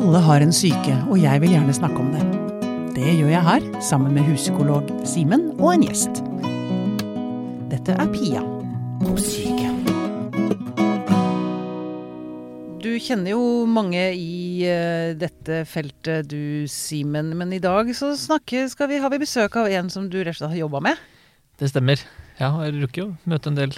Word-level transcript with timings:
Alle 0.00 0.20
har 0.24 0.40
en 0.40 0.52
syke, 0.54 0.94
og 1.12 1.18
jeg 1.20 1.42
vil 1.42 1.50
gjerne 1.52 1.74
snakke 1.76 1.98
om 2.00 2.06
det. 2.14 2.22
Det 2.96 3.10
gjør 3.18 3.34
jeg 3.34 3.44
her, 3.44 3.64
sammen 3.84 4.14
med 4.16 4.24
huspsykolog 4.30 4.88
Simen 5.04 5.50
og 5.58 5.74
en 5.74 5.84
gjest. 5.84 6.22
Dette 7.68 7.92
er 7.92 8.08
Pia 8.14 8.40
på 9.02 9.18
syke. 9.20 9.68
Du 12.80 12.88
kjenner 12.96 13.34
jo 13.34 13.42
mange 13.68 14.06
i 14.16 14.64
eh, 14.64 15.12
dette 15.20 15.66
feltet 15.68 16.32
du, 16.32 16.64
Simen. 16.64 17.34
Men 17.36 17.52
i 17.52 17.60
dag 17.60 17.92
så 17.92 18.14
snakker 18.16 18.72
skal 18.72 18.88
vi, 18.88 19.02
har 19.04 19.12
vi 19.12 19.20
besøk 19.20 19.60
av 19.60 19.68
en 19.68 19.92
som 19.92 20.08
du 20.08 20.22
rett 20.22 20.32
og 20.32 20.40
slett 20.40 20.54
har 20.56 20.62
jobba 20.62 20.80
med. 20.88 21.06
Det 21.60 21.68
stemmer. 21.74 22.00
Jeg 22.40 22.56
har 22.56 22.72
rukket 22.80 23.04
å 23.04 23.12
møte 23.28 23.52
en 23.52 23.60
del 23.60 23.76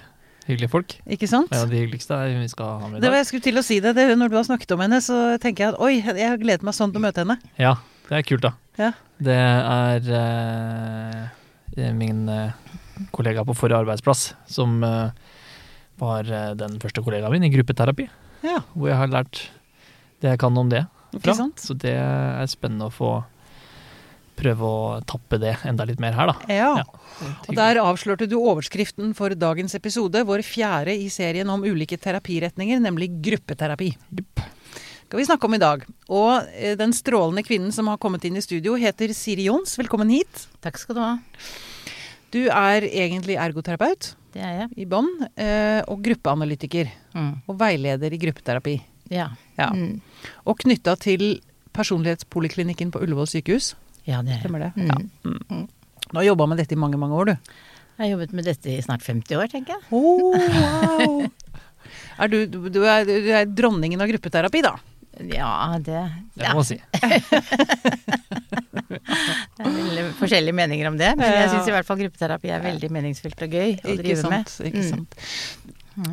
hyggelige 0.49 0.71
folk. 0.73 0.95
Ikke 1.07 1.29
sant? 1.31 1.53
Ja, 1.55 1.65
de 1.69 1.79
hyggeligste 1.85 2.17
er 2.17 2.33
hun 2.35 2.43
vi 2.45 2.49
skal 2.53 2.79
ha 2.81 2.89
med 2.89 2.99
i 2.99 3.03
Det 3.05 3.11
var 3.13 3.21
jeg 3.21 3.29
skulle 3.31 3.47
til 3.47 3.61
å 3.61 3.65
si 3.67 3.79
det. 3.85 3.95
det. 3.99 4.07
Når 4.19 4.33
du 4.33 4.37
har 4.41 4.47
snakket 4.49 4.75
om 4.77 4.81
henne, 4.85 4.99
så 5.05 5.19
tenker 5.43 5.65
jeg 5.67 5.75
at 5.75 5.81
oi, 5.81 5.93
jeg 6.03 6.29
har 6.33 6.41
gledet 6.41 6.63
meg 6.67 6.75
sånn 6.77 6.93
til 6.95 7.01
å 7.03 7.05
møte 7.07 7.23
henne. 7.25 7.39
Ja, 7.61 7.77
det 8.09 8.19
er 8.19 8.27
kult, 8.27 8.43
da. 8.47 8.53
Ja. 8.81 8.91
Det 9.23 9.37
er 9.37 10.09
eh, 11.79 11.93
min 11.95 12.25
eh, 12.29 12.53
kollega 13.15 13.45
på 13.47 13.55
forrige 13.57 13.83
arbeidsplass 13.85 14.33
som 14.51 14.83
eh, 14.85 15.11
var 16.03 16.27
eh, 16.27 16.53
den 16.59 16.79
første 16.83 17.05
kollegaen 17.05 17.33
min 17.37 17.47
i 17.47 17.53
gruppeterapi. 17.55 18.09
Ja, 18.43 18.63
Hvor 18.75 18.89
jeg 18.91 18.99
har 18.99 19.13
lært 19.13 19.45
det 20.23 20.33
jeg 20.35 20.39
kan 20.43 20.57
om 20.59 20.69
det 20.73 20.85
ikke 21.13 21.29
fra. 21.29 21.35
sant? 21.39 21.61
Så 21.63 21.75
det 21.79 21.95
er 21.99 22.47
spennende 22.51 22.89
å 22.89 22.95
få 22.95 23.13
prøve 24.39 24.65
å 24.67 25.01
tappe 25.07 25.39
det 25.43 25.55
enda 25.69 25.85
litt 25.89 26.01
mer 26.03 26.17
her, 26.17 26.33
da. 26.33 26.53
Ja. 26.53 26.71
Ja. 26.83 27.31
Og 27.47 27.55
der 27.59 27.81
avslørte 27.83 28.27
du 28.31 28.39
overskriften 28.41 29.13
for 29.19 29.35
dagens 29.39 29.77
episode, 29.79 30.25
vår 30.27 30.43
fjerde 30.47 30.95
i 30.99 31.09
serien 31.13 31.51
om 31.53 31.63
ulike 31.67 31.99
terapiretninger, 32.01 32.81
nemlig 32.83 33.11
gruppeterapi. 33.23 33.93
Skal 35.13 35.21
vi 35.21 35.27
snakke 35.29 35.45
om 35.45 35.55
i 35.55 35.61
dag. 35.61 35.83
Og 36.09 36.47
eh, 36.57 36.73
den 36.81 36.95
strålende 36.97 37.45
kvinnen 37.45 37.73
som 37.77 37.91
har 37.93 37.99
kommet 38.01 38.25
inn 38.25 38.39
i 38.41 38.45
studio, 38.45 38.79
heter 38.81 39.13
Siri 39.13 39.45
Jons. 39.51 39.77
Velkommen 39.77 40.09
hit. 40.09 40.47
Takk 40.65 40.81
skal 40.81 40.97
du 40.97 41.03
ha. 41.05 41.11
Du 42.33 42.41
er 42.49 42.87
egentlig 42.89 43.37
ergoterapeut 43.37 44.15
Det 44.33 44.41
er 44.41 44.55
jeg. 44.63 44.71
i 44.81 44.87
bånn, 44.89 45.11
eh, 45.37 45.83
og 45.85 46.01
gruppeanalytiker. 46.07 46.89
Mm. 47.13 47.33
Og 47.45 47.59
veileder 47.61 48.17
i 48.17 48.21
gruppeterapi. 48.23 48.79
Ja. 49.13 49.29
Ja. 49.59 49.69
Mm. 49.77 50.01
Og 50.49 50.63
knytta 50.65 50.97
til 50.97 51.43
personlighetspoliklinikken 51.77 52.91
på 52.95 53.03
Ullevål 53.05 53.29
sykehus. 53.29 53.75
Ja, 54.09 54.23
det 54.23 54.33
er. 54.37 54.41
Stemmer 54.43 54.59
det? 54.67 54.73
Mm. 54.77 54.89
Ja. 54.89 55.63
Du 56.13 56.17
har 56.19 56.25
jobba 56.27 56.47
med 56.51 56.59
dette 56.61 56.75
i 56.75 56.81
mange, 56.81 56.99
mange 57.01 57.15
år, 57.17 57.25
du. 57.33 57.53
Jeg 57.99 58.05
har 58.07 58.11
jobbet 58.17 58.33
med 58.37 58.45
dette 58.49 58.71
i 58.73 58.81
snart 58.83 59.03
50 59.05 59.37
år, 59.39 59.47
tenker 59.53 59.77
jeg. 59.77 59.83
Oh, 59.93 60.33
wow. 60.35 61.27
er 62.19 62.29
du, 62.33 62.39
du, 62.51 62.59
du, 62.73 62.81
er, 62.89 63.05
du 63.07 63.29
er 63.33 63.47
dronningen 63.47 64.01
av 64.03 64.09
gruppeterapi, 64.11 64.63
da? 64.65 64.75
Ja, 65.29 65.77
det 65.85 66.01
Det 66.35 66.49
må 66.49 66.63
man 66.63 66.65
si. 66.65 66.79
Det 68.83 69.67
er 69.69 70.09
forskjellige 70.19 70.55
meninger 70.57 70.89
om 70.89 70.97
det, 70.99 71.11
men 71.19 71.29
jeg 71.33 71.51
syns 71.53 71.69
i 71.69 71.75
hvert 71.75 71.87
fall 71.89 71.99
gruppeterapi 72.01 72.51
er 72.53 72.63
veldig 72.65 72.89
meningsfylt 72.93 73.45
og 73.47 73.55
gøy 73.55 73.71
å 73.77 73.93
Ikke 73.93 73.97
drive 74.03 74.21
sant. 74.23 74.33
med. 74.33 74.53
Ikke 74.71 74.83
Mm. 74.83 74.89
sant. 74.91 75.11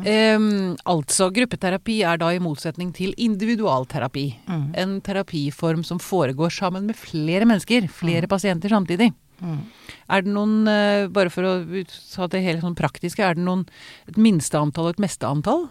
Em, 0.04 0.76
altså, 0.84 1.30
gruppeterapi 1.32 2.00
er 2.06 2.20
da 2.20 2.28
i 2.34 2.40
motsetning 2.42 2.92
til 2.96 3.14
individualterapi. 3.16 4.26
Mm. 4.48 4.66
En 4.82 4.94
terapiform 5.00 5.84
som 5.86 5.98
foregår 6.02 6.52
sammen 6.52 6.86
med 6.86 6.98
flere 6.98 7.48
mennesker, 7.48 7.88
flere 7.88 8.28
pasienter 8.30 8.72
samtidig. 8.72 9.12
Mm. 9.40 9.60
Er 10.10 10.22
det 10.22 10.32
noen, 10.34 10.68
eh, 10.68 11.06
bare 11.08 11.30
for 11.32 11.42
å 11.48 11.84
ta 12.14 12.26
det 12.26 12.42
hele 12.44 12.60
sånn 12.60 12.76
praktiske, 12.76 13.24
er 13.24 13.34
det 13.34 13.44
noen 13.44 13.66
et 14.06 14.16
minsteantall 14.16 14.90
og 14.90 14.98
et 14.98 15.04
mesteantall? 15.08 15.68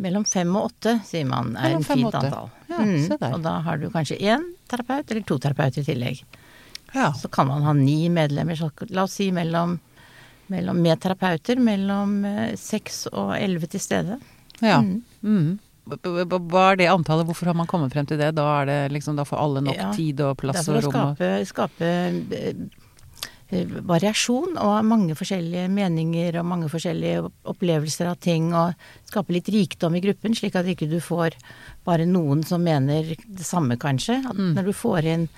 Mellom 0.00 0.24
fem 0.26 0.50
og 0.56 0.72
åtte, 0.72 0.96
sier 1.06 1.26
man, 1.28 1.52
er 1.56 1.70
Mellom 1.70 1.84
en 1.84 1.84
fint 1.84 2.14
antall. 2.14 2.50
Ja, 2.68 2.78
Mm. 2.78 3.34
Og 3.34 3.42
da 3.42 3.60
har 3.60 3.78
du 3.78 3.88
kanskje 3.90 4.18
én 4.18 4.42
terapeut 4.68 5.08
eller 5.08 5.22
to 5.22 5.38
terapeuter 5.38 5.78
i 5.78 5.84
tillegg. 5.84 6.24
Ja. 6.92 7.12
Så 7.12 7.30
kan 7.30 7.46
man 7.46 7.62
ha 7.62 7.72
ni 7.72 8.08
medlemmer, 8.08 8.56
så 8.56 8.70
la 8.90 9.04
oss 9.04 9.12
si 9.12 9.30
mellom, 9.30 9.78
mellom 10.52 10.80
med 10.82 11.00
terapeuter 11.00 11.56
mellom 11.60 12.24
eh, 12.24 12.54
seks 12.60 13.06
og 13.12 13.34
elleve 13.38 13.66
til 13.70 13.80
stede. 13.80 14.18
ja. 14.60 14.80
Mm. 14.82 15.02
Mm. 15.22 15.58
Hva 15.84 16.62
er 16.72 16.76
det 16.80 16.86
antallet? 16.88 17.26
Hvorfor 17.28 17.46
har 17.50 17.54
man 17.58 17.66
kommet 17.68 17.92
frem 17.92 18.06
til 18.08 18.16
det? 18.16 18.30
Da 18.38 18.62
er 18.62 18.66
det 18.70 18.92
liksom, 18.94 19.16
da 19.18 19.24
får 19.28 19.36
alle 19.36 19.60
nok 19.60 19.76
Ja, 19.76 19.90
tid 19.92 20.20
og 20.24 20.30
er 20.30 20.40
plass 20.40 20.64
for 20.64 20.78
og 20.78 20.86
rom. 20.86 21.14
det 21.18 21.44
skape, 21.44 21.44
skape 21.44 21.90
å 21.92 22.54
skape 22.54 22.70
variasjon 23.84 24.56
og 24.58 24.84
mange 24.88 25.14
forskjellige 25.14 25.68
meninger 25.70 26.38
og 26.40 26.46
mange 26.48 26.70
forskjellige 26.72 27.26
opplevelser 27.52 28.08
av 28.10 28.16
ting, 28.24 28.48
og 28.56 28.72
skape 29.06 29.34
litt 29.36 29.50
rikdom 29.52 29.94
i 29.94 30.00
gruppen, 30.02 30.34
slik 30.34 30.56
at 30.58 30.66
ikke 30.72 30.88
du 30.90 30.96
får 31.04 31.36
bare 31.86 32.06
noen 32.08 32.42
som 32.48 32.64
mener 32.64 33.12
det 33.14 33.44
samme, 33.46 33.76
kanskje. 33.76 34.22
At 34.26 34.34
Mm. 34.36 34.54
Når 34.56 34.64
du 34.64 34.72
får 34.72 35.04
inn 35.04 35.28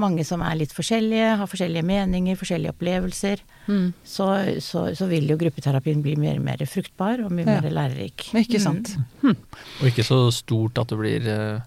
mange 0.00 0.24
som 0.24 0.40
er 0.42 0.54
litt 0.56 0.72
forskjellige, 0.72 1.36
har 1.38 1.46
forskjellige 1.50 1.84
meninger, 1.84 2.36
forskjellige 2.40 2.72
opplevelser, 2.72 3.42
Mm. 3.68 3.92
så, 4.04 4.26
så, 4.60 4.88
så 4.98 5.06
vil 5.06 5.28
jo 5.30 5.36
gruppeterapien 5.38 6.00
bli 6.02 6.16
mer 6.18 6.36
og 6.40 6.42
mer 6.44 6.56
fruktbar 6.66 7.20
og 7.24 7.30
mye 7.30 7.46
Ja. 7.46 7.60
mer 7.60 7.70
lærerik. 7.70 8.24
Ikke 8.34 8.58
Mm. 8.58 9.04
Mm. 9.22 9.36
Og 9.80 9.86
ikke 9.86 10.02
så 10.04 10.32
stort 10.32 10.78
at 10.78 10.88
det 10.88 10.98
blir 10.98 11.28
eh, 11.28 11.60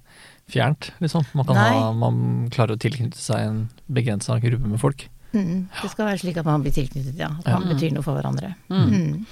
fjernt, 0.51 0.91
liksom. 0.99 1.23
Man, 1.33 1.45
kan 1.45 1.55
ha, 1.55 1.91
man 1.93 2.49
klarer 2.51 2.75
å 2.75 2.81
tilknytte 2.81 3.17
seg 3.17 3.37
en 3.47 3.69
begrensa 3.89 4.39
gruppe 4.41 4.67
med 4.67 4.79
folk. 4.79 5.07
Mm. 5.35 5.65
Det 5.81 5.91
skal 5.91 6.07
være 6.07 6.21
slik 6.23 6.37
at 6.39 6.47
man 6.47 6.63
blir 6.63 6.73
tilknyttet, 6.75 7.17
ja. 7.19 7.33
At 7.43 7.51
man 7.51 7.65
man 7.65 7.73
betyr 7.73 7.93
noe 7.95 8.05
for 8.05 8.17
hverandre. 8.17 8.53
Mm. 8.69 8.85
Mm. 8.93 9.25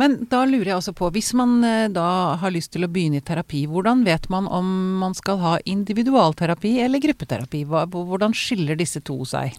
Men 0.00 0.16
da 0.30 0.44
lurer 0.48 0.72
jeg 0.72 0.78
også 0.78 0.94
på, 0.96 1.10
hvis 1.14 1.32
man 1.38 1.58
eh, 1.66 1.88
da 1.92 2.36
har 2.40 2.54
lyst 2.54 2.72
til 2.74 2.86
å 2.86 2.90
begynne 2.92 3.20
i 3.20 3.24
terapi, 3.26 3.64
hvordan 3.70 4.04
vet 4.06 4.28
man 4.32 4.48
om 4.50 4.70
man 5.00 5.16
skal 5.18 5.40
ha 5.42 5.56
individualterapi 5.64 6.76
eller 6.84 7.02
gruppeterapi? 7.02 7.64
Hvordan 7.66 8.36
skiller 8.36 8.78
disse 8.78 9.02
to 9.06 9.18
seg? 9.28 9.56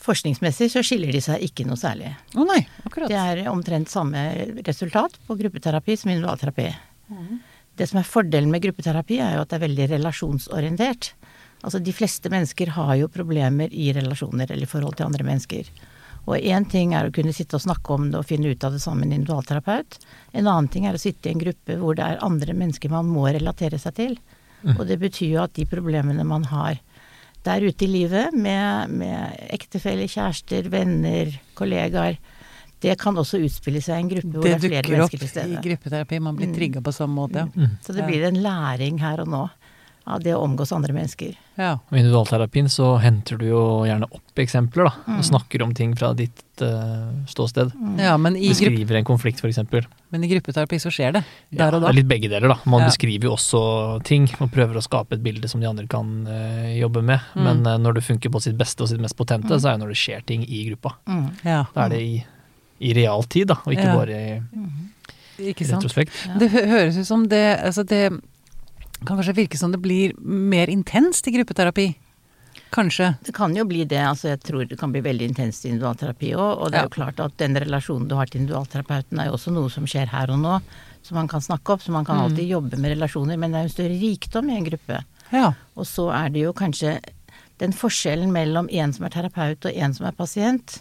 Forskningsmessig 0.00 0.70
så 0.70 0.84
skiller 0.86 1.10
de 1.10 1.22
seg 1.24 1.42
ikke 1.42 1.66
noe 1.66 1.78
særlig. 1.78 2.12
Å 2.38 2.46
nei, 2.46 2.60
akkurat. 2.86 3.10
Det 3.10 3.18
er 3.18 3.50
omtrent 3.50 3.90
samme 3.90 4.22
resultat 4.62 5.16
på 5.26 5.38
gruppeterapi 5.40 5.96
som 5.98 6.12
individualterapi. 6.12 6.68
Det 7.80 7.88
som 7.90 7.98
er 7.98 8.06
fordelen 8.06 8.52
med 8.52 8.62
gruppeterapi, 8.62 9.18
er 9.18 9.34
jo 9.34 9.42
at 9.42 9.50
det 9.50 9.58
er 9.58 9.64
veldig 9.64 9.88
relasjonsorientert. 9.96 11.14
Altså 11.62 11.78
de 11.84 11.92
fleste 11.92 12.30
mennesker 12.32 12.72
har 12.76 12.94
jo 12.96 13.08
problemer 13.12 13.72
i 13.72 13.90
relasjoner 13.92 14.50
eller 14.50 14.64
i 14.64 14.70
forhold 14.70 14.96
til 14.96 15.06
andre 15.10 15.26
mennesker. 15.26 15.68
Og 16.28 16.36
én 16.36 16.66
ting 16.70 16.92
er 16.94 17.08
å 17.08 17.12
kunne 17.12 17.32
sitte 17.36 17.56
og 17.56 17.64
snakke 17.64 17.94
om 17.96 18.10
det 18.12 18.18
og 18.20 18.26
finne 18.28 18.52
ut 18.52 18.64
av 18.64 18.72
det 18.76 18.80
sammen 18.82 19.06
med 19.08 19.14
en 19.14 19.20
individualterapeut. 19.20 19.98
En 20.36 20.46
annen 20.46 20.68
ting 20.72 20.86
er 20.86 20.96
å 20.96 21.00
sitte 21.00 21.28
i 21.28 21.32
en 21.32 21.40
gruppe 21.40 21.76
hvor 21.80 21.96
det 21.96 22.04
er 22.06 22.24
andre 22.24 22.54
mennesker 22.56 22.92
man 22.92 23.08
må 23.08 23.24
relatere 23.28 23.80
seg 23.80 23.96
til. 23.96 24.18
Og 24.76 24.84
det 24.86 24.98
betyr 25.00 25.30
jo 25.38 25.42
at 25.42 25.54
de 25.56 25.64
problemene 25.68 26.24
man 26.28 26.44
har 26.50 26.76
der 27.44 27.64
ute 27.64 27.86
i 27.86 27.88
livet 27.88 28.34
med, 28.36 28.90
med 29.00 29.36
ektefeller, 29.48 30.04
kjærester, 30.12 30.68
venner, 30.68 31.32
kollegaer, 31.56 32.18
det 32.80 32.94
kan 33.00 33.16
også 33.20 33.40
utspille 33.44 33.80
seg 33.84 33.96
i 33.96 34.02
en 34.04 34.10
gruppe 34.10 34.30
hvor 34.34 34.44
det, 34.44 34.52
Det 34.60 34.68
er 34.68 34.70
flere 34.70 34.92
mennesker 34.92 35.20
til 35.20 35.28
stede. 35.28 35.48
Det 35.48 35.48
dukker 35.48 35.58
opp 35.60 35.64
i 35.64 35.68
gruppeterapi, 35.68 36.20
man 36.20 36.36
blir 36.36 36.48
Mm. 36.48 36.54
trigga 36.56 36.80
på 36.84 36.92
samme 36.96 37.14
måte. 37.16 37.42
Så 37.84 37.92
det 37.96 38.06
blir 38.06 38.24
en 38.28 38.40
læring 38.40 39.00
her 39.00 39.20
og 39.20 39.28
nå 39.28 39.42
av 40.06 40.22
det 40.24 40.32
å 40.34 40.40
omgås 40.42 40.72
andre 40.72 40.94
mennesker. 40.96 41.34
Ja. 41.60 41.74
Og 41.90 41.92
I 41.94 42.00
individualterapien 42.00 42.68
så 42.72 42.94
henter 43.02 43.36
du 43.38 43.44
jo 43.50 43.60
gjerne 43.86 44.08
opp 44.10 44.40
eksempler, 44.40 44.88
da. 44.88 44.92
Mm. 45.06 45.18
Og 45.20 45.24
snakker 45.28 45.62
om 45.62 45.74
ting 45.76 45.92
fra 45.98 46.12
ditt 46.16 46.40
uh, 46.64 47.10
ståsted. 47.28 47.70
ja, 48.00 48.16
men 48.16 48.34
i, 48.36 48.48
Beskriver 48.48 48.96
en 48.96 49.04
konflikt, 49.04 49.42
f.eks. 49.44 49.58
men 50.10 50.24
i 50.24 50.30
gruppeterapi 50.32 50.80
så 50.80 50.90
skjer 50.90 51.12
det. 51.18 51.22
Ja, 51.50 51.66
Der 51.66 51.74
og 51.76 51.80
det 51.82 51.86
da. 51.86 51.92
er 51.92 51.98
litt 52.00 52.08
begge 52.08 52.30
deler, 52.32 52.48
da. 52.48 52.58
Man 52.64 52.80
Ja. 52.82 52.88
beskriver 52.88 53.28
jo 53.28 53.34
også 53.36 54.02
ting 54.08 54.26
og 54.40 54.50
prøver 54.50 54.80
å 54.80 54.82
skape 54.82 55.14
et 55.18 55.22
bilde 55.22 55.48
som 55.52 55.60
de 55.60 55.68
andre 55.68 55.86
kan 55.86 56.26
uh, 56.26 56.72
jobbe 56.80 57.02
med. 57.04 57.20
Mm. 57.36 57.44
Men 57.44 57.62
uh, 57.66 57.76
når 57.78 58.00
det 58.00 58.04
funker 58.08 58.30
på 58.32 58.40
sitt 58.42 58.56
beste 58.58 58.82
og 58.82 58.88
sitt 58.88 59.00
mest 59.00 59.16
potente, 59.20 59.52
Mm. 59.52 59.60
så 59.60 59.68
er 59.68 59.72
det 59.78 59.84
når 59.84 59.88
det 59.94 60.00
skjer 60.00 60.24
ting 60.26 60.42
i 60.48 60.64
gruppa. 60.70 60.96
Mm. 61.06 61.26
Ja, 61.44 61.64
Da 61.74 61.84
er 61.84 61.88
det 61.90 62.00
i, 62.02 62.24
i 62.80 62.94
realtid, 62.96 63.46
da, 63.52 63.60
og 63.66 63.72
ikke 63.72 63.84
Ja. 63.84 63.96
bare 63.96 64.16
i 65.40 65.50
ikke 65.52 65.64
sant. 65.66 65.82
retrospekt. 65.84 66.12
Ja. 66.26 66.38
Det 66.40 66.50
høres 66.52 66.96
ut 67.00 67.06
som 67.06 67.28
det 67.28 67.60
Altså 67.64 67.84
det 67.86 68.10
kan 69.06 69.16
kanskje 69.16 69.34
virke 69.36 69.58
som 69.58 69.72
det 69.72 69.80
blir 69.80 70.12
mer 70.20 70.68
intenst 70.68 71.26
i 71.28 71.32
gruppeterapi. 71.34 71.88
Kanskje. 72.70 73.14
Det 73.26 73.32
kan 73.34 73.54
jo 73.56 73.64
bli 73.66 73.84
det. 73.84 73.98
altså 73.98 74.28
Jeg 74.28 74.40
tror 74.46 74.64
det 74.68 74.78
kan 74.78 74.92
bli 74.92 75.00
veldig 75.02 75.26
intenst 75.30 75.64
i 75.64 75.68
individualterapi 75.72 76.32
òg. 76.36 76.58
Og 76.62 76.70
det 76.70 76.78
er 76.78 76.86
jo 76.86 76.94
klart 76.94 77.18
at 77.20 77.36
den 77.38 77.56
relasjonen 77.58 78.08
du 78.08 78.14
har 78.14 78.26
til 78.30 78.42
individualterapeuten 78.42 79.18
er 79.18 79.26
jo 79.30 79.32
også 79.38 79.52
noe 79.54 79.70
som 79.70 79.86
skjer 79.90 80.06
her 80.12 80.30
og 80.30 80.38
nå. 80.42 80.60
Som 81.02 81.16
man 81.18 81.28
kan 81.28 81.40
snakke 81.42 81.72
opp. 81.74 81.82
Så 81.82 81.90
man 81.90 82.04
kan 82.04 82.16
Mm. 82.18 82.22
alltid 82.24 82.48
jobbe 82.48 82.76
med 82.78 82.92
relasjoner. 82.96 83.36
Men 83.38 83.50
det 83.50 83.58
er 83.58 83.62
jo 83.62 83.70
en 83.70 83.76
større 83.76 84.00
rikdom 84.00 84.50
i 84.50 84.56
en 84.56 84.64
gruppe. 84.70 85.04
Ja. 85.32 85.52
Og 85.76 85.86
så 85.86 86.10
er 86.14 86.28
det 86.30 86.40
jo 86.44 86.52
kanskje 86.52 87.00
den 87.58 87.72
forskjellen 87.72 88.30
mellom 88.32 88.68
en 88.70 88.92
som 88.92 89.04
er 89.06 89.10
terapeut 89.10 89.64
og 89.66 89.72
en 89.74 89.94
som 89.94 90.06
er 90.06 90.12
pasient, 90.12 90.80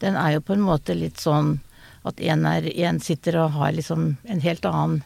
den 0.00 0.16
er 0.16 0.32
jo 0.34 0.40
på 0.40 0.52
en 0.54 0.60
måte 0.64 0.94
litt 0.98 1.16
sånn 1.16 1.60
at 2.04 2.20
en, 2.20 2.44
er, 2.46 2.66
en 2.86 2.98
sitter 3.00 3.36
og 3.44 3.52
har 3.52 3.72
liksom 3.72 4.16
en 4.24 4.40
helt 4.40 4.64
annen 4.64 5.02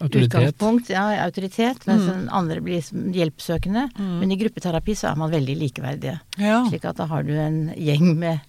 Autoritet. 0.00 0.32
utgangspunkt, 0.34 0.88
ja, 0.90 1.04
autoritet, 1.24 1.86
mens 1.86 2.02
Mm. 2.02 2.08
den 2.12 2.28
andre 2.28 2.60
blir 2.60 2.80
hjelpsøkende. 2.82 3.88
Mm. 3.98 4.18
Men 4.20 4.32
i 4.32 4.36
gruppeterapi 4.36 4.92
så 4.94 5.12
er 5.12 5.16
man 5.16 5.30
veldig 5.30 5.56
likeverdige. 5.58 6.20
Ja. 6.38 6.64
Slik 6.68 6.84
at 6.84 6.96
da 6.96 7.06
har 7.06 7.22
du 7.22 7.32
en 7.32 7.72
gjeng 7.76 8.16
med, 8.18 8.40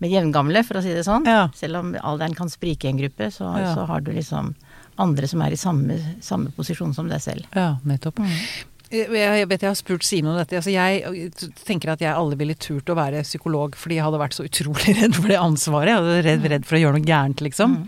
med 0.00 0.10
jevngamle, 0.10 0.64
for 0.64 0.74
å 0.74 0.82
si 0.82 0.88
det 0.94 1.04
sånn. 1.04 1.24
Ja. 1.26 1.48
Selv 1.54 1.76
om 1.76 1.94
alderen 2.02 2.34
kan 2.34 2.48
sprike 2.48 2.84
i 2.86 2.88
en 2.88 2.98
gruppe, 2.98 3.30
så, 3.30 3.56
Ja. 3.58 3.74
så 3.74 3.86
har 3.86 4.00
du 4.00 4.12
liksom 4.12 4.54
andre 4.98 5.26
som 5.28 5.42
er 5.42 5.50
i 5.52 5.56
samme, 5.56 5.98
samme 6.20 6.50
posisjon 6.56 6.94
som 6.94 7.08
deg 7.08 7.20
selv. 7.20 7.44
ja, 7.54 7.76
nettopp. 7.84 8.18
Jeg 8.18 8.64
jeg 8.94 9.48
vet 9.50 9.64
jeg 9.64 9.70
har 9.70 9.78
spurt 9.78 10.06
Simen 10.06 10.32
om 10.32 10.38
dette. 10.38 10.56
Altså 10.60 10.72
jeg 10.72 11.30
tenker 11.66 11.94
at 11.94 12.02
jeg 12.04 12.14
aldri 12.14 12.40
ville 12.42 12.56
turt 12.58 12.90
å 12.92 12.96
være 12.98 13.24
psykolog 13.26 13.76
fordi 13.78 13.98
jeg 13.98 14.06
hadde 14.06 14.20
vært 14.22 14.36
så 14.38 14.46
utrolig 14.46 14.94
redd 15.00 15.18
for 15.18 15.30
det 15.32 15.40
ansvaret. 15.40 15.92
Jeg 15.92 16.00
hadde 16.02 16.24
redd, 16.28 16.48
redd 16.56 16.68
for 16.68 16.78
å 16.78 16.82
gjøre 16.84 16.98
noe 16.98 17.08
gærent, 17.08 17.44
liksom. 17.44 17.78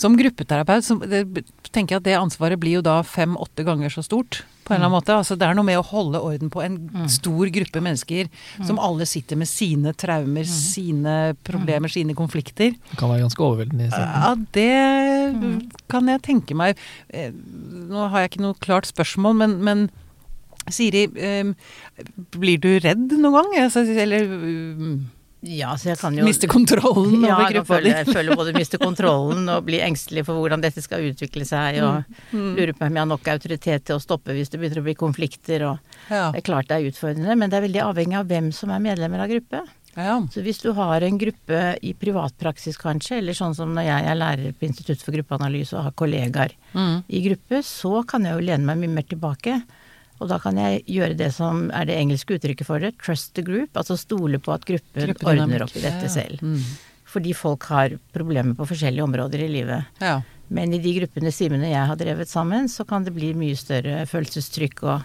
Som 0.00 0.16
gruppeterapeut 0.20 0.86
så 0.86 0.96
det, 1.04 1.24
tenker 1.70 1.96
jeg 1.96 2.02
at 2.02 2.08
det 2.08 2.16
ansvaret 2.18 2.60
blir 2.60 2.80
jo 2.80 2.86
da 2.86 3.00
fem-åtte 3.06 3.66
ganger 3.66 3.92
så 3.92 4.02
stort. 4.06 4.42
På 4.64 4.74
en 4.74 4.78
eller 4.78 4.86
annen 4.86 4.98
måte. 5.00 5.14
Altså 5.18 5.34
det 5.38 5.46
er 5.48 5.56
noe 5.58 5.66
med 5.66 5.80
å 5.80 5.86
holde 5.88 6.20
orden 6.22 6.50
på 6.52 6.62
en 6.62 6.76
stor 7.10 7.48
gruppe 7.50 7.80
mennesker 7.82 8.28
som 8.66 8.78
alle 8.78 9.06
sitter 9.08 9.38
med 9.40 9.50
sine 9.50 9.92
traumer, 9.98 10.46
sine 10.46 11.16
problemer, 11.46 11.90
sine 11.90 12.14
konflikter. 12.18 12.76
Det 12.92 12.98
kan 13.00 13.10
være 13.10 13.24
ganske 13.24 13.42
overveldende. 13.46 13.88
Ja, 13.90 14.34
det 14.54 15.80
kan 15.90 16.10
jeg 16.12 16.22
tenke 16.26 16.54
meg. 16.58 16.78
Eh, 17.10 17.32
Nå 17.90 18.06
har 18.12 18.22
jeg 18.22 18.32
ikke 18.32 18.44
noe 18.44 18.58
klart 18.62 18.86
spørsmål, 18.86 19.34
men, 19.42 19.58
men 19.66 19.88
Siri, 20.72 21.06
eh, 21.16 21.54
blir 22.36 22.58
du 22.62 22.78
redd 22.80 23.12
noen 23.18 23.32
gang? 23.38 23.56
Altså, 23.64 23.84
eller 23.86 24.22
eh, 24.22 25.00
Ja, 25.42 25.70
så 25.80 25.88
jeg 25.88 25.96
kan 25.96 26.12
jo 26.18 26.24
miste 26.26 26.44
kontrollen 26.52 27.22
ja, 27.24 27.38
over 27.38 27.54
gruppa 27.54 27.78
di? 27.80 27.88
Ja, 27.88 28.02
jeg 28.04 28.12
føler 28.12 28.36
både 28.36 28.52
miste 28.52 28.76
kontrollen 28.76 29.46
og 29.48 29.64
bli 29.64 29.78
engstelig 29.80 30.26
for 30.26 30.36
hvordan 30.36 30.60
dette 30.60 30.82
skal 30.84 31.06
utvikle 31.08 31.46
seg, 31.48 31.78
og 31.80 32.04
Mm. 32.36 32.50
lurer 32.58 32.74
på 32.76 32.84
om 32.84 32.92
jeg 32.94 33.00
har 33.00 33.08
nok 33.08 33.24
autoritet 33.32 33.84
til 33.88 33.96
å 33.96 34.02
stoppe 34.04 34.34
hvis 34.36 34.50
det 34.52 34.60
begynner 34.60 34.82
å 34.82 34.84
bli 34.84 34.94
konflikter. 35.00 35.64
Og 35.70 35.78
Ja. 36.10 36.30
det 36.30 36.42
er 36.42 36.46
klart 36.52 36.68
det 36.68 36.76
er 36.76 36.90
utfordrende, 36.90 37.38
men 37.38 37.48
det 37.48 37.56
er 37.56 37.66
veldig 37.68 37.82
avhengig 37.88 38.18
av 38.20 38.26
hvem 38.28 38.52
som 38.52 38.68
er 38.70 38.78
medlemmer 38.84 39.20
av 39.24 39.28
gruppe. 39.32 39.62
ja. 39.96 40.20
Så 40.30 40.42
hvis 40.44 40.60
du 40.62 40.72
har 40.74 41.00
en 41.02 41.18
gruppe 41.18 41.78
i 41.82 41.94
privatpraksis 41.94 42.76
kanskje, 42.78 43.16
eller 43.18 43.32
sånn 43.32 43.54
som 43.56 43.72
når 43.74 43.84
jeg 43.88 44.04
er 44.12 44.14
lærer 44.20 44.52
på 44.52 44.68
Institutt 44.68 45.00
for 45.02 45.12
gruppeanalyse 45.12 45.72
og 45.72 45.84
har 45.84 45.92
kollegaer 45.92 46.52
Mm. 46.74 47.02
i 47.08 47.20
gruppe, 47.28 47.62
så 47.64 48.06
kan 48.06 48.22
jeg 48.24 48.34
jo 48.38 48.44
lene 48.46 48.64
meg 48.66 48.76
mye 48.78 48.94
mer 48.94 49.02
tilbake. 49.08 49.62
Og 50.20 50.28
da 50.28 50.36
kan 50.38 50.56
jeg 50.60 50.82
gjøre 50.84 51.16
det 51.16 51.30
som 51.32 51.70
er 51.72 51.86
det 51.88 51.96
engelske 51.96 52.36
uttrykket 52.36 52.66
for 52.68 52.78
det, 52.82 52.92
trust 53.00 53.32
the 53.34 53.42
group. 53.46 53.72
Altså 53.80 53.96
stole 53.96 54.38
på 54.38 54.52
at 54.52 54.66
gruppen 54.68 55.14
ordner 55.24 55.64
opp 55.64 55.72
i 55.76 55.80
dette 55.84 56.04
Ja. 56.04 56.12
selv. 56.12 56.42
Mm. 56.44 56.60
Fordi 57.10 57.32
folk 57.34 57.64
har 57.72 57.96
problemer 58.14 58.54
på 58.54 58.66
forskjellige 58.68 59.02
områder 59.02 59.40
i 59.46 59.48
livet. 59.48 59.84
ja. 60.00 60.20
Men 60.52 60.72
i 60.74 60.78
de 60.82 60.92
gruppene 60.98 61.30
Simen 61.30 61.62
og 61.62 61.70
jeg 61.70 61.86
har 61.86 61.94
drevet 61.96 62.26
sammen, 62.28 62.66
så 62.66 62.82
kan 62.84 63.04
det 63.04 63.14
bli 63.14 63.32
mye 63.38 63.54
større 63.54 64.00
følelsestrykk 64.10 64.82
og, 64.82 65.04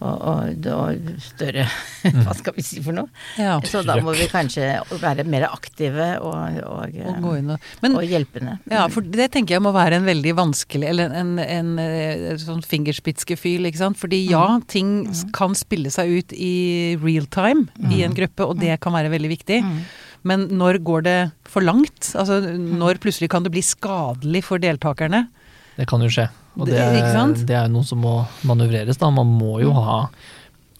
og, 0.00 0.22
og, 0.30 0.66
og 0.72 1.08
større 1.20 1.66
Hva 2.24 2.32
skal 2.38 2.54
vi 2.56 2.62
si 2.64 2.80
for 2.84 2.96
noe? 2.96 3.10
ja. 3.36 3.58
Så 3.68 3.82
da 3.84 3.98
må 4.00 4.14
vi 4.16 4.24
kanskje 4.32 4.68
være 5.02 5.26
mer 5.28 5.44
aktive 5.50 6.06
og, 6.24 6.56
og, 6.64 6.94
Og 7.12 7.18
gå 7.24 7.34
inn 7.42 7.50
og 7.52 7.66
Men 7.84 7.96
og 8.00 8.06
hjelpende. 8.08 8.54
Ja, 8.72 8.86
for 8.88 9.04
det 9.04 9.26
tenker 9.34 9.58
jeg 9.58 9.64
må 9.66 9.74
være 9.76 9.98
en 10.00 10.08
veldig 10.08 10.32
vanskelig 10.38 10.88
Eller 10.88 11.12
en, 11.20 11.34
en, 11.42 11.72
en 11.84 12.40
sånn 12.40 12.64
fingerspitzgefühl, 12.64 13.68
ikke 13.68 13.82
sant. 13.84 14.00
Fordi 14.00 14.22
ja, 14.30 14.46
Mm. 14.50 14.64
ting 14.72 14.90
s- 15.12 15.26
kan 15.36 15.52
spille 15.54 15.90
seg 15.92 16.08
ut 16.22 16.32
i 16.32 16.96
real 17.02 17.26
time 17.30 17.68
i 17.92 18.00
en 18.06 18.14
gruppe, 18.16 18.46
og 18.48 18.56
det 18.58 18.78
kan 18.80 18.92
være 18.96 19.10
veldig 19.12 19.28
viktig. 19.36 19.60
Mm. 19.62 19.82
Men 20.26 20.48
når 20.60 20.78
går 20.84 21.04
det 21.06 21.18
for 21.48 21.60
langt? 21.64 22.10
Altså 22.18 22.40
når 22.56 22.98
plutselig 23.04 23.28
kan 23.32 23.44
det 23.44 23.52
bli 23.54 23.62
skadelig 23.64 24.42
for 24.48 24.58
deltakerne? 24.62 25.26
Det 25.76 25.86
kan 25.88 26.02
jo 26.04 26.08
skje. 26.12 26.26
Og 26.58 26.66
Det- 26.66 26.74
det, 27.36 27.46
det 27.46 27.56
er 27.56 27.68
noe 27.68 27.84
som 27.84 27.98
må 28.00 28.26
manøvreres, 28.44 28.98
da. 28.98 29.10
Man 29.10 29.26
må 29.38 29.60
jo 29.62 29.72
ha 29.72 30.08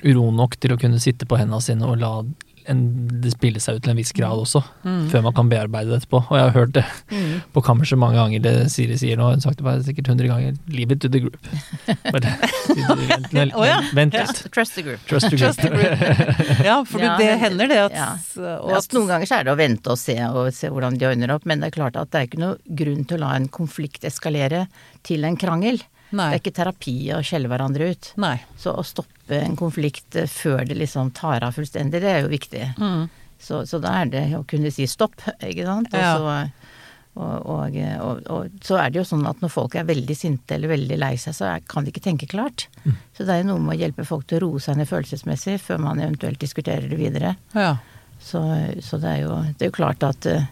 uro 0.05 0.31
nok 0.32 0.56
til 0.61 0.70
å 0.75 0.78
kunne 0.81 0.99
sitte 1.00 1.26
på 1.26 1.37
hendene 1.38 1.61
sine 1.62 1.84
og 1.87 1.99
la 2.00 2.22
en, 2.70 2.81
det 3.22 3.32
spille 3.34 3.61
seg 3.62 3.78
ut 3.78 3.84
til 3.84 3.93
en 3.93 3.99
viss 4.00 4.12
grad 4.17 4.40
også, 4.44 4.62
før 5.11 5.25
man 5.26 5.34
kan 5.37 5.50
bearbeide 5.50 5.90
det 5.93 6.00
etterpå. 6.00 6.20
Og 6.31 6.37
jeg 6.38 6.46
har 6.49 6.56
hørt 6.56 6.75
det 6.78 6.84
Mm. 7.11 7.40
på 7.55 7.62
kammerset 7.67 7.99
mange 7.99 8.17
ganger, 8.17 8.40
det 8.44 8.52
Siri 8.70 8.94
sier 9.00 9.19
nå, 9.19 9.26
hun 9.31 9.38
har 9.38 9.43
sagt 9.43 9.58
det 9.58 9.64
bare 9.67 9.82
sikkert 9.82 10.06
hundre 10.12 10.28
ganger, 10.31 10.55
leave 10.70 10.94
it 10.94 11.00
to 11.02 11.08
the 11.11 11.20
group. 11.25 11.37
Bare, 12.14 12.32
vent, 12.70 13.28
vent, 13.34 13.55
oh, 13.58 13.64
ja. 13.67 13.81
vent 13.96 14.14
litt. 14.14 14.31
Trust, 14.31 14.50
trust 14.55 14.75
the 14.78 14.84
group. 14.87 15.02
Trust 15.11 15.31
the 15.31 15.40
Trust 15.40 15.62
the 15.64 15.70
group. 15.72 16.05
Ja, 16.69 16.78
for 16.87 17.02
Ja, 17.02 17.17
det 17.19 17.32
hender 17.43 17.70
det 17.70 17.78
at, 17.88 17.96
ja. 17.96 18.08
at 18.78 18.94
noen 18.96 19.08
ganger 19.11 19.26
så 19.31 19.40
er 19.40 19.49
det 19.49 19.55
å 19.55 19.58
vente 19.58 19.93
og 19.94 19.99
se, 20.00 20.16
og 20.31 20.50
se 20.55 20.70
hvordan 20.70 20.99
de 21.00 21.08
ordner 21.11 21.34
opp, 21.34 21.46
men 21.50 21.62
det 21.62 21.70
er 21.70 21.76
klart 21.81 21.99
at 22.00 22.11
det 22.12 22.20
er 22.23 22.28
ikke 22.31 22.43
noe 22.43 22.76
grunn 22.81 23.06
til 23.08 23.19
å 23.19 23.25
la 23.25 23.32
en 23.38 23.49
konflikt 23.52 24.06
eskalere 24.08 24.66
til 25.06 25.26
en 25.26 25.38
krangel. 25.40 25.81
Nei. 26.11 26.31
Det 26.32 26.38
er 26.38 26.43
ikke 26.43 26.56
terapi 26.56 26.94
å 27.14 27.20
skjelle 27.26 27.50
hverandre 27.50 27.93
ut. 27.93 28.12
Nei. 28.23 28.37
Så 28.58 28.73
å 28.75 28.82
stoppe 28.87 29.19
en 29.38 29.56
konflikt 29.58 30.16
eh, 30.18 30.28
før 30.30 30.64
det 30.66 30.78
liksom 30.78 31.12
tar 31.16 31.44
av 31.46 31.56
fullstendig, 31.56 32.02
det 32.02 32.10
er 32.10 32.24
jo 32.24 32.32
viktig. 32.32 32.64
Mm. 32.80 33.06
Så, 33.40 33.62
så 33.66 33.80
da 33.80 33.94
er 34.02 34.10
det 34.12 34.24
å 34.36 34.44
kunne 34.48 34.72
si 34.74 34.86
stopp, 34.90 35.16
ikke 35.38 35.64
sant. 35.64 35.94
Og, 35.94 36.02
så, 36.02 36.34
og, 37.20 37.46
og, 37.54 37.78
og, 38.04 38.26
og 38.28 38.66
så 38.66 38.76
er 38.82 38.92
det 38.92 39.00
jo 39.00 39.06
sånn 39.08 39.24
at 39.30 39.40
når 39.40 39.52
folk 39.54 39.78
er 39.80 39.88
veldig 39.88 40.16
sinte 40.16 40.58
eller 40.58 40.74
veldig 40.74 40.98
lei 41.00 41.14
seg, 41.20 41.36
så 41.38 41.54
kan 41.70 41.86
de 41.86 41.94
ikke 41.94 42.04
tenke 42.04 42.28
klart. 42.30 42.68
Så 43.16 43.24
det 43.24 43.32
er 43.32 43.42
jo 43.42 43.52
noe 43.54 43.64
med 43.64 43.78
å 43.78 43.80
hjelpe 43.80 44.08
folk 44.08 44.28
til 44.28 44.40
å 44.40 44.48
roe 44.48 44.60
seg 44.62 44.76
ned 44.76 44.90
følelsesmessig 44.90 45.56
før 45.64 45.80
man 45.86 46.02
eventuelt 46.04 46.40
diskuterer 46.42 46.90
det 46.90 47.00
videre. 47.00 47.34
Ja. 47.56 47.78
Så, 48.20 48.42
så 48.84 49.00
det, 49.00 49.16
er 49.16 49.22
jo, 49.24 49.38
det 49.56 49.64
er 49.64 49.70
jo 49.70 49.78
klart 49.78 50.04
at 50.04 50.28
eh, 50.28 50.44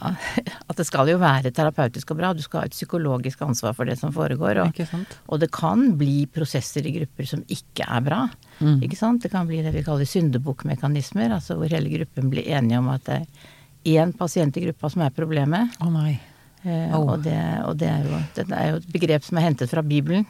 at 0.70 0.78
det 0.78 0.86
skal 0.88 1.10
jo 1.10 1.18
være 1.20 1.52
terapeutisk 1.54 2.12
og 2.14 2.20
bra. 2.20 2.32
Du 2.36 2.42
skal 2.44 2.62
ha 2.62 2.70
et 2.70 2.76
psykologisk 2.76 3.42
ansvar 3.46 3.76
for 3.76 3.88
det 3.88 3.98
som 4.00 4.14
foregår. 4.14 4.62
Og, 4.64 4.82
og 5.28 5.42
det 5.42 5.50
kan 5.54 5.90
bli 6.00 6.24
prosesser 6.32 6.86
i 6.86 6.94
grupper 6.98 7.28
som 7.28 7.44
ikke 7.48 7.86
er 7.86 8.04
bra. 8.06 8.24
Mm. 8.60 8.80
Ikke 8.86 8.98
sant? 8.98 9.22
Det 9.24 9.32
kan 9.32 9.48
bli 9.48 9.62
det 9.64 9.74
vi 9.76 9.84
kaller 9.86 10.08
syndebukkmekanismer, 10.08 11.32
altså 11.36 11.58
hvor 11.60 11.72
hele 11.72 11.92
gruppen 11.92 12.32
blir 12.32 12.48
enige 12.48 12.80
om 12.80 12.90
at 12.92 13.06
det 13.08 13.20
er 13.20 14.00
én 14.00 14.12
pasient 14.16 14.56
i 14.56 14.66
gruppa 14.66 14.90
som 14.92 15.04
er 15.06 15.14
problemet. 15.16 15.78
Oh, 15.80 15.92
nei. 15.92 16.18
Eh, 16.62 16.92
og, 16.92 17.22
det, 17.24 17.38
og 17.64 17.78
det, 17.80 17.88
er 17.88 18.04
jo, 18.04 18.18
det 18.36 18.44
er 18.52 18.66
jo 18.74 18.80
et 18.82 18.90
begrep 18.92 19.24
som 19.24 19.40
er 19.40 19.48
hentet 19.48 19.70
fra 19.72 19.84
Bibelen. 19.84 20.26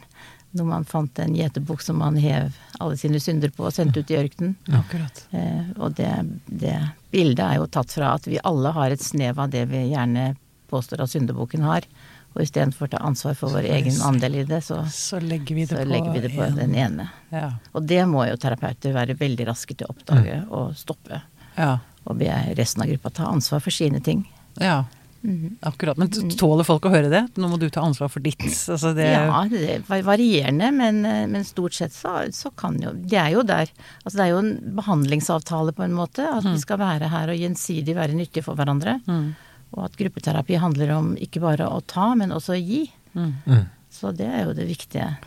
Når 0.52 0.64
man 0.66 0.84
fant 0.84 1.18
en 1.22 1.34
gjetebukk 1.36 1.80
som 1.84 1.98
man 2.02 2.16
hev 2.18 2.52
alle 2.80 2.96
sine 2.98 3.20
synder 3.22 3.52
på 3.54 3.68
og 3.68 3.72
sendte 3.76 4.00
ut 4.02 4.10
i 4.10 4.16
ørkenen. 4.18 4.56
Akkurat. 4.74 5.20
Eh, 5.30 5.68
og 5.78 5.94
det, 5.94 6.10
det 6.46 6.76
bildet 7.12 7.44
er 7.44 7.60
jo 7.60 7.68
tatt 7.70 7.92
fra 7.94 8.14
at 8.16 8.26
vi 8.26 8.40
alle 8.42 8.72
har 8.74 8.90
et 8.90 9.00
snev 9.04 9.38
av 9.38 9.50
det 9.52 9.68
vi 9.70 9.84
gjerne 9.92 10.32
påstår 10.70 11.04
at 11.04 11.10
syndebukken 11.12 11.62
har. 11.62 11.86
Og 12.34 12.42
istedenfor 12.42 12.86
å 12.86 12.90
ta 12.90 12.98
ansvar 13.06 13.34
for 13.38 13.50
vår 13.54 13.66
egen 13.76 13.96
andel 14.06 14.40
i 14.40 14.44
det, 14.46 14.60
så, 14.66 14.80
Så 14.90 15.18
legger 15.22 15.54
vi 15.54 15.64
det 15.66 15.74
så 15.76 15.80
på 15.84 15.88
legger 15.90 16.12
vi 16.14 16.20
det 16.26 16.34
på 16.34 16.42
en- 16.46 16.56
den 16.58 16.74
ene. 16.74 17.08
Ja. 17.30 17.52
Og 17.74 17.86
det 17.86 18.02
må 18.06 18.26
jo 18.28 18.36
terapeuter 18.36 18.92
være 18.94 19.14
veldig 19.18 19.46
raske 19.48 19.74
til 19.76 19.86
å 19.86 19.94
oppdage 19.94 20.36
og 20.50 20.74
stoppe. 20.78 21.22
Ja. 21.56 21.78
Og 22.06 22.18
be 22.18 22.30
resten 22.58 22.82
av 22.82 22.88
gruppa 22.90 23.10
ta 23.10 23.24
ansvar 23.30 23.60
for 23.62 23.70
sine 23.70 24.00
ting. 24.02 24.26
ja. 24.58 24.84
Mhm. 25.22 25.58
Akkurat. 25.68 25.98
Men 26.00 26.08
t- 26.08 26.22
tåler 26.40 26.64
folk 26.64 26.86
å 26.88 26.92
høre 26.94 27.10
det? 27.12 27.22
Nå 27.36 27.48
må 27.50 27.58
du 27.60 27.66
ta 27.68 27.82
ansvar 27.84 28.08
for 28.08 28.20
ditt. 28.24 28.40
Altså 28.40 28.94
det, 28.96 29.04
Ja, 29.12 29.42
det 29.52 29.74
er 29.90 30.02
varierende, 30.06 30.70
men, 30.72 31.04
eh, 31.04 31.26
men 31.28 31.44
stort 31.44 31.74
sett 31.76 31.92
så, 31.92 32.14
så 32.32 32.48
kan 32.56 32.78
jo 32.80 32.92
De 32.94 33.16
er 33.20 33.30
jo 33.34 33.42
der. 33.44 33.68
Altså 34.04 34.16
det 34.16 34.24
er 34.24 34.30
jo 34.32 34.38
en 34.38 34.54
behandlingsavtale 34.78 35.74
på 35.76 35.84
en 35.84 35.92
måte. 35.92 36.24
At 36.24 36.44
vi 36.48 36.56
skal 36.62 36.78
være 36.80 37.10
her 37.12 37.28
og 37.28 37.36
gjensidig 37.36 37.94
være 37.98 38.16
nyttige 38.16 38.42
for 38.46 38.56
hverandre. 38.56 38.96
Mm. 39.06 39.34
Og 39.76 39.84
at 39.84 39.96
gruppeterapi 40.00 40.56
handler 40.58 40.90
om 40.96 41.12
ikke 41.20 41.40
bare 41.44 41.68
å 41.68 41.82
ta, 41.86 42.14
men 42.14 42.30
også 42.32 42.56
å 42.56 42.62
gi. 42.64 42.86
Mm. 43.14 43.34
Mm. 43.46 43.66
Så 43.92 44.16
det 44.16 44.26
er 44.26 44.44
jo 44.48 44.54
det 44.56 44.66
viktige. 44.70 45.18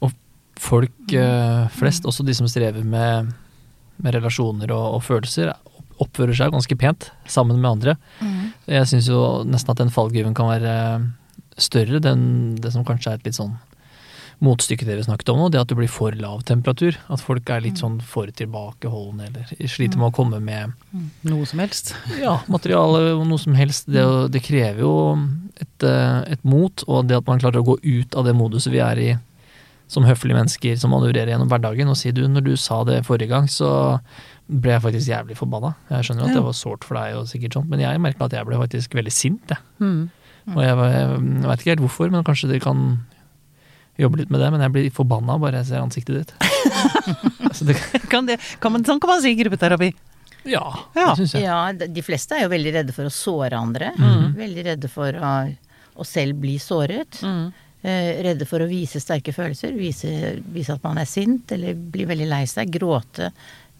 Og 0.00 0.12
folk 0.58 1.12
eh, 1.12 1.68
flest, 1.68 2.04
også 2.08 2.24
de 2.24 2.32
som 2.34 2.48
strever 2.48 2.82
med, 2.82 3.28
med 4.00 4.14
relasjoner 4.16 4.72
og, 4.72 4.94
og 4.96 5.02
følelser, 5.04 5.52
oppfører 6.02 6.36
seg 6.36 6.54
ganske 6.54 6.76
pent 6.80 7.10
sammen 7.30 7.60
med 7.60 7.70
andre. 7.70 7.96
Jeg 8.70 8.90
syns 8.90 9.10
jo 9.10 9.20
nesten 9.46 9.74
at 9.74 9.82
den 9.82 9.92
fallgruven 9.94 10.34
kan 10.34 10.50
være 10.50 10.74
større, 11.60 12.00
den, 12.02 12.56
det 12.58 12.72
som 12.74 12.86
kanskje 12.86 13.12
er 13.12 13.20
et 13.20 13.28
litt 13.28 13.38
sånn 13.38 13.54
motstykke 14.42 14.86
dere 14.86 15.04
snakket 15.04 15.30
om 15.32 15.38
nå, 15.40 15.48
det 15.52 15.60
at 15.60 15.70
det 15.70 15.76
blir 15.78 15.90
for 15.90 16.14
lav 16.18 16.42
temperatur. 16.48 16.96
At 17.12 17.22
folk 17.22 17.50
er 17.52 17.62
litt 17.64 17.80
sånn 17.80 18.00
for 18.04 18.30
tilbakeholdne 18.34 19.28
eller 19.28 19.70
sliter 19.70 20.00
med 20.00 20.10
å 20.10 20.16
komme 20.16 20.40
med 20.42 20.74
Noe 21.26 21.46
som 21.48 21.62
helst. 21.62 21.94
ja, 22.24 22.38
materiale 22.50 23.14
og 23.14 23.26
noe 23.28 23.40
som 23.40 23.56
helst. 23.58 23.88
Det, 23.90 24.04
det 24.34 24.42
krever 24.44 24.82
jo 24.84 24.94
et, 25.54 25.86
eh, 25.86 26.18
et 26.34 26.42
mot, 26.46 26.86
og 26.88 27.08
det 27.08 27.20
at 27.20 27.30
man 27.30 27.42
klarer 27.42 27.62
å 27.62 27.68
gå 27.72 27.78
ut 27.82 28.18
av 28.18 28.26
det 28.26 28.36
moduset 28.36 28.74
vi 28.74 28.82
er 28.84 29.02
i 29.02 29.12
som 29.88 30.04
høflige 30.08 30.34
mennesker 30.38 30.76
som 30.80 30.90
manøvrerer 30.94 31.28
gjennom 31.34 31.48
hverdagen, 31.50 31.88
og 31.92 31.96
si 32.00 32.10
du, 32.16 32.22
når 32.28 32.44
du 32.46 32.54
sa 32.56 32.82
det 32.88 33.02
forrige 33.06 33.28
gang, 33.30 33.46
så 33.52 34.00
ble 34.48 34.72
jeg 34.74 34.82
faktisk 34.84 35.08
jævlig 35.12 35.36
forbanna. 35.38 35.74
Jeg 35.90 36.04
skjønner 36.08 36.24
jo 36.24 36.28
at 36.28 36.34
Ja. 36.34 36.38
det 36.40 36.44
var 36.46 36.56
sårt 36.58 36.84
for 36.84 36.94
deg 36.98 37.16
og 37.16 37.26
sikkert 37.28 37.52
sånt, 37.58 37.68
men 37.68 37.80
jeg 37.80 38.00
merka 38.00 38.24
at 38.26 38.32
jeg 38.32 38.46
ble 38.48 38.56
faktisk 38.60 38.94
veldig 38.96 39.12
sint, 39.12 39.44
jeg. 39.52 39.58
Mm. 39.80 40.10
Og 40.54 40.60
jeg, 40.60 40.76
jeg, 40.76 41.08
jeg 41.08 41.48
veit 41.48 41.60
ikke 41.62 41.70
helt 41.72 41.84
hvorfor, 41.86 42.10
men 42.12 42.24
kanskje 42.26 42.48
dere 42.50 42.60
kan 42.64 42.80
jobbe 43.98 44.18
litt 44.18 44.30
med 44.34 44.40
det, 44.42 44.50
men 44.52 44.60
jeg 44.64 44.72
blir 44.74 44.90
forbanna 44.92 45.36
bare 45.40 45.60
jeg 45.62 45.70
ser 45.70 45.84
ansiktet 45.84 46.16
ditt. 46.18 46.34
altså, 47.48 47.64
det, 47.68 47.76
Kan 48.10 48.26
det, 48.28 48.40
kan 48.60 48.72
man, 48.74 48.84
sånn 48.84 49.00
kan 49.00 49.12
man 49.14 49.22
si 49.24 49.30
i 49.32 49.38
gruppeterapi. 49.38 49.92
ja, 50.50 50.64
Ja. 50.96 51.12
det 51.14 51.20
syns 51.22 51.34
jeg. 51.36 51.44
Ja, 51.46 51.60
de 51.72 52.02
fleste 52.04 52.36
er 52.36 52.44
jo 52.44 52.52
veldig 52.52 52.72
redde 52.80 52.92
for 52.96 53.06
å 53.08 53.12
såre 53.14 53.56
andre. 53.60 53.92
Veldig 54.36 54.64
redde 54.72 54.90
for 54.92 55.12
å, 55.16 55.32
å 55.96 56.04
selv 56.08 56.40
bli 56.42 56.56
såret. 56.60 57.20
Mm. 57.22 57.52
Eh, 57.84 58.22
redde 58.24 58.46
for 58.48 58.64
å 58.64 58.68
vise 58.68 58.96
sterke 59.02 59.34
følelser, 59.36 59.74
vise, 59.76 60.08
vise 60.54 60.72
at 60.72 60.84
man 60.86 60.96
er 60.96 61.08
sint 61.08 61.50
eller 61.52 61.76
blir 61.76 62.08
veldig 62.08 62.28
lei 62.30 62.44
seg. 62.48 62.72
Gråte 62.72 63.28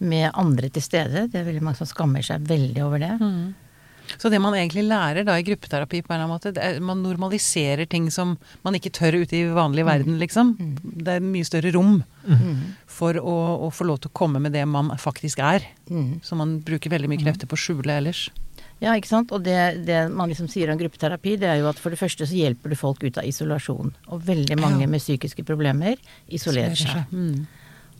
med 0.05 0.29
andre 0.37 0.69
til 0.69 0.83
stede. 0.85 1.25
Det 1.31 1.39
er 1.39 1.47
veldig 1.47 1.63
mange 1.65 1.79
som 1.79 1.89
skammer 1.89 2.25
seg 2.25 2.45
veldig 2.45 2.83
over 2.85 3.01
det. 3.01 3.15
Mm. 3.17 3.55
Så 4.21 4.29
det 4.29 4.37
man 4.37 4.53
egentlig 4.53 4.83
lærer 4.85 5.25
da 5.25 5.39
i 5.39 5.45
gruppeterapi, 5.47 6.03
på 6.05 6.13
en 6.13 6.19
eller 6.19 6.27
annen 6.27 6.35
måte, 6.35 6.53
er 6.61 6.77
man 6.85 7.01
normaliserer 7.01 7.89
ting 7.89 8.11
som 8.13 8.35
man 8.61 8.77
ikke 8.77 8.93
tør 8.93 9.17
ute 9.23 9.39
i 9.39 9.47
vanlig 9.49 9.87
verden, 9.87 10.19
liksom. 10.21 10.53
Det 10.85 11.15
er 11.17 11.25
mye 11.25 11.47
større 11.47 11.73
rom 11.73 11.97
for 12.85 13.17
å, 13.17 13.35
å 13.65 13.71
få 13.73 13.89
lov 13.89 14.03
til 14.03 14.13
å 14.13 14.17
komme 14.21 14.43
med 14.43 14.53
det 14.53 14.67
man 14.69 14.93
faktisk 15.01 15.41
er. 15.41 15.65
Mm. 15.89 16.19
Som 16.21 16.43
man 16.43 16.59
bruker 16.65 16.93
veldig 16.93 17.09
mye 17.09 17.25
krefter 17.25 17.49
på 17.49 17.57
å 17.57 17.63
skjule 17.65 17.97
ellers. 17.97 18.27
Ja, 18.83 18.93
ikke 18.99 19.07
sant. 19.07 19.31
Og 19.31 19.43
det, 19.45 19.85
det 19.87 20.01
man 20.11 20.29
liksom 20.29 20.49
sier 20.51 20.69
om 20.71 20.77
gruppeterapi, 20.77 21.37
det 21.39 21.47
er 21.49 21.59
jo 21.61 21.69
at 21.71 21.79
for 21.79 21.89
det 21.93 21.99
første 21.99 22.27
så 22.27 22.35
hjelper 22.35 22.69
du 22.69 22.75
folk 22.75 23.03
ut 23.03 23.17
av 23.21 23.23
isolasjon. 23.29 23.93
Og 24.11 24.21
veldig 24.27 24.57
mange 24.59 24.81
Ja. 24.83 24.87
med 24.91 24.99
psykiske 24.99 25.45
problemer 25.47 25.95
isolerer 26.27 26.75
seg. 26.75 27.05
Mm. 27.11 27.45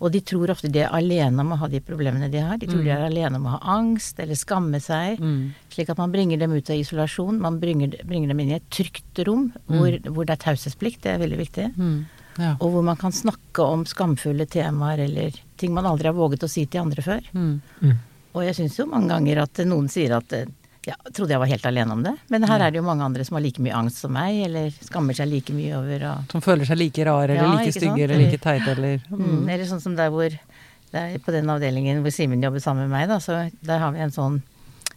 Og 0.04 0.12
de 0.12 0.20
tror 0.20 0.52
ofte 0.52 0.68
de 0.70 0.82
er 0.84 0.92
alene 0.92 1.40
om 1.40 1.54
å 1.56 1.58
ha 1.62 1.68
de 1.72 1.80
problemene 1.80 2.28
de 2.30 2.42
har. 2.44 2.58
De 2.60 2.68
tror 2.68 2.84
de 2.84 2.90
Mm. 2.92 2.98
er 2.98 3.06
alene 3.08 3.36
om 3.40 3.46
å 3.48 3.54
ha 3.58 3.78
angst 3.80 4.20
eller 4.20 4.36
skamme 4.36 4.82
seg. 4.84 5.18
Mm. 5.24 5.54
Slik 5.72 5.90
at 5.90 5.98
man 5.98 6.12
bringer 6.12 6.38
dem 6.38 6.52
ut 6.52 6.70
av 6.70 6.76
isolasjon. 6.76 7.40
Man 7.40 7.60
bringer, 7.62 7.96
bringer 8.04 8.28
dem 8.28 8.40
inn 8.42 8.52
i 8.52 8.56
et 8.60 8.70
trygt 8.70 9.24
rom 9.26 9.54
hvor, 9.70 9.96
hvor 10.12 10.26
det 10.26 10.36
er 10.36 10.44
taushetsplikt. 10.52 11.02
Det 11.02 11.14
er 11.16 11.24
veldig 11.24 11.38
viktig. 11.40 11.70
Mm. 11.78 12.06
Ja. 12.38 12.58
Og 12.60 12.74
hvor 12.74 12.84
man 12.84 12.98
kan 12.98 13.12
snakke 13.16 13.64
om 13.64 13.86
skamfulle 13.86 14.46
temaer 14.46 15.00
eller 15.08 15.32
ting 15.58 15.74
man 15.74 15.86
aldri 15.86 16.08
har 16.12 16.14
våget 16.20 16.44
å 16.44 16.50
si 16.52 16.66
til 16.66 16.82
andre 16.82 17.02
før. 17.02 17.24
Mm. 17.34 17.62
Mm. 17.82 17.96
Og 18.36 18.44
jeg 18.44 18.56
syns 18.60 18.76
jo 18.78 18.86
mange 18.92 19.08
ganger 19.08 19.44
at 19.44 19.54
noen 19.66 19.88
sier 19.88 20.12
at 20.18 20.34
eh, 20.34 20.46
ja, 20.86 20.96
trodde 21.12 21.34
jeg 21.34 21.42
var 21.42 21.50
helt 21.50 21.66
alene 21.66 21.96
om 21.96 22.04
det. 22.06 22.14
Men 22.34 22.46
her 22.46 22.62
er 22.62 22.74
det 22.74 22.80
jo 22.80 22.86
mange 22.86 23.06
andre 23.06 23.26
som 23.26 23.38
har 23.38 23.44
like 23.46 23.62
mye 23.64 23.76
angst 23.76 24.04
som 24.04 24.14
meg, 24.14 24.38
eller 24.48 24.74
skammer 24.86 25.18
seg 25.18 25.30
like 25.32 25.56
mye 25.56 25.74
over 25.78 26.06
å 26.12 26.14
Som 26.32 26.44
føler 26.46 26.68
seg 26.70 26.80
like 26.80 27.06
rar, 27.08 27.26
eller 27.30 27.42
Ja, 27.42 27.54
like 27.58 27.74
stygge 27.74 28.06
eller 28.06 28.22
like 28.22 28.42
teit, 28.44 28.68
eller 28.76 29.00
mm. 29.10 29.48
Eller 29.50 29.66
sånn 29.70 29.84
som 29.84 29.98
der 29.98 30.14
hvor 30.14 30.30
det 30.30 31.02
er 31.02 31.18
På 31.26 31.34
den 31.34 31.50
avdelingen 31.52 32.04
hvor 32.06 32.14
Simen 32.14 32.44
jobber 32.44 32.64
sammen 32.64 32.88
med 32.88 32.96
meg, 32.96 33.10
da, 33.12 33.20
så 33.20 33.48
der 33.66 33.82
har 33.82 33.96
vi 33.96 34.04
en 34.06 34.14
sånn 34.14 34.42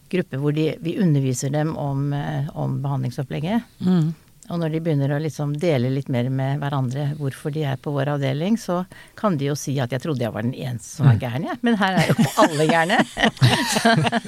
gruppe 0.09 0.39
hvor 0.41 0.53
de, 0.55 0.71
vi 0.81 0.95
underviser 1.01 1.51
dem 1.53 1.75
om, 1.77 2.13
eh, 2.17 2.47
om 2.57 2.79
behandlingsopplegget. 2.81 3.65
Mm. 3.85 4.07
Og 4.49 4.59
når 4.61 4.73
de 4.73 4.81
begynner 4.81 5.13
å 5.13 5.19
liksom 5.21 5.53
dele 5.61 5.91
litt 5.93 6.09
mer 6.09 6.29
med 6.33 6.61
hverandre 6.63 7.11
hvorfor 7.19 7.53
de 7.53 7.65
er 7.69 7.77
på 7.81 7.93
vår 7.93 8.15
avdeling, 8.15 8.57
så 8.57 8.81
kan 9.19 9.37
de 9.37 9.49
jo 9.51 9.55
si 9.55 9.75
at 9.79 9.91
'jeg 9.93 10.01
trodde 10.01 10.25
jeg 10.25 10.33
var 10.33 10.41
den 10.41 10.53
eneste 10.53 10.97
som 10.97 11.05
var 11.05 11.19
gæren', 11.21 11.45
jeg. 11.45 11.57
Men 11.61 11.77
her 11.77 11.99
er 11.99 12.07
jo 12.09 12.15
alle 12.41 12.65
gærne. 12.69 12.97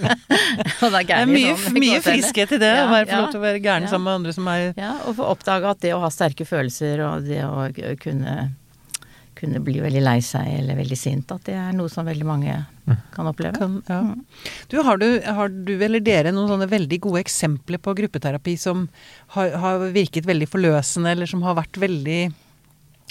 og 0.83 0.91
da 0.91 1.01
Det 1.01 1.17
er 1.17 1.25
mye, 1.25 1.55
mye 1.73 2.01
friskhet 2.05 2.53
i 2.57 2.61
det, 2.61 2.73
å 2.83 2.89
være, 2.91 3.09
få 3.09 3.21
lov 3.23 3.31
til 3.31 3.41
å 3.41 3.45
være 3.47 3.63
gæren 3.63 3.87
ja. 3.87 3.89
sammen 3.89 4.09
med 4.09 4.19
andre 4.19 4.33
som 4.37 4.47
er 4.47 4.73
Ja, 4.77 4.93
og 5.07 5.17
få 5.17 5.27
oppdage 5.33 5.69
at 5.73 5.81
det 5.81 5.93
å 5.95 6.01
ha 6.03 6.09
sterke 6.13 6.45
følelser 6.47 7.01
og 7.07 7.25
det 7.27 7.41
å 7.45 7.65
kunne, 8.01 8.35
kunne 9.41 9.61
bli 9.65 9.79
veldig 9.81 10.03
lei 10.03 10.19
seg 10.23 10.47
eller 10.59 10.77
veldig 10.77 10.97
sint, 10.97 11.31
at 11.33 11.47
det 11.47 11.55
er 11.57 11.73
noe 11.75 11.89
som 11.89 12.05
veldig 12.07 12.27
mange 12.27 12.53
kan 13.15 13.29
oppleve. 13.29 13.57
kan, 13.57 13.79
ja. 13.87 14.01
Du, 14.69 14.77
har, 14.85 15.01
du, 15.01 15.07
har 15.25 15.51
du 15.51 15.73
eller 15.77 16.03
dere 16.03 16.33
noen 16.33 16.49
sånne 16.51 16.69
veldig 16.69 17.01
gode 17.03 17.23
eksempler 17.23 17.81
på 17.81 17.95
gruppeterapi 17.97 18.55
som 18.59 18.87
har, 19.35 19.53
har 19.63 19.85
virket 19.95 20.29
veldig 20.29 20.49
forløsende, 20.51 21.15
eller 21.15 21.29
som 21.29 21.43
har 21.45 21.57
vært 21.59 21.81
veldig 21.81 22.21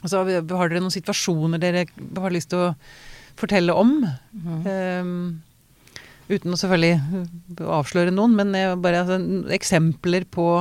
altså, 0.03 0.25
Har 0.25 0.73
dere 0.73 0.83
noen 0.83 0.95
situasjoner 0.95 1.63
dere 1.63 1.87
har 1.91 2.35
lyst 2.35 2.53
til 2.55 2.69
å 2.69 2.75
fortelle 3.41 3.75
om? 3.77 3.97
Um, 4.35 5.15
uten 6.31 6.55
å 6.55 6.59
selvfølgelig 6.61 7.65
avsløre 7.81 8.15
noen, 8.15 8.37
men 8.39 8.55
bare 8.83 9.03
altså, 9.03 9.19
eksempler 9.55 10.29
på 10.31 10.53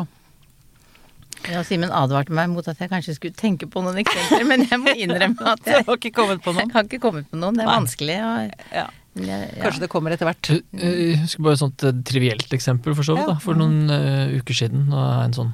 Ja, 1.47 1.61
Simen 1.63 1.89
advarte 1.95 2.33
meg 2.35 2.49
mot 2.51 2.67
at 2.67 2.77
jeg 2.81 2.89
kanskje 2.91 3.15
skulle 3.15 3.33
tenke 3.39 3.65
på 3.71 3.81
noen 3.85 3.97
eksempler, 4.01 4.43
men 4.49 4.65
jeg 4.67 4.79
må 4.81 4.91
innrømme 5.05 5.53
at 5.53 5.63
jeg, 5.65 5.85
har 5.87 5.95
ikke 5.97 6.11
kommet 6.17 6.43
på 6.43 6.51
noen. 6.53 6.67
jeg 6.67 6.75
har 6.75 6.83
ikke 6.89 6.99
kommet 7.05 7.29
på 7.31 7.39
noen. 7.39 7.55
Det 7.55 7.63
er 7.63 7.69
Nei. 7.71 7.77
vanskelig. 7.79 8.17
Og, 8.25 8.65
Ja. 8.75 8.87
Ja, 9.19 9.35
ja. 9.41 9.47
Kanskje 9.63 9.81
det 9.81 9.89
kommer 9.91 10.13
etter 10.13 10.27
hvert. 10.29 10.47
Jeg 10.47 10.61
jeg 10.79 11.17
husker 11.23 11.41
bare 11.43 11.57
et 11.57 11.59
sånt 11.63 11.83
eh, 11.83 11.95
trivielt 12.05 12.53
eksempel 12.55 12.93
for 12.95 13.03
så 13.07 13.15
vidt. 13.17 13.27
Ja. 13.31 13.39
For 13.41 13.57
noen 13.57 13.89
uh, 13.89 14.29
uker 14.37 14.53
siden. 14.55 14.85
Nå 14.91 14.95
er 15.01 15.23
en 15.25 15.33
sånn 15.35 15.49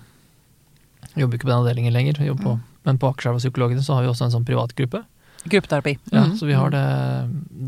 jeg 1.15 1.23
jobber 1.23 1.37
ikke 1.39 1.47
på 1.47 1.51
den 1.53 1.61
avdelingen 1.63 1.93
lenger, 1.95 2.17
på, 2.43 2.57
men 2.83 2.97
på 2.99 3.07
Akerselva 3.07 3.39
Psykologene 3.39 3.81
så 3.85 3.95
har 3.95 4.03
vi 4.03 4.09
også 4.11 4.25
en 4.27 4.33
sånn 4.33 4.45
privatgruppe. 4.45 4.99
Gruppeterapi. 5.47 5.93
Ja, 6.11 6.25
Mhm. 6.25 6.35
Så 6.37 6.45
vi 6.49 6.53
har 6.59 6.69
det 6.73 6.81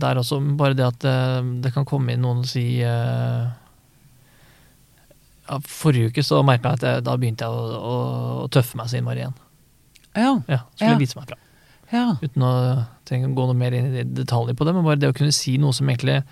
der 0.04 0.20
også. 0.20 0.42
Bare 0.60 0.74
det 0.76 0.84
at 0.86 1.00
det, 1.00 1.62
det 1.64 1.72
kan 1.74 1.86
komme 1.88 2.12
inn 2.12 2.22
noen 2.26 2.40
og 2.44 2.50
si 2.50 2.82
eh, 2.84 3.48
ja, 5.50 5.58
Forrige 5.64 6.10
uke 6.12 6.24
så 6.24 6.44
merka 6.46 6.70
jeg 6.74 6.80
at 6.82 6.86
jeg, 6.88 7.04
da 7.08 7.16
begynte 7.18 7.46
jeg 7.48 7.50
å, 7.50 7.82
å, 7.92 7.96
å 8.44 8.48
tøffe 8.54 8.76
meg 8.80 8.88
så 8.92 8.98
innmari 9.00 9.24
igjen. 9.24 9.36
Ja. 10.18 10.32
Ja, 10.48 10.62
Skulle 10.76 10.92
Ja. 10.96 10.98
vise 10.98 11.16
meg 11.20 11.28
fram. 11.30 11.40
ja. 11.92 12.06
Uten 12.22 12.44
å 12.44 12.52
trenge 13.06 13.28
å 13.30 13.36
gå 13.38 13.46
noe 13.48 13.56
mer 13.56 13.72
inn 13.78 13.94
i 13.96 14.04
detaljer 14.04 14.56
på 14.58 14.66
det, 14.66 14.74
men 14.76 14.84
bare 14.84 15.00
det 15.00 15.10
å 15.12 15.16
kunne 15.18 15.32
si 15.32 15.58
noe 15.58 15.72
som 15.74 15.88
egentlig 15.88 16.24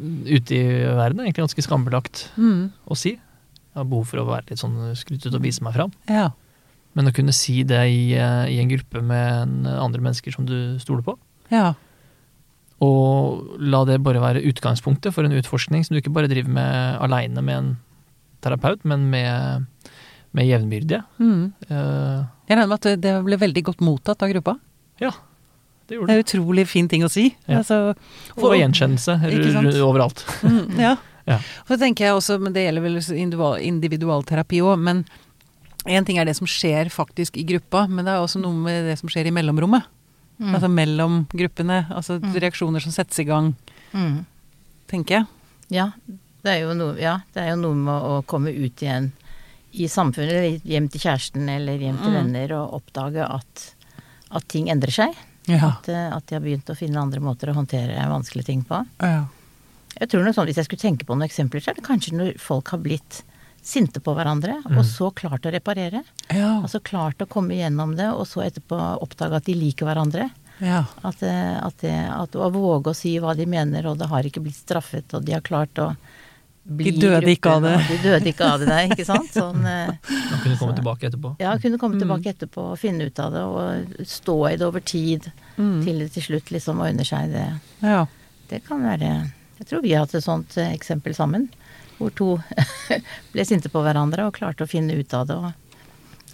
mm, 0.00 0.22
ute 0.26 0.54
i 0.56 0.62
verden 0.96 1.20
er 1.20 1.28
egentlig 1.28 1.44
ganske 1.46 1.62
skambelagt 1.66 2.28
Mm. 2.38 2.70
å 2.88 2.96
si. 2.96 3.10
Jeg 3.18 3.76
har 3.80 3.84
behov 3.88 4.06
for 4.08 4.18
å 4.20 4.26
være 4.28 4.50
litt 4.50 4.58
sånn 4.60 4.94
skrytete 4.96 5.34
og 5.36 5.42
vise 5.42 5.62
meg 5.64 5.74
fram. 5.74 5.92
ja. 6.08 6.30
Men 6.94 7.06
å 7.08 7.12
kunne 7.16 7.32
si 7.32 7.62
det 7.64 7.78
i, 7.88 8.12
eh, 8.12 8.46
i 8.52 8.58
en 8.60 8.68
gruppe 8.68 9.00
med 9.02 9.66
andre 9.66 10.00
mennesker 10.04 10.30
som 10.34 10.44
du 10.44 10.76
stoler 10.78 11.00
på, 11.02 11.14
Ja. 11.50 11.72
og 12.82 13.46
la 13.62 13.84
det 13.88 14.02
bare 14.02 14.20
være 14.20 14.42
utgangspunktet 14.44 15.14
for 15.14 15.24
en 15.24 15.32
utforskning 15.32 15.84
som 15.86 15.94
du 15.94 16.00
ikke 16.02 16.12
bare 16.12 16.28
driver 16.28 16.50
med 16.50 16.98
aleine 17.00 17.40
med 17.42 17.56
en 17.56 17.70
terapeut, 18.42 18.84
men 18.84 19.08
med, 19.10 19.66
med 20.36 20.46
jevnbyrdige. 20.48 21.02
Mm. 21.20 21.52
Eh, 21.68 22.24
Jeg 22.48 22.56
regner 22.58 22.68
med 22.68 22.78
at 22.86 23.00
det- 23.00 23.24
ble 23.24 23.36
veldig 23.38 23.62
godt 23.64 23.80
mottatt 23.80 24.22
av 24.22 24.28
gruppa. 24.34 24.58
ja, 25.00 25.10
det 25.88 25.96
gjorde 25.98 26.06
Det 26.06 26.14
det. 26.16 26.18
er 26.18 26.40
utrolig 26.40 26.66
fin 26.68 26.88
ting 26.88 27.02
å 27.02 27.10
si. 27.10 27.34
Ja. 27.48 27.58
Altså, 27.58 27.94
Og 28.36 28.54
gjenkjennelse 28.56 29.18
ru- 29.20 29.72
ru- 29.72 29.82
overalt. 29.82 30.24
mm, 30.42 30.78
ja. 30.78 30.96
Ja. 31.24 31.36
Så 31.68 31.76
tenker 31.78 32.02
jeg 32.06 32.14
også, 32.18 32.40
men 32.42 32.52
det 32.52 32.64
gjelder 32.66 32.82
vel 32.82 32.96
individual, 33.14 33.54
individualterapi 33.62 34.58
òg, 34.60 34.76
men 34.82 35.04
én 35.86 36.04
ting 36.04 36.18
er 36.18 36.24
det 36.24 36.34
som 36.34 36.48
skjer 36.48 36.90
faktisk 36.90 37.36
i 37.38 37.44
gruppa, 37.46 37.86
men 37.88 38.04
det 38.04 38.10
er 38.10 38.18
også 38.24 38.40
noe 38.42 38.52
med 38.52 38.88
det 38.90 38.98
som 38.98 39.08
skjer 39.08 39.26
i 39.26 39.30
mellomrommet. 39.30 39.84
Mm. 40.40 40.52
Altså 40.56 40.68
mellom 40.68 41.26
gruppene. 41.30 41.86
Altså 41.94 42.18
reaksjoner 42.18 42.82
som 42.82 42.90
settes 42.90 43.20
i 43.20 43.24
gang, 43.24 43.54
Mm. 43.94 44.26
tenker 44.88 45.14
jeg. 45.20 45.26
Ja, 45.70 45.92
det 46.42 46.50
er 46.56 46.60
jo 46.64 46.74
noe, 46.74 46.96
ja, 47.00 47.18
det 47.34 47.42
er 47.42 47.50
jo 47.54 47.60
noe 47.62 47.74
med 47.74 48.02
å 48.12 48.22
komme 48.26 48.50
ut 48.54 48.82
igjen 48.82 49.12
i 49.72 49.86
samfunnet, 49.88 50.32
eller 50.32 50.58
hjem 50.68 50.88
til 50.92 51.00
kjæresten 51.00 51.48
eller 51.48 51.78
hjem 51.80 51.98
til 52.02 52.10
Mm. 52.12 52.16
venner, 52.20 52.52
og 52.58 52.74
oppdage 52.82 53.24
at, 53.24 53.74
at 54.30 54.48
ting 54.48 54.68
endrer 54.68 54.90
seg. 54.92 55.14
Ja. 55.48 55.72
At, 55.78 55.88
eh, 55.88 56.10
at 56.16 56.26
de 56.26 56.34
har 56.36 56.42
begynt 56.44 56.68
å 56.70 56.76
finne 56.76 57.00
andre 57.00 57.20
måter 57.20 57.48
å 57.50 57.54
håndtere 57.56 57.96
vanskelige 58.08 58.44
ting 58.46 58.62
på. 58.64 58.86
ja. 59.00 59.26
Jeg 60.00 60.08
tror 60.08 60.24
nok 60.24 60.34
sånn, 60.34 60.46
Hvis 60.48 60.56
jeg 60.56 60.64
skulle 60.64 60.80
tenke 60.80 61.04
på 61.04 61.12
noen 61.14 61.28
eksempler, 61.28 61.60
så 61.60 61.68
er 61.70 61.74
det 61.74 61.84
kanskje 61.84 62.14
når 62.16 62.38
folk 62.40 62.68
har 62.72 62.78
blitt 62.78 63.22
sinte 63.62 64.00
på 64.00 64.14
hverandre, 64.16 64.62
Mm. 64.64 64.78
og 64.78 64.84
så 64.88 65.12
klart 65.14 65.42
å 65.44 65.52
reparere. 65.52 66.02
Ja. 66.32 66.62
Altså 66.62 66.80
klart 66.82 67.18
å 67.20 67.28
komme 67.28 67.50
gjennom 67.54 67.94
det, 67.96 68.08
og 68.08 68.24
så 68.26 68.40
etterpå 68.42 68.78
oppdage 69.02 69.34
at 69.36 69.44
de 69.44 69.52
liker 69.54 69.84
hverandre. 69.86 70.30
ja. 70.60 70.84
At, 71.04 71.22
eh, 71.22 71.58
at, 71.62 71.76
det, 71.78 71.92
at 72.10 72.30
å 72.32 72.50
våge 72.50 72.88
å 72.90 72.94
si 72.96 73.18
hva 73.18 73.36
de 73.36 73.44
mener, 73.44 73.84
og 73.86 73.98
det 73.98 74.08
har 74.08 74.22
ikke 74.22 74.42
blitt 74.42 74.56
straffet, 74.56 75.12
og 75.12 75.24
de 75.26 75.32
har 75.32 75.42
klart 75.42 75.74
å 75.76 75.94
bli 76.76 76.90
De 76.90 77.00
døde 77.06 77.30
ikke 77.34 77.50
av 77.56 77.62
det. 77.66 77.74
De 77.88 77.96
døde 78.02 78.30
ikke 78.32 78.46
av 78.48 78.60
det, 78.62 78.68
nei, 78.68 78.82
ikke 78.90 79.04
sant. 79.08 79.30
Sånn, 79.34 79.64
eh, 79.74 79.92
Man 80.08 80.40
kunne 80.42 80.56
komme 80.60 80.74
tilbake 80.78 81.08
etterpå. 81.10 81.34
ja, 81.42 81.52
kunne 81.62 81.78
komme 81.78 81.94
Mm. 81.96 82.02
tilbake 82.04 82.32
etterpå 82.34 82.64
og 82.72 82.78
finne 82.78 83.06
ut 83.10 83.18
av 83.18 83.32
det, 83.32 83.42
og 83.42 84.06
stå 84.06 84.36
i 84.52 84.56
det 84.56 84.66
over 84.66 84.80
tid, 84.80 85.30
Mm. 85.58 85.84
til 85.84 85.98
det 86.00 86.12
til 86.14 86.22
slutt 86.22 86.50
liksom 86.50 86.80
ordner 86.80 87.04
seg. 87.04 87.30
Det, 87.32 87.46
ja. 87.84 88.06
det 88.48 88.62
kan 88.64 88.80
være 88.82 89.30
Jeg 89.60 89.66
tror 89.68 89.82
vi 89.82 89.92
har 89.92 90.06
hatt 90.06 90.14
et 90.14 90.24
sånt 90.24 90.56
eh, 90.58 90.72
eksempel 90.72 91.14
sammen, 91.14 91.48
hvor 91.98 92.10
to 92.16 92.30
ble 93.32 93.44
sinte 93.46 93.68
på 93.70 93.82
hverandre 93.84 94.24
og 94.26 94.34
klarte 94.34 94.64
å 94.64 94.68
finne 94.70 94.96
ut 94.98 95.12
av 95.14 95.26
det. 95.28 95.36
og 95.36 95.52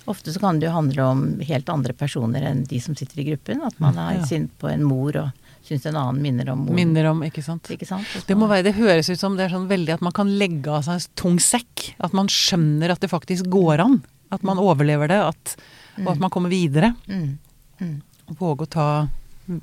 Ofte 0.09 0.33
så 0.33 0.41
kan 0.41 0.59
det 0.59 0.65
jo 0.71 0.73
handle 0.73 1.03
om 1.05 1.25
helt 1.45 1.69
andre 1.69 1.93
personer 1.93 2.41
enn 2.49 2.63
de 2.65 2.79
som 2.81 2.95
sitter 2.97 3.21
i 3.21 3.27
gruppen. 3.33 3.61
At 3.67 3.77
man 3.79 3.99
er 3.99 4.15
Ja. 4.21 4.25
sint 4.25 4.51
på 4.59 4.71
en 4.73 4.83
mor 4.85 5.13
og 5.21 5.31
syns 5.69 5.87
en 5.91 5.97
annen 6.01 6.21
minner 6.25 6.51
om 6.53 6.65
moren. 6.65 6.75
Minner 6.79 7.11
om, 7.13 7.23
ikke 7.27 7.45
sant. 7.45 7.69
Ikke 7.75 7.87
sant? 7.89 8.07
Det 8.27 8.37
må 8.39 8.49
være, 8.51 8.65
det 8.71 8.75
høres 8.79 9.11
ut 9.13 9.21
som 9.21 9.37
det 9.39 9.47
er 9.47 9.55
sånn 9.55 9.69
veldig 9.71 9.95
at 9.99 10.05
man 10.05 10.13
kan 10.17 10.31
legge 10.41 10.73
av 10.73 10.83
seg 10.89 10.99
en 10.99 11.15
tung 11.21 11.39
sekk. 11.43 11.91
At 12.01 12.17
man 12.17 12.27
skjønner 12.33 12.91
at 12.97 13.01
det 13.05 13.11
faktisk 13.13 13.47
går 13.53 13.85
an. 13.85 14.01
At 14.35 14.43
man 14.45 14.59
overlever 14.61 15.09
det, 15.09 15.21
at, 15.31 15.55
og 16.03 16.11
at 16.17 16.19
man 16.25 16.31
kommer 16.35 16.51
videre. 16.53 16.95
mm. 17.09 17.31
Mm. 17.81 17.97
Og 18.29 18.37
Våge 18.43 18.67
å 18.67 18.69
ta 18.69 18.89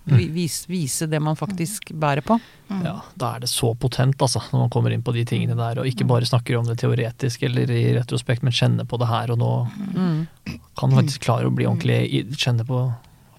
Vise, 0.10 0.66
Vise 0.72 1.06
det 1.06 1.20
man 1.22 1.36
faktisk 1.38 1.92
bærer 1.94 2.24
på. 2.26 2.40
Mm. 2.72 2.80
Ja, 2.88 2.94
da 3.22 3.36
er 3.36 3.44
det 3.44 3.50
så 3.52 3.70
potent, 3.78 4.18
altså, 4.18 4.42
når 4.50 4.64
man 4.64 4.72
kommer 4.74 4.90
inn 4.96 5.04
på 5.06 5.14
de 5.14 5.22
tingene 5.30 5.54
der, 5.54 5.78
og 5.78 5.86
Mm. 5.86 5.92
ikke 5.92 6.08
bare 6.10 6.26
snakker 6.26 6.58
om 6.58 6.66
det 6.66 6.80
teoretisk 6.82 7.44
eller 7.46 7.70
i 7.70 7.94
retrospekt, 7.94 8.42
men 8.42 8.52
kjenner 8.56 8.88
på 8.90 8.98
det 8.98 9.08
her 9.12 9.30
og 9.36 9.38
nå. 9.38 9.52
Mm. 9.94 10.28
Kan 10.76 10.90
faktisk 10.98 11.22
klare 11.28 11.46
å 11.46 11.54
bli 11.54 11.66
ordentlig 11.70 12.26
Kjenne 12.34 12.66
på 12.66 12.80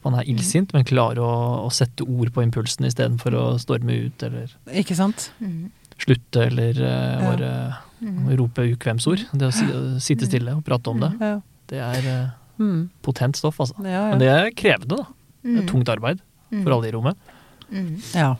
man 0.07 0.17
er 0.21 0.29
illsint, 0.31 0.73
men 0.77 0.87
klarer 0.87 1.19
å, 1.23 1.31
å 1.67 1.71
sette 1.75 2.07
ord 2.07 2.31
på 2.35 2.45
impulsen 2.47 2.87
istedenfor 2.89 3.35
å 3.37 3.45
storme 3.63 3.99
ut 4.07 4.23
eller 4.27 4.55
Ikke 4.73 4.97
sant? 4.99 5.29
Mm. 5.43 5.69
slutte 5.99 6.47
eller 6.47 6.79
uh, 6.81 6.87
Ja. 6.87 7.21
bare 7.27 7.51
uh, 8.07 8.33
rope 8.39 8.65
ukvemsord. 8.73 9.27
Det 9.33 9.49
å 9.49 9.53
si, 9.55 9.65
å 9.67 9.85
sitte 10.01 10.29
stille 10.29 10.55
og 10.57 10.65
prate 10.67 10.93
om 10.93 11.01
det, 11.03 11.13
Ja. 11.21 11.37
det 11.73 11.81
er 11.93 12.11
eh, 12.15 12.27
Mm. 12.57 12.89
potent 13.05 13.37
stoff, 13.37 13.59
altså. 13.61 13.75
Ja, 13.85 14.07
Men 14.15 14.19
det 14.23 14.29
er 14.33 14.47
krevende, 14.57 14.97
da. 14.97 15.05
Det 15.45 15.59
er 15.59 15.63
Mm. 15.63 15.69
tungt 15.69 15.89
arbeid 15.93 16.21
for 16.63 16.73
alle 16.73 16.89
i 16.89 16.93
rommet. 16.95 17.17
Mm. 17.71 18.01
ja. 18.15 18.31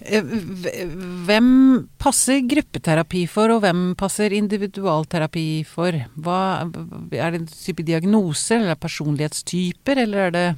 Eh, 0.00 0.22
hv- 0.24 0.94
Hvem 1.28 1.48
passer 2.00 2.40
gruppeterapi 2.48 3.26
for, 3.28 3.52
og 3.52 3.60
hvem 3.64 3.82
passer 4.00 4.32
individualterapi 4.32 5.62
for? 5.68 5.92
Hva, 6.16 6.38
er 7.12 7.34
det 7.34 7.40
en 7.42 7.46
type 7.52 7.84
diagnoser, 7.84 8.62
eller 8.62 8.74
er 8.76 8.80
personlighetstyper, 8.80 10.00
eller 10.06 10.26
er 10.30 10.36
det 10.36 10.48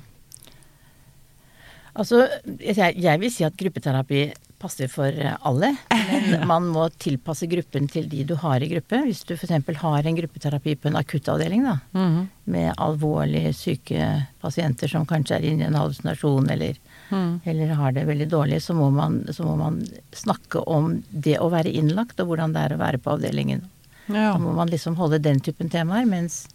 Altså, 1.93 2.23
jeg, 2.65 2.95
jeg 2.97 3.21
vil 3.21 3.29
si 3.35 3.45
at 3.45 3.57
gruppeterapi 3.61 4.23
passer 4.63 4.89
for 4.89 5.11
alle. 5.43 5.73
Men 5.91 6.47
man 6.53 6.69
må 6.73 6.87
tilpasse 7.03 7.49
gruppen 7.51 7.89
til 7.91 8.07
de 8.11 8.23
du 8.29 8.37
har 8.41 8.63
i 8.63 8.69
gruppe. 8.71 9.03
Hvis 9.09 9.25
du 9.29 9.35
f.eks. 9.35 9.53
har 9.83 10.07
en 10.09 10.19
gruppeterapi 10.21 10.77
på 10.79 10.89
en 10.93 10.99
akuttavdeling, 11.03 11.67
da, 11.67 11.77
Mhm. 11.99 12.29
med 12.45 12.75
alvorlig 12.83 13.53
syke 13.55 14.07
pasienter 14.43 14.89
som 14.91 15.05
kanskje 15.07 15.37
er 15.37 15.45
inne 15.51 15.63
i 15.63 15.69
en 15.69 15.77
hallusinasjon 15.79 16.49
eller, 16.51 16.79
mm. 17.11 17.41
eller 17.47 17.75
har 17.79 17.93
det 17.93 18.07
veldig 18.09 18.27
dårlig, 18.33 18.59
så 18.65 18.75
må, 18.75 18.89
man, 18.91 19.21
så 19.31 19.45
må 19.47 19.55
man 19.61 19.77
snakke 20.13 20.65
om 20.67 20.97
det 21.11 21.37
å 21.39 21.51
være 21.53 21.71
innlagt, 21.71 22.19
og 22.21 22.33
hvordan 22.33 22.55
det 22.57 22.65
er 22.65 22.75
å 22.75 22.81
være 22.83 22.99
på 22.99 23.15
avdelingen. 23.15 23.63
Ja. 24.09 24.33
Da 24.33 24.39
må 24.43 24.57
man 24.57 24.69
liksom 24.73 24.97
holde 24.99 25.21
den 25.23 25.39
typen 25.41 25.71
temaer, 25.71 26.07
mens 26.11 26.47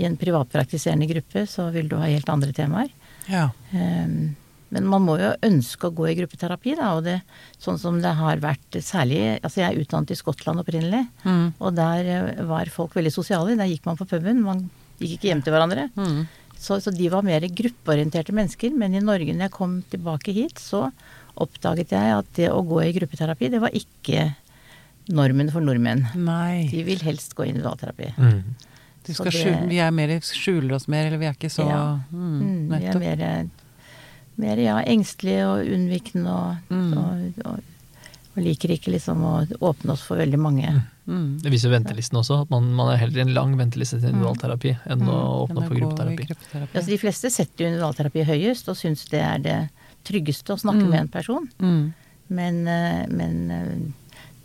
i 0.00 0.06
en 0.08 0.16
privatpraktiserende 0.18 1.06
gruppe 1.06 1.44
så 1.46 1.68
vil 1.74 1.86
du 1.92 1.96
ha 2.00 2.08
helt 2.08 2.28
andre 2.32 2.52
temaer. 2.56 2.88
ja. 3.28 3.50
Ehm, 3.72 4.34
Men 4.72 4.86
man 4.90 5.04
må 5.04 5.18
jo 5.20 5.32
ønske 5.44 5.86
å 5.88 5.94
gå 5.94 6.08
i 6.10 6.14
gruppeterapi, 6.18 6.74
da. 6.78 6.94
Og 6.96 7.04
det, 7.06 7.18
sånn 7.62 7.78
som 7.78 8.00
det 8.02 8.14
har 8.18 8.40
vært 8.42 8.78
særlig 8.82 9.20
Altså 9.44 9.60
jeg 9.60 9.68
er 9.68 9.82
utdannet 9.84 10.14
i 10.14 10.18
Skottland 10.18 10.62
opprinnelig, 10.62 11.04
mm. 11.22 11.44
og 11.60 11.74
der 11.76 12.08
eh, 12.10 12.40
var 12.48 12.70
folk 12.72 12.96
veldig 12.96 13.12
sosiale. 13.14 13.58
Der 13.60 13.70
gikk 13.70 13.86
man 13.86 14.00
på 14.00 14.08
puben. 14.10 14.42
Man 14.42 14.64
gikk 14.98 15.18
ikke 15.18 15.30
hjem 15.30 15.44
til 15.44 15.54
hverandre. 15.54 15.88
Mm. 15.98 16.24
Så, 16.58 16.78
så 16.80 16.90
de 16.94 17.10
var 17.12 17.26
mer 17.26 17.44
gruppeorienterte 17.44 18.34
mennesker. 18.34 18.72
Men 18.78 18.96
i 18.96 19.04
Norge, 19.04 19.34
når 19.34 19.48
jeg 19.48 19.56
kom 19.58 19.82
tilbake 19.92 20.34
hit, 20.34 20.62
så 20.62 20.88
oppdaget 21.34 21.92
jeg 21.94 22.14
at 22.14 22.28
det 22.38 22.50
å 22.54 22.62
gå 22.66 22.80
i 22.84 22.92
gruppeterapi, 22.96 23.50
det 23.52 23.60
var 23.62 23.74
ikke 23.74 24.30
normen 25.14 25.50
for 25.52 25.64
nordmenn. 25.64 26.06
Nei. 26.16 26.66
De 26.70 26.84
vil 26.86 27.02
helst 27.04 27.34
gå 27.36 27.44
i 27.44 27.50
individualterapi. 27.52 28.14
Mm. 28.16 28.54
Du 29.04 29.12
skal 29.12 29.30
det- 29.30 29.34
skjule, 29.36 29.68
vi 29.68 29.78
er 29.78 29.90
mer, 29.92 30.08
skjuler 30.24 30.74
oss 30.78 30.88
mer, 30.88 31.06
eller 31.06 31.18
vi 31.20 31.26
er 31.26 31.34
ikke 31.36 31.52
så 31.52 31.68
Ja. 31.68 32.00
mm, 32.10 32.68
nettopp. 32.70 33.00
vi 33.00 33.06
er 33.06 33.16
mer, 33.16 33.50
mer 34.40 34.58
ja, 34.58 34.78
engstelige 34.82 35.44
og 35.46 35.68
unnvikende 35.76 36.30
og, 36.30 36.56
Mm. 36.70 36.92
og, 36.98 37.46
og, 37.46 37.60
og 38.36 38.42
liker 38.42 38.72
ikke 38.74 38.90
liksom 38.96 39.22
å 39.22 39.34
åpne 39.60 39.92
oss 39.94 40.02
for 40.02 40.16
veldig 40.18 40.38
mange. 40.42 40.72
Mm. 41.06 41.38
Det 41.42 41.50
viser 41.52 41.70
ventelisten 41.70 42.16
også, 42.18 42.40
at 42.42 42.50
man, 42.50 42.70
man 42.74 42.88
er 42.94 42.96
heller 43.02 43.18
i 43.20 43.24
en 43.28 43.34
lang 43.36 43.56
venteliste 43.60 44.00
til 44.00 44.08
individualterapi 44.10 44.72
enn 44.90 45.02
å 45.06 45.18
åpne 45.44 45.60
opp 45.60 45.68
for 45.68 45.76
gruppeterapi. 45.78 46.26
gruppeterapi. 46.30 46.72
Altså, 46.74 46.88
de 46.90 46.98
fleste 46.98 47.30
setter 47.30 47.64
jo 47.64 47.68
individualterapi 47.70 48.24
høyest 48.24 48.68
og 48.72 48.76
syns 48.80 49.04
det 49.12 49.20
er 49.22 49.38
det 49.44 49.58
tryggeste 50.04 50.54
å 50.56 50.58
snakke 50.60 50.82
Mm. 50.84 50.90
med 50.90 51.00
en 51.00 51.08
person. 51.08 51.48
Mm. 51.60 51.94
Men, 52.30 52.66
eh, 52.66 53.06
men 53.12 53.50
eh, 53.50 53.76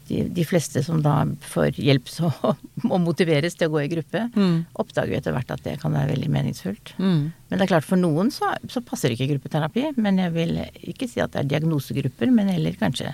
de, 0.10 0.24
de 0.34 0.44
fleste 0.50 0.82
som 0.84 1.00
da 1.06 1.20
får 1.54 1.78
hjelp 1.78 2.10
så, 2.10 2.32
og 2.94 2.98
motiveres 3.04 3.56
til 3.56 3.70
å 3.70 3.74
gå 3.78 3.84
i 3.86 3.92
gruppe, 3.94 4.26
Mm. 4.36 4.66
oppdager 4.82 5.14
jo 5.14 5.20
etter 5.22 5.36
hvert 5.36 5.52
at 5.54 5.64
det 5.66 5.78
kan 5.82 5.94
være 5.94 6.12
veldig 6.16 6.30
meningsfullt. 6.34 6.94
Mm. 6.98 7.22
Men 7.50 7.56
det 7.60 7.66
er 7.68 7.72
klart 7.76 7.86
for 7.88 8.02
noen 8.02 8.32
så, 8.34 8.50
så 8.70 8.82
passer 8.86 9.14
ikke 9.14 9.30
gruppeterapi. 9.36 9.88
Men 10.02 10.18
jeg 10.22 10.34
vil 10.36 10.56
ikke 10.92 11.08
si 11.10 11.22
at 11.24 11.34
det 11.36 11.44
er 11.46 11.50
diagnosegrupper, 11.56 12.32
men 12.34 12.50
heller 12.52 12.76
kanskje 12.80 13.14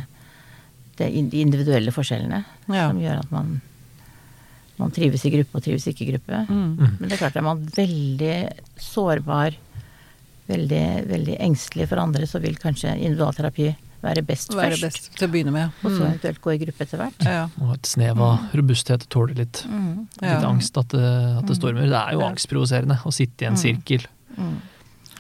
det, 0.98 1.10
de 1.32 1.42
individuelle 1.44 1.92
forskjellene 1.92 2.44
Ja. 2.72 2.88
som 2.90 3.00
gjør 3.04 3.20
at 3.25 3.32
man, 3.36 3.58
man 4.80 4.92
trives 4.96 5.25
i 5.28 5.32
gruppe 5.36 5.60
og 5.60 5.64
trives 5.66 5.88
ikke 5.92 6.06
i 6.08 6.12
gruppe. 6.14 6.42
Mm. 6.48 6.70
Men 6.80 7.06
det 7.10 7.18
er 7.18 7.24
klart 7.25 7.36
er 7.40 7.46
man 7.48 7.66
veldig 7.75 8.36
sårbar, 8.80 9.56
veldig, 10.48 10.84
veldig 11.10 11.36
engstelig 11.42 11.88
for 11.92 12.00
andre, 12.04 12.28
så 12.30 12.40
vil 12.44 12.56
kanskje 12.62 12.94
individualterapi 13.00 13.72
være 14.05 14.24
best 14.25 14.53
Være 14.53 14.75
først. 14.77 14.81
best 14.85 15.09
til 15.17 15.27
å 15.27 15.31
begynne 15.33 15.51
med. 15.55 15.71
Og 15.83 15.91
så 15.91 16.01
Mm. 16.03 16.12
eventuelt 16.13 16.41
gå 16.41 16.53
i 16.53 16.57
gruppe 16.65 16.81
etter 16.85 16.97
hvert. 17.01 17.25
Ja. 17.25 17.47
Og 17.62 17.74
et 17.74 17.81
snev 17.89 18.21
av 18.21 18.39
robusthet 18.53 19.07
tåler 19.09 19.35
litt, 19.35 19.65
Mm. 19.67 20.07
litt 20.21 20.21
Ja. 20.21 20.41
angst 20.50 20.77
at 20.77 20.89
det, 20.89 21.03
at 21.39 21.45
det 21.45 21.57
stormer. 21.57 21.89
Det 21.89 21.93
er 22.00 22.12
jo 22.13 22.19
Ja. 22.21 22.29
angstprovoserende 22.29 23.00
å 23.03 23.12
sitte 23.12 23.41
i 23.43 23.45
en 23.47 23.57
sirkel 23.57 24.05
Mm. 24.38 24.62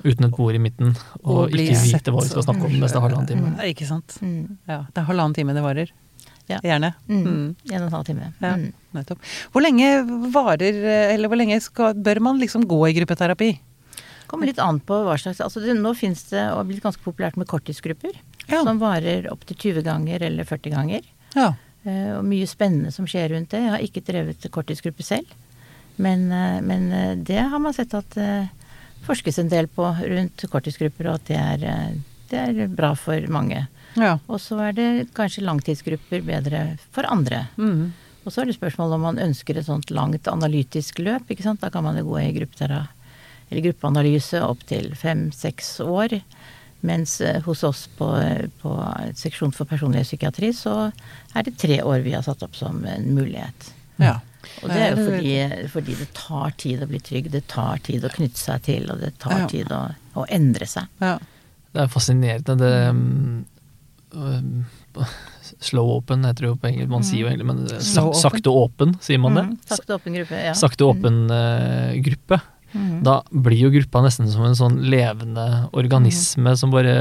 uten 0.03 0.25
et 0.25 0.31
bord 0.31 0.53
i 0.55 0.59
midten 0.59 0.95
og, 1.23 1.49
Og 1.49 1.51
ikke 1.51 1.75
sett 1.75 2.03
vite 2.03 2.11
hva 2.13 2.21
vi 2.21 2.29
skal 2.29 2.43
snakke 2.43 2.65
om 2.65 2.71
den 2.71 2.81
neste 2.81 3.01
halvannen 3.01 3.27
time. 3.27 3.55
Mm. 3.57 3.59
Ikke 3.73 3.87
sant. 3.87 4.17
Mm. 4.21 4.57
Ja. 4.67 4.85
Det 4.93 4.97
er 4.97 5.05
halvannen 5.05 5.33
time 5.35 5.53
det 5.53 5.63
varer. 5.63 5.89
Ja. 6.47 6.59
Gjerne. 6.61 6.93
Mm. 7.09 7.23
Mm. 7.25 7.55
En 7.71 7.81
og 7.81 7.87
en 7.87 7.91
halv 7.91 8.05
time. 8.05 8.33
Ja, 8.39 8.55
Mm. 8.55 8.73
nettopp. 8.93 9.17
Hvor 9.51 9.61
lenge 9.63 10.31
varer, 10.31 11.09
eller 11.13 11.27
hvor 11.27 11.37
lenge 11.37 11.59
skal, 11.59 11.93
bør 11.95 12.19
man 12.21 12.39
liksom 12.39 12.65
gå 12.65 12.87
i 12.87 12.93
gruppeterapi? 12.93 13.59
Kommer 14.27 14.45
litt 14.47 14.59
an 14.59 14.79
på 14.79 14.93
hva 15.05 15.15
slags 15.17 15.39
altså 15.39 15.61
det, 15.61 15.75
Nå 15.77 15.95
finnes 15.95 16.23
det, 16.29 16.41
og 16.51 16.57
har 16.57 16.63
blitt 16.65 16.81
ganske 16.81 17.01
populært 17.03 17.37
med 17.37 17.47
korttidsgrupper. 17.47 18.11
Ja. 18.47 18.63
Som 18.63 18.79
varer 18.81 19.27
opptil 19.33 19.57
20 19.57 19.85
ganger 19.85 20.23
eller 20.23 20.47
40 20.47 20.75
ganger. 20.75 21.07
Ja. 21.35 21.53
Eh, 21.85 22.17
og 22.17 22.25
mye 22.25 22.47
spennende 22.49 22.91
som 22.93 23.05
skjer 23.09 23.29
rundt 23.35 23.51
det. 23.53 23.61
Jeg 23.61 23.73
har 23.73 23.83
ikke 23.85 24.05
drevet 24.05 24.47
korttidsgruppe 24.51 25.03
selv. 25.05 25.29
Men, 26.01 26.31
eh, 26.31 26.61
men 26.65 26.91
eh, 26.91 27.15
det 27.15 27.43
har 27.45 27.59
man 27.61 27.73
sett 27.75 27.93
at 27.93 28.17
forskes 29.05 29.39
en 29.39 29.51
del 29.51 29.67
på 29.69 29.85
rundt 29.85 30.45
korttidsgrupper, 30.49 31.07
og 31.11 31.19
at 31.19 31.27
det 31.29 31.37
er, 31.37 31.93
det 32.31 32.39
er 32.41 32.67
bra 32.73 32.95
for 32.97 33.21
mange. 33.29 33.67
ja. 33.95 34.17
Og 34.27 34.41
så 34.41 34.57
er 34.65 34.71
det 34.73 35.13
kanskje 35.13 35.45
langtidsgrupper 35.45 36.21
bedre 36.25 36.77
for 36.91 37.03
andre. 37.05 37.47
Mm. 37.57 37.93
Og 38.25 38.33
så 38.33 38.41
er 38.41 38.45
det 38.49 38.55
spørsmål 38.57 38.93
om 38.95 39.01
man 39.05 39.21
ønsker 39.21 39.57
et 39.59 39.67
sånt 39.67 39.91
langt 39.93 40.27
analytisk 40.27 40.99
løp. 40.99 41.29
ikke 41.29 41.43
sant? 41.45 41.61
Da 41.61 41.69
kan 41.69 41.83
man 41.85 41.97
jo 41.99 42.03
gå 42.09 42.17
i 42.23 42.33
gruppeanalyse 42.33 44.41
opp 44.41 44.57
opptil 44.57 44.95
fem-seks 44.97 45.79
år. 45.85 46.17
Mens 46.85 47.17
eh, 47.25 47.41
hos 47.45 47.63
oss 47.67 47.85
på, 47.97 48.07
på 48.61 48.75
seksjon 49.17 49.51
for 49.55 49.65
personlighetspsykiatri 49.69 50.51
så 50.53 50.75
er 51.35 51.47
det 51.47 51.55
tre 51.61 51.79
år 51.81 52.03
vi 52.05 52.13
har 52.13 52.21
satt 52.25 52.43
opp 52.45 52.55
som 52.55 52.83
en 52.85 53.11
mulighet. 53.17 53.71
ja. 54.01 54.19
Og 54.61 54.69
det 54.69 54.75
er 54.77 54.91
jo 54.93 55.01
Eh, 55.01 55.07
fordi, 55.09 55.69
fordi 55.73 55.93
det 55.97 56.05
tar 56.13 56.51
tid 56.61 56.83
å 56.85 56.87
bli 56.87 56.99
trygg, 57.01 57.31
det 57.33 57.47
tar 57.49 57.79
tid 57.81 58.03
å 58.05 58.11
knytte 58.13 58.37
seg 58.37 58.61
til, 58.67 58.83
og 58.93 58.99
det 59.01 59.15
tar 59.17 59.39
Ja. 59.41 59.47
tid 59.49 59.71
å, 59.73 59.79
å 60.21 60.25
endre 60.29 60.67
seg. 60.69 60.85
ja. 61.01 61.15
Det 61.73 61.81
er 61.81 61.87
fascinerende. 61.91 62.53
Det 62.61 62.69
um, 62.93 63.45
um, 64.13 64.65
Slow 65.59 65.89
open 65.97 66.23
heter 66.23 66.45
det 66.45 66.51
jo 66.51 66.55
på 66.61 66.69
engelsk, 66.69 66.89
man 66.93 67.03
sier 67.03 67.25
jo 67.25 67.27
egentlig, 67.31 67.47
men 67.49 67.65
Mm. 67.65 68.13
Sakte 68.15 68.53
åpen, 68.53 68.93
sier 69.03 69.19
man 69.19 69.33
det? 69.35 69.43
Mm, 69.49 69.57
sakte 69.65 69.97
åpen 69.97 70.13
gruppe, 70.19 70.39
ja. 70.45 70.53
Sakte 70.55 70.85
åpen 70.85 71.17
uh, 71.33 71.91
gruppe. 72.05 72.39
Mm. 72.75 72.99
Da 73.07 73.19
blir 73.31 73.65
jo 73.65 73.71
gruppa 73.73 74.03
nesten 74.05 74.29
som 74.31 74.45
en 74.47 74.57
sånn 74.57 74.81
levende 74.91 75.45
organisme 75.77 76.55
som 76.59 76.73
bare 76.73 76.95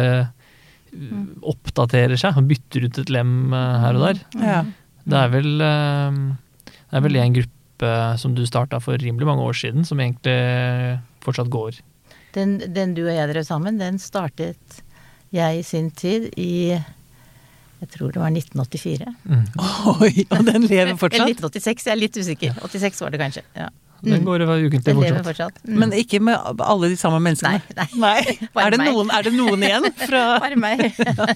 mm. 0.94 1.42
oppdaterer 1.50 2.20
seg 2.20 2.38
og 2.38 2.48
bytter 2.52 2.86
ut 2.86 3.02
et 3.02 3.12
lem 3.12 3.52
eh, 3.52 3.76
her 3.84 3.98
og 3.98 4.08
der. 4.08 4.24
ja. 4.40 4.62
Det 5.04 5.18
er 5.20 5.26
vel 5.34 5.60
eh, 5.60 6.14
Det 6.64 6.96
er 6.96 7.02
vel 7.04 7.18
en 7.20 7.34
gruppe 7.36 7.90
som 8.22 8.32
du 8.32 8.46
starta 8.48 8.78
for 8.80 8.96
rimelig 8.96 9.26
mange 9.28 9.44
år 9.44 9.56
siden, 9.58 9.84
som 9.84 10.00
egentlig 10.00 10.36
fortsatt 11.20 11.50
går. 11.52 11.76
Den, 12.32 12.56
den 12.72 12.94
du 12.96 13.02
og 13.04 13.12
jeg 13.12 13.28
drev 13.28 13.44
sammen, 13.44 13.76
den 13.82 13.98
startet 14.00 14.78
jeg 15.34 15.58
i 15.58 15.64
sin 15.66 15.90
tid 15.90 16.30
i 16.40 16.78
jeg 17.84 17.90
tror 17.98 18.14
det 18.14 18.20
var 18.22 18.32
1984. 18.32 19.10
Mm. 19.28 19.42
Oi, 20.00 20.24
og 20.30 20.46
den 20.46 20.64
lever 20.70 20.94
fortsatt? 21.02 21.28
1986, 21.34 21.84
jeg 21.84 21.92
er 21.92 22.00
litt 22.00 22.16
usikker. 22.16 22.54
86 22.62 23.02
var 23.04 23.12
det 23.12 23.20
kanskje. 23.20 23.42
Ja. 23.58 23.68
Den 24.04 24.24
går 24.26 24.44
ukentlig 24.46 24.94
fortsatt. 24.98 25.26
fortsatt. 25.28 25.60
Mm. 25.68 25.78
Men 25.82 25.92
ikke 25.98 26.20
med 26.20 26.60
alle 26.60 26.88
de 26.92 26.96
samme 27.00 27.20
menneskene? 27.24 27.60
Nei, 27.76 27.88
nei. 27.96 28.16
nei. 28.24 28.38
Er, 28.64 28.70
det 28.74 28.80
noen, 28.84 29.10
er 29.14 29.22
det 29.28 29.32
noen 29.36 29.62
igjen 29.66 29.88
fra 30.04 30.24
Bare 30.44 30.56
meg. 30.60 30.84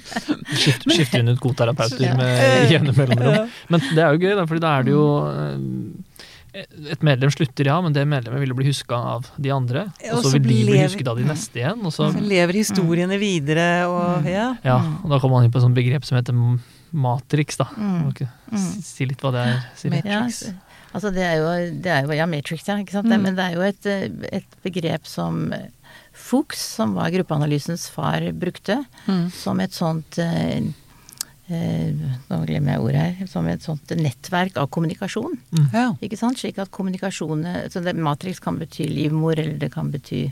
Skift, 0.60 0.84
skifter 0.90 1.22
hun 1.24 1.32
ut 1.34 1.40
godterapeuter 1.42 2.04
Ja. 2.08 2.14
med 2.18 2.70
jevne 2.72 2.94
mellomrom. 2.96 3.48
Men 3.72 3.84
det 3.94 4.04
er 4.04 4.12
jo 4.14 4.22
gøy, 4.26 4.34
da, 4.38 4.44
fordi 4.50 4.62
da 4.64 4.74
er 4.78 4.86
det 4.88 4.94
jo 4.94 5.06
eh, 5.32 6.62
Et 6.94 7.02
medlem 7.06 7.30
slutter, 7.30 7.68
ja, 7.68 7.76
men 7.84 7.92
det 7.94 8.02
medlemmet 8.08 8.40
vil 8.42 8.50
jo 8.54 8.56
bli 8.58 8.66
huska 8.70 8.96
av 9.14 9.26
de 9.38 9.52
andre. 9.54 9.84
Og 10.14 10.24
så 10.24 10.32
vil 10.34 10.42
de 10.48 10.56
bli 10.66 10.78
husket 10.80 11.06
av 11.12 11.18
de 11.20 11.26
neste 11.28 11.60
igjen. 11.60 11.84
Og 11.86 11.92
så, 11.94 12.08
Så 12.14 12.22
lever 12.24 12.56
historiene 12.62 13.18
videre 13.20 13.68
og 13.86 14.26
Ja. 14.26 14.48
ja, 14.64 14.78
og 15.04 15.12
da 15.12 15.20
kommer 15.20 15.38
man 15.38 15.46
inn 15.46 15.52
på 15.54 15.60
et 15.60 15.66
sånt 15.68 15.76
begrep 15.78 16.04
som 16.08 16.18
heter 16.18 16.34
matrix, 16.90 17.58
da. 17.60 17.66
Mm. 17.76 18.08
Si- 18.56 18.82
Si 18.88 19.06
litt 19.06 19.20
hva 19.20 19.30
det 19.36 19.42
er, 19.44 19.58
Siri. 19.76 20.00
Altså 20.98 21.12
det 21.14 21.24
er 21.24 21.38
jo, 21.38 21.50
det 21.84 21.92
er 21.94 22.04
jo 22.04 22.16
ja, 22.18 22.26
Matrix, 22.26 22.66
ja. 22.66 22.76
Ikke 22.82 22.96
sant? 22.98 23.08
Mm. 23.08 23.24
Men 23.28 23.38
det 23.38 23.46
er 23.46 23.56
jo 23.56 23.64
et, 23.68 23.88
et 24.40 24.58
begrep 24.64 25.06
som 25.08 25.46
Fuchs, 26.18 26.60
som 26.74 26.96
var 26.98 27.12
gruppeanalysens 27.14 27.86
far, 27.94 28.24
brukte. 28.34 28.80
Mm. 29.06 29.28
Som 29.32 29.62
et 29.62 29.76
sånt 29.76 30.18
eh, 30.18 30.58
eh, 31.46 32.02
Nå 32.28 32.40
glemmer 32.48 32.74
jeg 32.74 32.82
ordet 32.82 33.04
her. 33.04 33.30
Som 33.30 33.46
et 33.50 33.64
sånt 33.64 33.94
nettverk 33.96 34.58
av 34.58 34.70
kommunikasjon. 34.74 35.38
ja. 35.72 35.92
Ikke 36.02 36.18
sant? 36.18 36.40
Slik 36.42 36.58
at 36.58 36.74
kommunikasjon 36.74 37.46
Matrix 38.02 38.42
kan 38.42 38.58
bety 38.60 38.90
livmor, 38.90 39.38
eller 39.38 39.56
det 39.62 39.70
kan 39.76 39.94
bety 39.94 40.26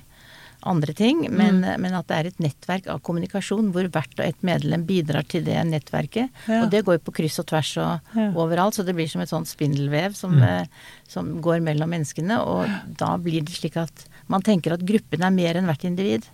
andre 0.69 0.95
ting. 0.97 1.25
Men, 1.31 1.63
men 1.63 1.97
at 1.97 2.09
det 2.11 2.19
er 2.19 2.31
et 2.31 2.43
nettverk 2.43 2.89
av 2.93 3.03
kommunikasjon 3.07 3.73
hvor 3.75 3.89
hvert 3.93 4.19
og 4.19 4.25
et 4.27 4.47
medlem 4.47 4.87
bidrar 4.89 5.27
til 5.29 5.47
det 5.47 5.59
nettverket. 5.71 6.33
Ja. 6.47 6.63
Og 6.65 6.71
det 6.75 6.85
går 6.87 6.99
jo 6.99 7.05
på 7.09 7.17
kryss 7.21 7.41
og 7.43 7.49
tvers 7.53 7.73
og 7.83 8.15
Ja. 8.17 8.31
overalt, 8.35 8.77
så 8.77 8.85
det 8.87 8.95
blir 8.97 9.09
som 9.11 9.21
et 9.21 9.33
sånt 9.33 9.49
spindelvev 9.51 10.15
som, 10.19 10.37
mm. 10.37 10.69
som 11.09 11.35
går 11.45 11.61
mellom 11.65 11.91
menneskene. 11.93 12.39
Og 12.43 12.97
da 12.99 13.17
blir 13.21 13.45
det 13.47 13.57
slik 13.57 13.79
at 13.81 14.07
man 14.33 14.43
tenker 14.43 14.75
at 14.75 14.85
gruppen 14.87 15.23
er 15.23 15.35
mer 15.35 15.59
enn 15.59 15.69
hvert 15.69 15.87
individ. 15.87 16.27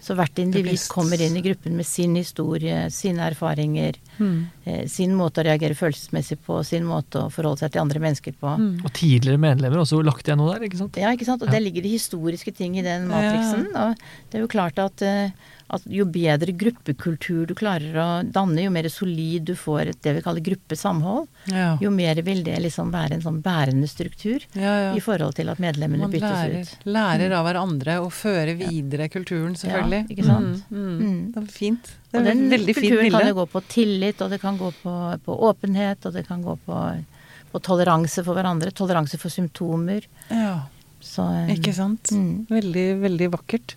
Så 0.00 0.14
hvert 0.16 0.38
individ 0.38 0.78
kommer 0.88 1.20
inn 1.20 1.36
i 1.36 1.42
gruppen 1.42 1.74
med 1.76 1.86
sin 1.86 2.14
historie, 2.14 2.86
sine 2.90 3.26
erfaringer, 3.30 3.96
Mm. 4.18 4.46
eh, 4.66 4.86
sin 4.88 5.12
måte 5.14 5.42
å 5.42 5.44
reagere 5.46 5.74
følelsesmessig 5.78 6.38
på, 6.46 6.64
sin 6.66 6.82
måte 6.84 7.20
å 7.22 7.30
forholde 7.30 7.58
seg 7.60 7.72
til 7.72 7.80
andre 7.82 8.00
mennesker 8.00 8.32
på. 8.40 8.56
Mm. 8.58 8.84
Og 8.84 8.92
tidligere 8.92 9.38
medlemmer 9.38 9.78
også 9.84 10.02
lagt 10.02 10.26
igjen 10.26 10.38
noe 10.38 10.54
der, 10.56 10.66
ikke 10.66 10.78
sant? 10.80 10.96
Ja, 10.98 11.12
ikke 11.14 11.24
sant? 11.28 11.42
Og 11.42 11.48
Ja. 11.48 11.52
det 11.52 11.62
ligger 11.62 11.82
det 11.82 11.92
historiske 12.00 12.54
ting 12.54 12.76
i 12.78 12.82
den 12.82 13.06
matriksen. 13.08 13.68
Og 13.76 13.94
det 14.30 14.38
er 14.38 14.42
jo 14.42 14.48
klart 14.48 14.78
at, 14.78 15.02
eh, 15.02 15.30
at 15.70 15.82
jo 15.92 16.04
bedre 16.08 16.52
gruppekultur 16.56 17.46
du 17.46 17.54
klarer 17.58 17.96
å 18.00 18.06
danne, 18.32 18.62
jo 18.64 18.70
mer 18.72 18.86
solid 18.88 19.44
du 19.50 19.54
får 19.58 19.90
et, 19.92 19.98
det 20.02 20.14
vi 20.16 20.22
kaller 20.24 20.40
gruppesamhold, 20.46 21.26
Ja. 21.52 21.76
jo 21.80 21.90
mer 21.92 22.20
vil 22.24 22.42
det 22.46 22.56
liksom 22.64 22.90
være 22.92 23.14
en 23.18 23.24
sånn 23.24 23.42
bærende 23.44 23.88
struktur 23.88 24.40
Ja, 24.54 24.72
ja. 24.88 24.94
i 24.96 25.00
forhold 25.04 25.34
til 25.36 25.48
at 25.52 25.58
medlemmene 25.60 26.06
Man 26.06 26.10
byttes 26.10 26.30
lærer, 26.30 26.60
ut. 26.62 26.86
lærer 26.86 27.34
av 27.36 27.44
hverandre 27.46 27.98
og 28.00 28.12
fører 28.12 28.54
videre 28.56 29.08
kulturen, 29.12 29.54
selvfølgelig. 29.60 30.00
Ja, 30.08 30.14
ikke 30.16 30.24
sant? 30.24 30.64
Mm, 30.70 30.78
mm. 30.78 30.98
Mm. 31.04 31.32
Det 31.34 31.42
er 31.42 31.52
fint. 31.52 31.92
Det 32.10 32.16
Og 32.16 32.20
er 32.22 32.30
den 32.32 32.48
veldig 32.50 32.74
fint 32.74 32.86
kulturen 32.88 33.10
kan 33.18 33.28
jo 33.28 33.34
gå 33.42 33.46
på 33.52 33.62
tillit, 33.68 34.22
og 34.24 34.30
det 34.30 34.40
kan 34.40 34.56
gå 34.58 34.72
på, 34.82 34.94
på 35.24 35.38
åpenhet, 35.50 36.06
og 36.06 36.12
det 36.16 36.26
kan 36.26 36.42
gå 36.42 36.56
på, 36.64 37.04
på 37.52 37.60
toleranse 37.60 38.24
for 38.24 38.34
hverandre. 38.34 38.72
Toleranse 38.72 39.18
for 39.20 39.28
symptomer. 39.28 40.06
Ja, 40.30 40.62
Så, 41.00 41.22
eh, 41.44 41.52
ikke 41.54 41.72
sant. 41.76 42.10
Mm. 42.10 42.46
Veldig, 42.50 42.86
veldig 43.04 43.28
vakkert. 43.36 43.76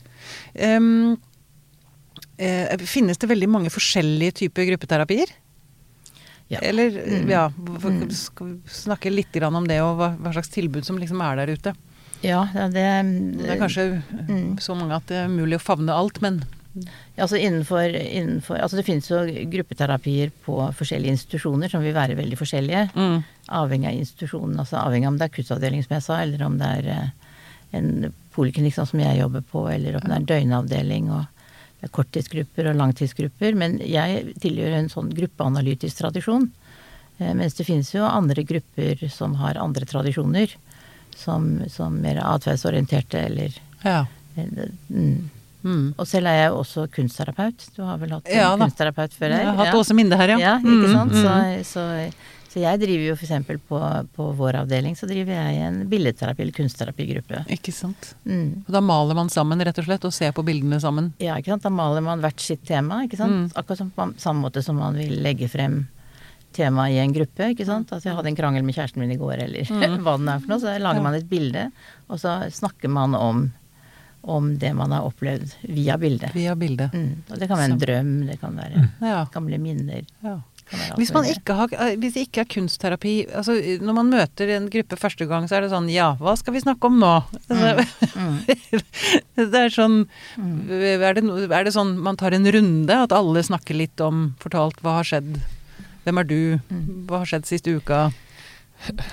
Eh, 0.56 0.80
finnes 2.38 3.18
det 3.18 3.30
veldig 3.30 3.50
mange 3.50 3.70
forskjellige 3.70 4.34
typer 4.46 4.66
gruppeterapier? 4.72 5.28
Ja. 6.52 6.60
Eller, 6.60 6.90
Mm. 6.92 7.30
ja, 7.30 7.48
vi 7.56 8.60
snakke 8.68 9.10
litt 9.12 9.32
grann 9.32 9.56
om 9.56 9.68
det, 9.68 9.80
og 9.82 9.96
hva, 9.98 10.34
slags 10.34 10.50
tilbud 10.50 10.84
som 10.86 10.98
liksom 10.98 11.22
er 11.24 11.36
der 11.46 11.54
ute? 11.54 11.76
Ja, 12.22 12.48
ja, 12.54 12.68
det 12.68 13.38
Det 13.38 13.50
er 13.50 13.58
kanskje 13.58 14.04
Mm. 14.28 14.60
så 14.60 14.76
mange 14.76 14.96
at 14.96 15.06
det 15.08 15.16
er 15.18 15.28
mulig 15.30 15.56
å 15.56 15.62
favne 15.64 15.90
alt, 15.94 16.22
men 16.22 16.44
Altså 17.18 17.36
innenfor, 17.36 17.84
innenfor 17.92 18.58
Altså 18.62 18.78
det 18.78 18.86
finnes 18.86 19.08
jo 19.10 19.18
gruppeterapier 19.52 20.32
på 20.46 20.74
forskjellige 20.74 21.12
institusjoner 21.18 21.70
som 21.70 21.82
vil 21.84 21.94
være 21.94 22.16
veldig 22.16 22.38
forskjellige. 22.38 22.92
mm. 22.96 23.24
Avhengig 23.50 23.88
av 23.88 23.94
institusjonen. 24.00 24.58
Altså 24.58 24.78
avhengig 24.78 25.06
av 25.08 25.12
om 25.14 25.18
det 25.18 25.26
er 25.26 25.34
akuttavdeling, 25.34 25.84
som 25.84 25.96
jeg 25.96 26.04
sa, 26.04 26.22
eller 26.22 26.46
om 26.46 26.58
det 26.58 26.68
er 26.68 26.88
eh, 26.90 27.10
en 27.74 28.14
poliklinikk 28.34 28.74
sånn 28.74 28.88
som 28.88 29.00
jeg 29.02 29.20
jobber 29.20 29.42
på, 29.42 29.68
eller 29.70 29.96
om 29.96 30.02
det 30.02 30.12
er 30.12 30.26
døgnavdeling 30.40 31.10
og 31.12 31.26
korttidsgrupper 31.90 32.70
og 32.72 32.76
langtidsgrupper. 32.78 33.56
Men 33.58 33.80
jeg 33.82 34.36
tilhører 34.44 34.78
en 34.84 34.90
sånn 34.94 35.10
gruppeanalytisk 35.18 35.98
tradisjon. 36.04 36.52
Eh, 37.20 37.34
Mens 37.34 37.54
det 37.58 37.66
finnes 37.66 37.90
jo 37.96 38.04
andre 38.06 38.44
grupper 38.44 39.08
som 39.10 39.36
har 39.42 39.58
andre 39.58 39.86
tradisjoner. 39.86 40.54
Som, 41.18 41.62
som 41.70 41.98
mer 42.02 42.22
atferdsorienterte 42.24 43.20
eller 43.20 43.52
ja. 43.84 44.06
mm. 44.38 45.30
Mm. 45.62 45.94
Og 46.00 46.08
selv 46.10 46.26
er 46.32 46.38
jeg 46.40 46.54
også 46.58 46.88
kunstterapeut. 46.96 47.66
Du 47.76 47.84
har 47.86 48.00
vel 48.02 48.14
hatt 48.16 48.26
en 48.32 48.38
Ja 48.40 48.48
da. 48.56 48.64
kunstterapeut 48.66 49.14
før 49.14 49.36
Jeg 49.36 49.46
har 49.46 49.60
hatt 49.60 49.76
Åse 49.78 49.94
Minde 49.94 50.18
her, 50.18 50.32
ja. 50.34 50.38
Ja, 50.40 50.54
ikke 50.58 50.88
Mm, 50.88 50.94
sant. 50.96 51.12
mm. 51.12 51.22
Så, 51.22 51.74
så, 51.74 51.84
så 52.52 52.60
jeg 52.60 52.82
driver 52.82 53.06
jo 53.06 53.14
f.eks. 53.16 53.62
På, 53.70 53.80
på 54.16 54.26
vår 54.36 54.58
avdeling 54.66 54.98
så 55.00 55.08
driver 55.08 55.32
jeg 55.38 55.62
en 55.64 55.78
billedterapi- 55.88 56.44
eller 56.44 56.52
kunstterapigruppe. 56.58 57.46
Ikke 57.56 57.72
sant. 57.72 58.10
Mm. 58.28 58.66
Og 58.68 58.74
da 58.76 58.82
maler 58.84 59.16
man 59.16 59.30
sammen, 59.32 59.64
rett 59.64 59.80
og 59.80 59.88
slett, 59.88 60.04
og 60.04 60.12
ser 60.12 60.34
på 60.36 60.44
bildene 60.44 60.82
sammen. 60.84 61.14
Ja, 61.24 61.38
ikke 61.40 61.54
sant. 61.54 61.64
Da 61.64 61.72
maler 61.72 62.04
man 62.04 62.20
hvert 62.20 62.44
sitt 62.44 62.66
tema, 62.68 63.04
ikke 63.08 63.16
sant. 63.22 63.32
Mm. 63.32 63.48
Akkurat 63.56 63.80
som 63.80 63.94
på 63.96 64.10
samme 64.20 64.44
måte 64.44 64.64
som 64.66 64.76
man 64.84 65.00
vil 65.00 65.16
legge 65.24 65.48
frem 65.48 65.86
tema 66.52 66.90
i 66.92 66.98
en 67.00 67.14
gruppe, 67.16 67.54
ikke 67.54 67.64
sant. 67.64 67.88
Altså 67.96 68.10
jeg 68.10 68.18
hadde 68.18 68.28
en 68.34 68.36
krangel 68.36 68.66
med 68.68 68.76
kjæresten 68.76 69.00
min 69.00 69.16
i 69.16 69.20
går, 69.22 69.38
eller 69.48 69.72
Mm. 69.72 70.02
hva 70.04 70.18
den 70.20 70.28
er 70.36 70.44
for 70.44 70.52
noe. 70.52 70.60
Så 70.60 70.76
lager 70.84 71.02
man 71.08 71.16
et 71.16 71.30
bilde, 71.32 71.70
og 72.12 72.20
så 72.20 72.36
snakker 72.52 72.92
man 72.92 73.16
om, 73.16 73.46
om 74.28 74.52
det 74.60 74.74
man 74.76 74.92
har 74.92 75.08
opplevd 75.08 75.56
via 75.72 75.96
bildet. 75.98 76.36
Via 76.36 76.52
bildet. 76.60 76.92
Mm. 76.94 77.24
Og 77.32 77.40
det 77.40 77.48
kan 77.50 77.58
være 77.64 77.72
en 77.72 77.80
drøm, 77.82 78.12
det 78.28 78.36
kan 78.44 78.60
være 78.60 78.84
Ja. 79.02 79.24
gamle 79.34 79.58
minner. 79.64 80.04
ja. 80.22 80.36
Hvis, 80.98 81.12
man 81.14 81.26
ikke 81.28 81.56
har, 81.58 81.68
eh, 81.74 81.96
hvis 82.00 82.14
det 82.16 82.22
ikke 82.30 82.42
er 82.46 82.48
kunstterapi 82.54 83.14
altså 83.36 83.58
Når 83.84 83.94
man 83.98 84.10
møter 84.14 84.54
en 84.56 84.70
gruppe 84.72 84.96
første 85.00 85.28
gang, 85.28 85.44
så 85.50 85.58
er 85.58 85.62
det 85.66 85.72
sånn 85.74 85.90
Ja, 85.92 86.14
hva 86.16 86.38
skal 86.40 86.54
vi 86.56 86.62
snakke 86.64 86.88
om 86.88 87.00
nå? 87.02 87.14
Altså, 87.50 87.86
Mm. 88.16 88.38
det 89.52 89.60
er 89.66 89.70
sånn 89.74 90.06
er 90.38 91.16
det, 91.20 91.52
er 91.52 91.64
det 91.68 91.74
sånn 91.76 91.98
man 92.00 92.16
tar 92.20 92.32
en 92.38 92.48
runde? 92.56 92.96
At 93.04 93.12
alle 93.16 93.44
snakker 93.44 93.76
litt 93.78 94.00
om 94.04 94.34
Fortalt 94.40 94.80
hva 94.84 95.00
har 95.02 95.08
skjedd? 95.08 95.40
Hvem 96.06 96.18
er 96.24 96.28
du? 96.30 96.40
Mm. 96.72 96.86
Hva 97.10 97.22
har 97.22 97.30
skjedd 97.30 97.46
siste 97.50 97.74
uka? 97.78 98.12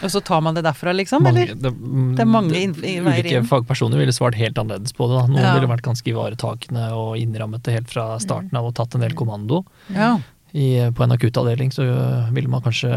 Og 0.01 0.09
så 0.09 0.23
tar 0.25 0.41
man 0.41 0.57
det 0.57 0.63
derfra, 0.65 0.95
liksom? 0.97 1.21
Mange, 1.27 1.43
eller? 1.45 1.59
det, 1.61 1.73
mm, 1.77 2.15
Det 2.17 2.23
er 2.25 2.29
mange 2.31 2.55
det- 2.55 2.63
inn- 2.65 3.05
Ulike 3.05 3.43
fagpersoner 3.45 3.99
ville 4.01 4.15
svart 4.17 4.35
helt 4.41 4.57
annerledes 4.57 4.95
på 4.97 5.05
det. 5.11 5.19
Da. 5.21 5.27
Noen 5.29 5.43
Ja. 5.45 5.55
ville 5.59 5.69
vært 5.69 5.83
ganske 5.85 6.09
ivaretakende 6.09 6.87
og 6.97 7.19
innrammet 7.21 7.63
det 7.65 7.75
helt 7.75 7.91
fra 7.93 8.17
starten 8.19 8.57
av 8.57 8.65
og 8.65 8.75
tatt 8.75 8.95
en 8.95 9.03
del 9.05 9.13
kommando. 9.13 9.67
Ja. 9.93 10.15
I, 10.53 10.91
på 10.97 11.05
en 11.05 11.13
akuttavdeling 11.13 11.73
så 11.75 11.85
øh, 11.85 12.31
ville 12.35 12.49
man 12.49 12.65
kanskje 12.65 12.91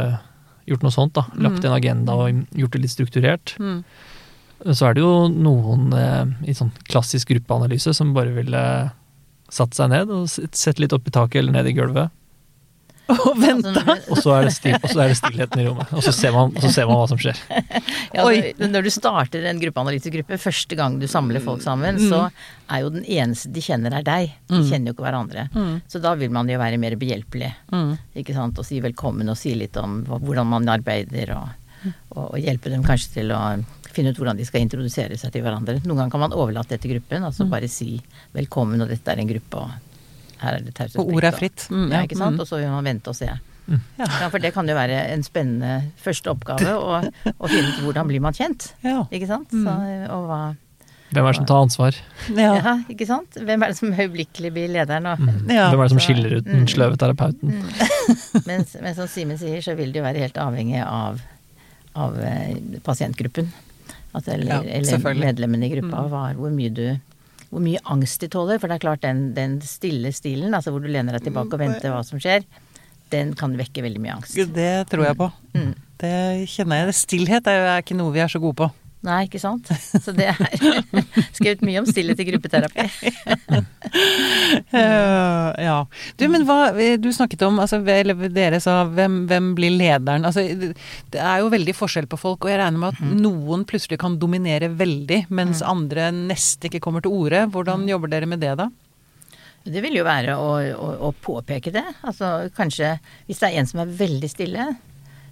gjort 0.69 0.85
noe 0.85 0.93
sånt. 0.93 1.15
da, 1.17 1.25
Lagt 1.41 1.65
en 1.65 1.75
agenda 1.75 2.15
og 2.15 2.43
gjort 2.55 2.75
det 2.75 2.83
litt 2.85 2.93
strukturert. 2.93 3.55
Mm. 3.59 3.83
Så 4.61 4.87
er 4.87 4.95
det 4.95 5.03
jo 5.03 5.27
noen 5.33 5.91
eh, 5.97 6.49
i 6.51 6.55
sånn 6.55 6.71
klassisk 6.87 7.33
gruppeanalyse 7.33 7.95
som 7.97 8.13
bare 8.15 8.33
ville 8.35 8.63
satt 9.51 9.75
seg 9.75 9.91
ned 9.91 10.11
og 10.13 10.29
sett 10.29 10.79
litt 10.79 10.93
opp 10.95 11.09
i 11.09 11.13
taket 11.13 11.41
eller 11.41 11.57
ned 11.57 11.71
i 11.71 11.75
gulvet. 11.75 12.13
Og 13.27 13.37
venta! 13.41 13.81
Altså, 13.83 14.11
Og 14.11 14.17
så 14.23 14.33
er 14.37 14.45
det, 14.47 14.53
stil, 14.55 14.75
er 14.75 15.11
det 15.11 15.17
stillheten 15.19 15.61
i 15.61 15.65
rommet. 15.67 15.91
Og 15.97 16.03
så 16.05 16.13
ser 16.15 16.31
man, 16.35 16.51
så 16.61 16.71
ser 16.71 16.87
man 16.89 16.99
hva 17.01 17.07
som 17.11 17.19
skjer. 17.21 17.39
Ja, 18.15 18.25
Oi. 18.27 18.53
når- 18.59 18.71
Når 18.73 18.83
du 18.83 18.89
starter 18.91 19.45
en 19.47 19.59
gruppeanalytisk 19.61 20.13
gruppe, 20.17 20.37
første 20.41 20.75
gang 20.75 20.97
du 20.99 21.07
samler 21.07 21.39
folk 21.43 21.61
sammen, 21.63 21.95
Mm. 21.97 22.09
så 22.09 22.21
er 22.71 22.81
jo 22.83 22.89
den 22.89 23.03
eneste 23.05 23.51
de 23.51 23.61
kjenner 23.63 23.93
er 23.99 24.03
deg. 24.03 24.33
De 24.49 24.59
Mm. 24.59 24.65
kjenner 24.69 24.87
jo 24.91 24.93
ikke 24.95 25.05
hverandre. 25.07 25.45
Mm. 25.55 25.81
Så 25.87 26.01
da 26.01 26.13
vil 26.15 26.29
man 26.31 26.47
jo 26.47 26.57
være 26.59 26.77
mer 26.79 26.95
behjelpelig. 26.99 27.53
Mm. 27.71 27.97
Ikke 28.15 28.33
sant? 28.35 28.59
Og 28.59 28.65
si 28.65 28.79
velkommen 28.81 29.29
og 29.29 29.37
si 29.37 29.53
litt 29.55 29.77
om 29.77 30.03
hvordan 30.05 30.47
man 30.47 30.67
arbeider, 30.67 31.31
og, 31.37 31.49
og, 32.15 32.33
og 32.33 32.39
hjelpe 32.39 32.69
dem 32.69 32.83
kanskje 32.83 33.13
til 33.21 33.31
å 33.31 33.41
finne 33.91 34.11
ut 34.11 34.17
hvordan 34.19 34.37
de 34.37 34.45
skal 34.47 34.61
introdusere 34.63 35.17
seg 35.19 35.31
til 35.33 35.41
hverandre. 35.43 35.79
Noen 35.83 35.97
ganger 35.97 36.11
kan 36.11 36.21
man 36.23 36.31
overlate 36.35 36.69
det 36.75 36.81
til 36.81 36.93
gruppen, 36.95 37.23
altså 37.27 37.47
bare 37.49 37.67
si 37.67 37.97
velkommen, 38.35 38.81
og 38.81 38.87
dette 38.91 39.07
er 39.11 39.19
en 39.19 39.27
gruppe, 39.27 39.55
og 39.65 39.71
her 40.41 40.57
er 40.57 40.65
det 40.65 40.73
taushetsplikt. 40.75 41.05
Og 41.05 41.15
ordet 41.15 41.31
er 41.31 41.37
fritt. 41.37 41.67
Mm, 41.69 41.87
ja, 41.93 42.03
ikke 42.07 42.19
sant. 42.19 42.37
Mm. 42.37 42.43
Og 42.43 42.49
så 42.49 42.59
vil 42.61 42.73
man 42.73 42.89
vente 42.89 43.13
og 43.13 43.17
se. 43.17 43.29
Mm. 43.67 43.79
Ja. 43.99 44.07
Ja, 44.07 44.27
for 44.33 44.43
det 44.43 44.51
kan 44.55 44.67
jo 44.69 44.75
være 44.75 44.97
en 45.13 45.23
spennende 45.23 45.75
første 46.01 46.33
oppgave 46.33 46.73
å, 46.75 46.97
å 47.37 47.51
finne 47.51 47.69
ut 47.69 47.85
hvordan 47.85 48.09
blir 48.09 48.23
man 48.23 48.35
kjent. 48.35 48.71
Ja. 48.85 49.03
Ikke 49.13 49.29
sant? 49.29 49.53
Så, 49.53 49.77
og 50.11 50.27
hva 50.29 50.41
Hvem 51.11 51.25
er 51.27 51.33
det 51.33 51.39
som 51.41 51.47
tar 51.49 51.65
ansvar? 51.65 51.97
Ja. 52.31 52.51
ja. 52.65 52.73
ikke 52.91 53.05
sant? 53.09 53.35
Hvem 53.35 53.65
er 53.65 53.73
det 53.73 53.77
som 53.81 53.91
øyeblikkelig 53.91 54.51
blir 54.55 54.71
lederen? 54.71 55.09
Og, 55.11 55.19
Mm. 55.21 55.49
Ja. 55.51 55.67
Hvem 55.69 55.81
er 55.81 55.89
det 55.89 55.93
som 55.93 56.03
skiller 56.03 56.37
ut 56.37 56.45
den 56.47 56.63
mm. 56.63 56.69
sløve 56.71 56.99
terapeuten? 56.99 57.57
mens, 58.49 58.77
men 58.79 58.95
som 58.95 59.09
Simen 59.11 59.39
sier, 59.39 59.59
så 59.63 59.75
vil 59.75 59.91
det 59.91 59.99
jo 59.99 60.05
være 60.05 60.23
helt 60.23 60.39
avhengig 60.39 60.79
av, 60.85 61.19
av 61.99 62.15
eh, 62.23 62.55
pasientgruppen. 62.85 63.51
At, 64.15 64.27
eller, 64.27 64.63
Ja, 64.63 64.79
eller 64.79 65.19
medlemmene 65.19 65.67
i 65.67 65.73
gruppa. 65.75 66.05
Hva, 66.11 66.23
hvor, 66.39 66.51
mye 66.55 66.71
du, 66.71 66.85
hvor 67.51 67.63
mye 67.63 67.81
angst 67.91 68.23
de 68.23 68.31
tåler. 68.31 68.59
For 68.61 68.71
det 68.71 68.79
er 68.79 68.85
klart, 68.85 69.03
den, 69.05 69.31
den 69.37 69.59
stille 69.65 70.13
stilen, 70.15 70.55
altså 70.55 70.73
hvor 70.73 70.83
du 70.83 70.89
lener 70.91 71.17
deg 71.17 71.27
tilbake 71.27 71.57
og 71.57 71.61
venter 71.61 71.93
hva 71.93 72.01
som 72.07 72.21
skjer, 72.21 72.45
den 73.11 73.33
kan 73.37 73.57
vekke 73.59 73.83
veldig 73.83 74.01
mye 74.01 74.17
angst. 74.19 74.37
Det 74.55 74.73
tror 74.91 75.09
jeg 75.09 75.19
på. 75.19 75.27
Mm. 75.57 75.73
Det 76.01 76.15
kjenner 76.49 76.85
jeg. 76.85 76.97
Stillhet 77.01 77.49
er 77.51 77.67
er 77.67 77.83
ikke 77.83 77.97
noe 77.99 78.15
vi 78.15 78.23
er 78.23 78.31
så 78.31 78.41
gode 78.41 78.63
på. 78.63 78.69
Nei, 79.01 79.23
ikke 79.25 79.39
sant. 79.41 79.69
Så 79.97 80.13
det 80.13 80.27
er 80.29 80.37
skrevet 81.37 81.63
mye 81.65 81.81
om 81.81 81.87
stillhet 81.89 82.19
i 82.21 82.25
gruppeterapi. 82.27 82.85
uh, 84.75 85.49
ja. 85.67 85.77
Du, 86.21 86.27
men 86.29 86.45
hva 86.45 86.59
Du 87.01 87.09
snakket 87.13 87.47
om, 87.47 87.57
altså, 87.63 87.79
dere 87.81 88.59
sa 88.61 88.83
hvem, 88.85 89.23
hvem 89.31 89.51
blir 89.57 89.73
lederen? 89.73 90.27
Altså, 90.29 90.45
det 90.45 91.23
er 91.23 91.41
jo 91.41 91.49
veldig 91.53 91.75
forskjell 91.77 92.09
på 92.11 92.19
folk, 92.21 92.45
og 92.45 92.53
jeg 92.53 92.61
regner 92.61 92.83
med 92.83 92.93
at 92.93 93.17
noen 93.25 93.65
plutselig 93.69 93.97
kan 94.01 94.19
dominere 94.21 94.69
veldig, 94.69 95.23
mens 95.33 95.65
andre 95.65 96.11
nesten 96.13 96.69
ikke 96.69 96.83
kommer 96.83 97.01
til 97.01 97.17
orde. 97.17 97.47
Hvordan 97.51 97.89
jobber 97.89 98.13
dere 98.13 98.29
med 98.29 98.43
det, 98.45 98.53
da? 98.61 98.69
Det 99.61 99.81
vil 99.83 99.99
jo 99.99 100.05
være 100.05 100.37
å, 100.41 100.53
å, 100.73 100.93
å 101.09 101.11
påpeke 101.25 101.73
det. 101.73 101.85
Altså 102.05 102.51
kanskje 102.57 102.95
hvis 103.27 103.41
det 103.41 103.49
er 103.49 103.59
en 103.61 103.69
som 103.69 103.83
er 103.83 103.91
veldig 103.97 104.29
stille, 104.29 104.69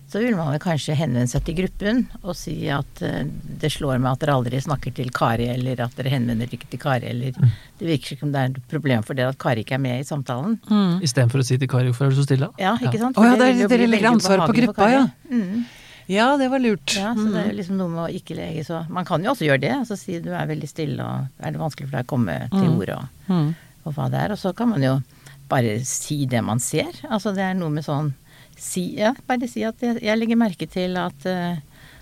så 0.10 0.20
vil 0.24 0.36
man 0.36 0.58
kanskje 0.60 0.96
henvende 0.98 1.30
seg 1.30 1.44
til 1.46 1.56
gruppen 1.60 2.00
og 2.24 2.36
si 2.36 2.68
at 2.74 3.02
eh, 3.06 3.24
det 3.62 3.70
slår 3.72 4.00
meg 4.02 4.12
at 4.16 4.20
dere 4.24 4.34
aldri 4.40 4.60
snakker 4.62 4.94
til 4.98 5.12
Kari, 5.14 5.46
eller 5.54 5.84
at 5.86 5.96
dere 5.96 6.10
henvender 6.10 6.48
dere 6.50 6.58
ikke 6.58 6.70
til 6.72 6.80
Kari, 6.82 7.06
eller 7.12 7.32
det 7.80 7.86
virker 7.88 8.16
ikke 8.16 8.20
som 8.26 8.32
det 8.34 8.42
er 8.42 8.54
et 8.56 8.70
problem 8.72 9.04
for 9.06 9.14
dere 9.14 9.30
at 9.30 9.38
Kari 9.38 9.62
ikke 9.64 9.76
er 9.78 9.84
med 9.86 10.00
i 10.02 10.08
samtalen. 10.08 10.58
Mm. 10.70 11.00
Istedenfor 11.06 11.40
å 11.40 11.46
si 11.46 11.58
til 11.58 11.68
Kari 11.68 11.88
'hvorfor 11.92 12.08
er 12.08 12.10
du 12.10 12.16
så 12.22 12.26
stille'? 12.26 12.50
Ja, 12.58 12.76
ikke 12.78 12.98
sant? 13.00 13.16
Å 13.18 13.24
ja, 13.24 13.36
det 13.36 13.58
der- 13.60 13.68
dere 13.78 13.88
legger 13.88 14.10
ansvaret 14.12 14.50
på 14.50 14.56
gruppa, 14.58 14.90
ja. 14.92 15.08
Mm. 15.32 15.66
Ja, 16.10 16.38
det 16.38 16.50
var 16.50 16.58
lurt. 16.60 16.96
Ja, 16.98 17.14
så 17.14 17.30
det 17.32 17.38
er 17.46 17.52
Mm. 17.52 17.58
liksom 17.58 17.78
noe 17.78 17.88
med 17.90 18.10
å 18.10 18.14
ikke 18.18 18.36
lege 18.36 18.66
så 18.66 18.90
Man 18.90 19.06
kan 19.06 19.22
jo 19.24 19.30
også 19.30 19.46
gjøre 19.46 19.62
det. 19.62 19.72
Altså 19.72 19.96
si 19.96 20.20
du 20.20 20.32
er 20.34 20.48
veldig 20.48 20.68
stille, 20.68 21.00
og 21.00 21.28
er 21.40 21.52
det 21.52 21.60
vanskelig 21.62 21.86
for 21.90 21.98
deg 21.98 22.08
å 22.08 22.10
komme 22.18 22.50
til 22.50 22.66
Mm. 22.66 22.80
orde, 22.80 22.96
og, 22.98 23.06
Mm. 23.30 23.56
og 23.86 23.94
hva 23.94 24.10
det 24.10 24.20
er. 24.20 24.32
Og 24.32 24.38
så 24.40 24.56
kan 24.56 24.70
man 24.70 24.82
jo 24.82 25.04
bare 25.48 25.86
si 25.86 26.26
det 26.26 26.44
man 26.44 26.58
ser. 26.60 26.90
Altså 27.12 27.30
det 27.36 27.44
er 27.44 27.54
noe 27.54 27.70
med 27.70 27.84
sånn 27.86 28.14
si, 28.62 28.86
Ja, 29.00 29.14
bare 29.28 29.50
si 29.50 29.64
at 29.68 29.82
jeg, 29.84 30.00
jeg 30.04 30.20
legger 30.20 30.40
merke 30.40 30.68
til 30.70 30.98
at 31.00 31.28
eh, 31.30 31.60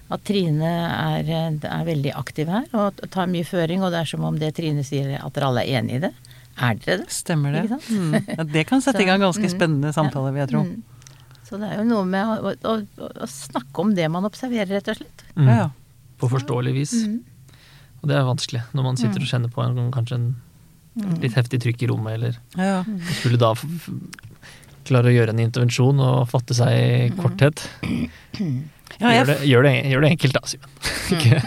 at 0.07 0.23
Trine 0.23 0.67
er, 0.87 1.29
er 1.67 1.87
veldig 1.87 2.13
aktiv 2.15 2.47
her 2.51 2.67
og 2.77 2.99
tar 3.11 3.27
mye 3.31 3.47
føring, 3.47 3.83
og 3.83 3.91
det 3.91 4.01
er 4.01 4.11
som 4.13 4.23
om 4.27 4.37
det 4.39 4.53
Trine 4.55 4.85
sier 4.87 5.17
at 5.19 5.33
dere 5.35 5.49
alle 5.49 5.65
er 5.65 5.81
enig 5.81 5.97
i 5.97 6.03
det. 6.05 6.13
er 6.55 6.77
dere 6.83 7.01
det? 7.01 7.09
Stemmer 7.11 7.55
det. 7.55 7.65
Ikke 7.65 7.75
sant? 7.75 7.89
Mm. 7.91 8.29
Ja, 8.37 8.45
det 8.55 8.63
kan 8.69 8.83
sette 8.83 9.03
i 9.03 9.07
gang 9.09 9.19
ganske 9.23 9.43
Så, 9.43 9.51
mm, 9.51 9.57
spennende 9.57 9.91
samtaler, 9.95 10.31
vil 10.31 10.45
jeg 10.45 10.53
tro. 10.53 10.63
Mm. 10.63 11.17
Så 11.47 11.59
det 11.59 11.71
er 11.71 11.81
jo 11.81 11.87
noe 11.87 12.07
med 12.07 12.27
å, 12.27 12.53
å, 12.55 12.77
å, 12.79 13.09
å 13.23 13.27
snakke 13.31 13.83
om 13.83 13.93
det 13.95 14.07
man 14.11 14.27
observerer, 14.27 14.77
rett 14.77 14.91
og 14.91 14.99
slett. 15.01 15.25
Mm. 15.35 15.47
Ja, 15.47 15.57
ja. 15.65 15.67
På 16.17 16.31
forståelig 16.31 16.73
vis. 16.75 16.95
Mm. 17.03 17.19
Og 18.01 18.09
det 18.09 18.15
er 18.15 18.27
vanskelig 18.27 18.63
når 18.77 18.87
man 18.87 18.99
sitter 18.99 19.21
og 19.21 19.29
kjenner 19.29 19.51
på 19.51 19.63
en, 19.63 19.91
kanskje 19.93 20.21
en 20.21 20.31
litt 21.21 21.35
heftig 21.37 21.59
trykk 21.61 21.83
i 21.83 21.89
rommet, 21.91 22.15
eller 22.17 22.39
ja. 22.57 22.79
skulle 23.19 23.37
da 23.41 23.51
f 24.87 25.11
å 25.11 25.13
gjøre 25.13 25.35
en 25.35 25.43
intervensjon 25.43 26.01
og 26.03 26.25
fatte 26.31 26.57
seg 26.57 26.73
i 26.77 27.13
korthet. 27.19 27.67
Ja, 28.97 29.11
gjør, 29.11 29.27
det, 29.27 29.33
gjør, 29.45 29.65
det, 29.67 29.71
gjør 29.91 30.03
det 30.03 30.09
enkelt 30.15 30.35
da, 30.37 30.39
Simen. 30.47 30.69
ikke, 31.13 31.41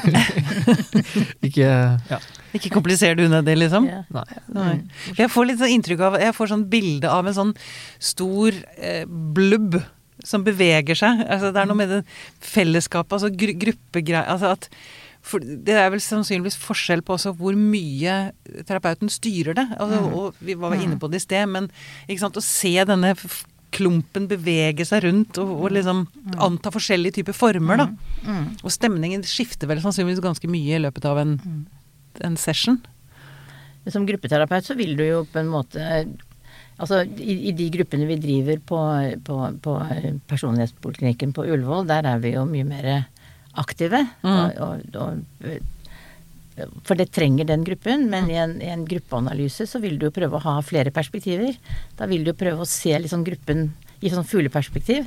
ikke 1.48 1.70
ja. 2.12 2.18
Ikke 2.54 2.70
kompliser 2.70 3.16
det 3.16 3.26
unødig, 3.30 3.56
liksom? 3.58 3.88
Yeah. 3.88 4.04
Nei. 4.12 4.42
Nei. 4.54 4.74
Jeg 5.18 5.30
får 5.32 5.48
litt 5.48 5.58
sånn 5.58 5.72
inntrykk 5.74 6.04
av 6.06 6.18
Jeg 6.20 6.34
får 6.36 6.50
sånn 6.52 6.66
bilde 6.70 7.10
av 7.10 7.26
en 7.26 7.36
sånn 7.36 7.52
stor 8.10 8.54
eh, 8.76 9.02
blubb 9.08 9.80
som 10.26 10.44
beveger 10.44 10.98
seg. 10.98 11.24
Altså, 11.26 11.50
det 11.54 11.62
er 11.62 11.70
noe 11.70 11.80
med 11.80 11.92
det 11.94 12.00
fellesskapet, 12.44 13.16
altså 13.16 13.32
gru 13.32 13.54
gruppegreier 13.64 14.28
altså 14.28 14.52
at 14.54 14.68
for 15.20 15.42
Det 15.42 15.74
er 15.76 15.90
vel 15.92 16.00
sannsynligvis 16.00 16.56
forskjell 16.60 17.02
på 17.04 17.14
også 17.16 17.34
hvor 17.36 17.56
mye 17.58 18.32
terapeuten 18.66 19.10
styrer 19.12 19.56
det. 19.58 19.66
Altså, 19.76 20.00
og 20.16 20.38
Vi 20.40 20.56
var 20.58 20.76
inne 20.78 20.98
på 21.00 21.10
det 21.12 21.20
i 21.20 21.26
sted, 21.26 21.46
men 21.50 21.68
sant, 22.18 22.38
å 22.40 22.44
se 22.44 22.72
denne 22.88 23.14
klumpen 23.70 24.26
bevege 24.30 24.84
seg 24.86 25.04
rundt 25.04 25.38
og, 25.38 25.50
og 25.62 25.74
liksom 25.76 26.06
anta 26.42 26.72
forskjellige 26.74 27.20
typer 27.20 27.36
former, 27.36 27.84
da. 27.84 27.86
Mm. 28.26 28.48
Og 28.64 28.72
stemningen 28.74 29.22
skifter 29.26 29.70
vel 29.70 29.82
sannsynligvis 29.84 30.24
ganske 30.24 30.50
mye 30.50 30.78
i 30.78 30.82
løpet 30.82 31.06
av 31.06 31.20
en, 31.22 31.36
en 32.26 32.40
session. 32.40 32.80
Som 33.90 34.08
gruppeterapeut 34.08 34.66
så 34.66 34.76
vil 34.78 34.96
du 34.98 35.06
jo 35.06 35.22
på 35.28 35.40
en 35.40 35.52
måte 35.52 35.84
Altså 36.80 37.02
i, 37.04 37.34
i 37.50 37.52
de 37.52 37.66
gruppene 37.74 38.06
vi 38.08 38.14
driver 38.16 38.60
på, 38.64 38.78
på, 39.26 39.34
på 39.60 39.72
personlighetspoliklinikken 40.30 41.34
på 41.36 41.44
Ullevål, 41.44 41.84
der 41.90 42.06
er 42.08 42.22
vi 42.22 42.30
jo 42.32 42.46
mye 42.48 42.64
mer 42.64 42.86
aktive. 43.58 44.04
Og, 44.22 44.58
og, 44.62 44.96
og, 44.96 45.60
for 46.84 46.98
det 46.98 47.08
trenger 47.14 47.46
den 47.48 47.62
gruppen, 47.64 48.08
men 48.12 48.28
i 48.30 48.36
en, 48.36 48.56
i 48.60 48.68
en 48.68 48.82
gruppeanalyse 48.88 49.64
så 49.70 49.80
vil 49.80 49.96
du 49.98 50.08
jo 50.08 50.12
prøve 50.14 50.36
å 50.36 50.42
ha 50.44 50.56
flere 50.66 50.92
perspektiver. 50.92 51.56
Da 51.96 52.08
vil 52.10 52.24
du 52.26 52.32
jo 52.34 52.36
prøve 52.40 52.66
å 52.66 52.68
se 52.68 52.92
liksom 53.00 53.24
gruppen 53.24 53.70
i 54.04 54.12
sånn 54.12 54.26
fugleperspektiv. 54.28 55.06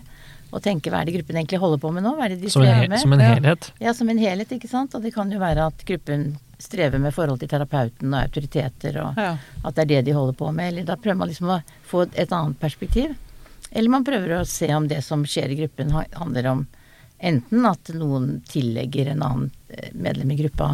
Og 0.53 0.61
tenke 0.61 0.91
hva 0.93 1.01
er 1.01 1.09
det 1.09 1.15
gruppen 1.15 1.37
egentlig 1.39 1.59
holder 1.61 1.79
på 1.81 1.89
med 1.93 2.05
nå? 2.05 2.11
Hva 2.17 2.27
er 2.27 2.35
det 2.35 2.43
de 2.43 2.51
Som 2.53 2.61
en, 2.65 2.83
med? 2.89 2.99
som 3.01 3.13
en 3.15 3.21
helhet. 3.25 3.71
Ja, 3.81 3.93
som 3.97 4.09
en 4.13 4.19
helhet, 4.21 4.51
ikke 4.53 4.69
sant. 4.69 4.93
Og 4.97 5.01
det 5.05 5.13
kan 5.15 5.31
jo 5.33 5.39
være 5.41 5.65
at 5.71 5.85
gruppen 5.87 6.35
strever 6.61 7.01
med 7.01 7.13
forhold 7.15 7.41
til 7.41 7.49
terapeuten 7.51 8.13
og 8.13 8.19
autoriteter, 8.21 8.99
og 9.01 9.17
Ja. 9.19 9.31
at 9.65 9.75
det 9.75 9.81
er 9.83 9.89
det 9.95 10.05
de 10.05 10.13
holder 10.15 10.37
på 10.37 10.51
med. 10.53 10.71
Eller 10.73 10.85
da 10.87 10.95
prøver 10.95 11.17
man 11.23 11.29
liksom 11.31 11.49
å 11.49 11.61
få 11.89 12.05
et 12.13 12.31
annet 12.31 12.59
perspektiv. 12.61 13.15
Eller 13.73 13.89
man 13.89 14.05
prøver 14.05 14.37
å 14.39 14.45
se 14.47 14.69
om 14.75 14.87
det 14.87 15.01
som 15.03 15.25
skjer 15.25 15.51
i 15.53 15.57
gruppen 15.63 15.89
handler 15.91 16.47
om 16.51 16.67
enten 17.23 17.67
at 17.69 17.93
noen 17.95 18.41
tillegger 18.49 19.13
en 19.13 19.23
annen 19.23 19.53
eh, 19.69 19.93
medlem 19.95 20.33
i 20.33 20.37
gruppa 20.41 20.67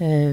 eh, 0.00 0.32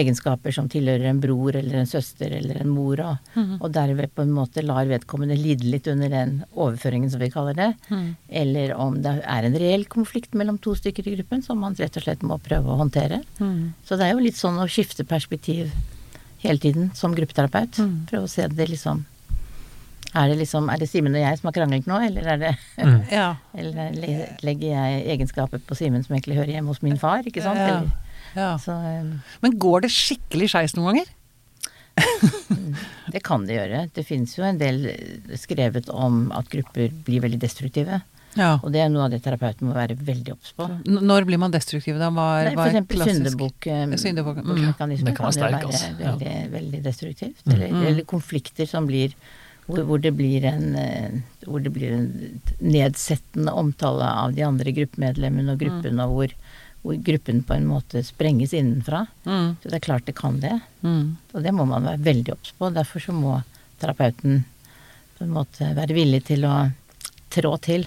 egenskaper 0.00 0.54
som 0.56 0.70
tilhører 0.72 1.10
en 1.10 1.20
bror 1.20 1.56
eller 1.58 1.82
en 1.82 1.90
søster 1.90 2.32
eller 2.38 2.62
en 2.62 2.72
mor, 2.72 3.02
og, 3.04 3.36
og 3.60 3.68
derved 3.74 4.14
på 4.16 4.24
en 4.24 4.32
måte 4.32 4.64
lar 4.64 4.88
vedkommende 4.88 5.36
lide 5.36 5.68
litt 5.68 5.90
under 5.92 6.08
den 6.12 6.34
overføringen, 6.54 7.12
som 7.12 7.20
vi 7.20 7.30
kaller 7.34 7.58
det. 7.58 7.70
Eller 8.28 8.74
om 8.74 8.98
det 9.04 9.18
er 9.22 9.48
en 9.48 9.58
reell 9.60 9.84
konflikt 9.92 10.34
mellom 10.34 10.58
to 10.58 10.74
stykker 10.78 11.08
i 11.08 11.16
gruppen 11.18 11.44
som 11.44 11.60
man 11.60 11.76
rett 11.78 11.96
og 12.00 12.06
slett 12.06 12.24
må 12.26 12.40
prøve 12.42 12.72
å 12.72 12.80
håndtere. 12.80 13.22
Så 13.84 14.00
det 14.00 14.08
er 14.08 14.16
jo 14.16 14.24
litt 14.24 14.40
sånn 14.40 14.60
å 14.62 14.68
skifte 14.70 15.04
perspektiv 15.04 15.70
hele 16.42 16.58
tiden 16.58 16.90
som 16.98 17.14
gruppeterapeut. 17.14 17.76
Prøve 18.10 18.26
å 18.26 18.30
se 18.32 18.48
det 18.48 18.66
liksom 18.72 19.04
Er 20.14 20.28
det 20.28 20.36
liksom 20.42 20.68
Er 20.72 20.80
det 20.80 20.88
Simen 20.90 21.14
og 21.16 21.22
jeg 21.22 21.38
som 21.40 21.48
har 21.48 21.56
kranglet 21.56 21.88
nå, 21.88 21.98
eller 22.08 22.26
er 22.34 22.40
det 22.42 22.52
Ja. 23.18 23.28
Eller 23.56 23.96
legger 24.44 24.68
jeg 24.74 25.02
egenskaper 25.16 25.62
på 25.64 25.78
Simen 25.78 26.04
som 26.04 26.16
egentlig 26.16 26.38
hører 26.40 26.54
hjemme 26.56 26.72
hos 26.74 26.82
min 26.84 27.00
far, 27.00 27.24
ikke 27.28 27.44
sant? 27.44 27.60
Ja. 27.60 27.80
Eller, 27.80 27.90
ja. 28.36 28.52
så 28.60 28.76
um, 28.76 29.18
Men 29.44 29.58
går 29.60 29.86
det 29.86 29.92
skikkelig 29.94 30.52
skeis 30.52 30.76
noen 30.78 30.92
ganger? 30.92 31.12
det 33.12 33.20
kan 33.24 33.44
det 33.48 33.58
gjøre. 33.58 33.82
Det 33.92 34.04
finnes 34.08 34.32
jo 34.36 34.44
en 34.48 34.60
del 34.60 34.86
eh, 34.94 35.36
skrevet 35.40 35.90
om 35.92 36.24
at 36.34 36.48
grupper 36.52 36.92
blir 37.04 37.20
veldig 37.24 37.40
destruktive. 37.42 38.00
Ja. 38.38 38.54
Og 38.62 38.72
det 38.72 38.80
er 38.80 38.88
noe 38.88 39.04
av 39.06 39.12
det 39.12 39.20
terapeuten 39.24 39.68
må 39.68 39.74
være 39.76 39.96
veldig 40.00 40.32
obs 40.32 40.54
på. 40.56 40.64
N- 40.88 41.02
Når 41.04 41.26
blir 41.28 41.40
man 41.40 41.52
destruktiv, 41.52 41.98
da? 42.00 42.08
Hva 42.14 42.26
er, 42.40 42.48
Nei, 42.48 42.56
for 42.56 42.70
eksempel 42.70 43.02
klassisk? 43.02 43.18
syndebukk, 43.20 43.68
eh, 43.68 43.82
mm. 43.84 43.92
Det 43.92 44.76
kan 44.78 44.94
være 44.94 45.18
kan, 45.18 45.36
sterk, 45.36 45.66
altså. 45.68 45.92
veldig, 46.00 46.36
veldig 46.56 46.82
destruktivt. 46.86 47.44
Eller, 47.52 47.76
eller 47.90 48.08
konflikter 48.08 48.68
som 48.70 48.88
blir 48.88 49.12
hvor, 49.66 49.84
hvor 49.86 50.02
det 50.02 50.12
blir 50.18 50.44
en 50.48 50.74
eh, 50.78 51.20
hvor 51.46 51.62
det 51.62 51.72
blir 51.74 51.94
en 51.94 52.10
nedsettende 52.62 53.54
omtale 53.58 54.08
av 54.24 54.34
de 54.36 54.44
andre 54.46 54.74
gruppemedlemmene 54.74 55.54
og 55.54 55.62
gruppen, 55.62 56.02
og 56.02 56.16
hvor, 56.16 56.34
hvor 56.82 57.00
gruppen 57.08 57.42
på 57.46 57.56
en 57.56 57.66
måte 57.70 58.02
sprenges 58.06 58.54
innenfra. 58.56 59.04
Mm. 59.24 59.56
Så 59.62 59.70
det 59.70 59.78
er 59.78 59.86
klart 59.86 60.06
det 60.06 60.18
kan 60.18 60.38
det. 60.42 60.58
Mm. 60.82 61.16
Og 61.32 61.42
det 61.42 61.54
må 61.56 61.66
man 61.68 61.88
være 61.88 62.04
veldig 62.04 62.36
obs 62.36 62.54
på. 62.58 62.70
Derfor 62.74 63.02
så 63.02 63.16
må 63.16 63.40
terapeuten 63.82 64.44
på 65.18 65.26
en 65.26 65.34
måte 65.34 65.72
være 65.76 65.96
villig 65.96 66.24
til 66.30 66.46
å 66.46 66.54
trå 67.32 67.56
til. 67.62 67.86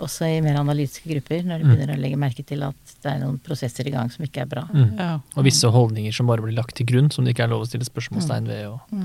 Også 0.00 0.24
i 0.30 0.40
mer 0.40 0.56
analytiske 0.56 1.10
grupper, 1.10 1.42
når 1.44 1.60
de 1.60 1.68
begynner 1.68 1.98
å 1.98 2.00
legge 2.00 2.18
merke 2.20 2.44
til 2.46 2.62
at 2.64 2.94
det 3.02 3.10
er 3.10 3.18
noen 3.20 3.36
prosesser 3.44 3.84
i 3.88 3.92
gang 3.92 4.08
som 4.12 4.24
ikke 4.24 4.46
er 4.46 4.48
bra. 4.48 4.62
Mm. 4.72 4.94
Ja. 4.96 5.10
Og 5.36 5.44
visse 5.44 5.68
holdninger 5.68 6.14
som 6.16 6.30
bare 6.30 6.44
blir 6.44 6.56
lagt 6.56 6.78
til 6.78 6.88
grunn, 6.88 7.10
som 7.12 7.26
det 7.26 7.34
ikke 7.34 7.44
er 7.44 7.52
lov 7.52 7.66
å 7.66 7.68
stille 7.68 7.84
spørsmålstegn 7.88 8.48
ved. 8.48 8.70
Og, 8.70 8.96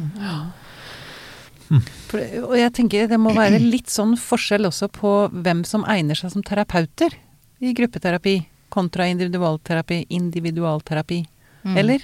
For, 2.10 2.20
og 2.46 2.56
jeg 2.60 2.74
tenker 2.78 3.08
det 3.10 3.18
må 3.20 3.34
være 3.36 3.58
litt 3.62 3.90
sånn 3.90 4.14
forskjell 4.22 4.68
også 4.70 4.90
på 4.94 5.14
hvem 5.34 5.64
som 5.66 5.86
egner 5.90 6.18
seg 6.20 6.34
som 6.36 6.44
terapeuter 6.46 7.16
i 7.64 7.72
gruppeterapi 7.74 8.36
kontra 8.70 9.08
individualterapi. 9.08 10.04
Individualterapi. 10.14 11.22
Mm. 11.66 11.78
Eller? 11.82 12.04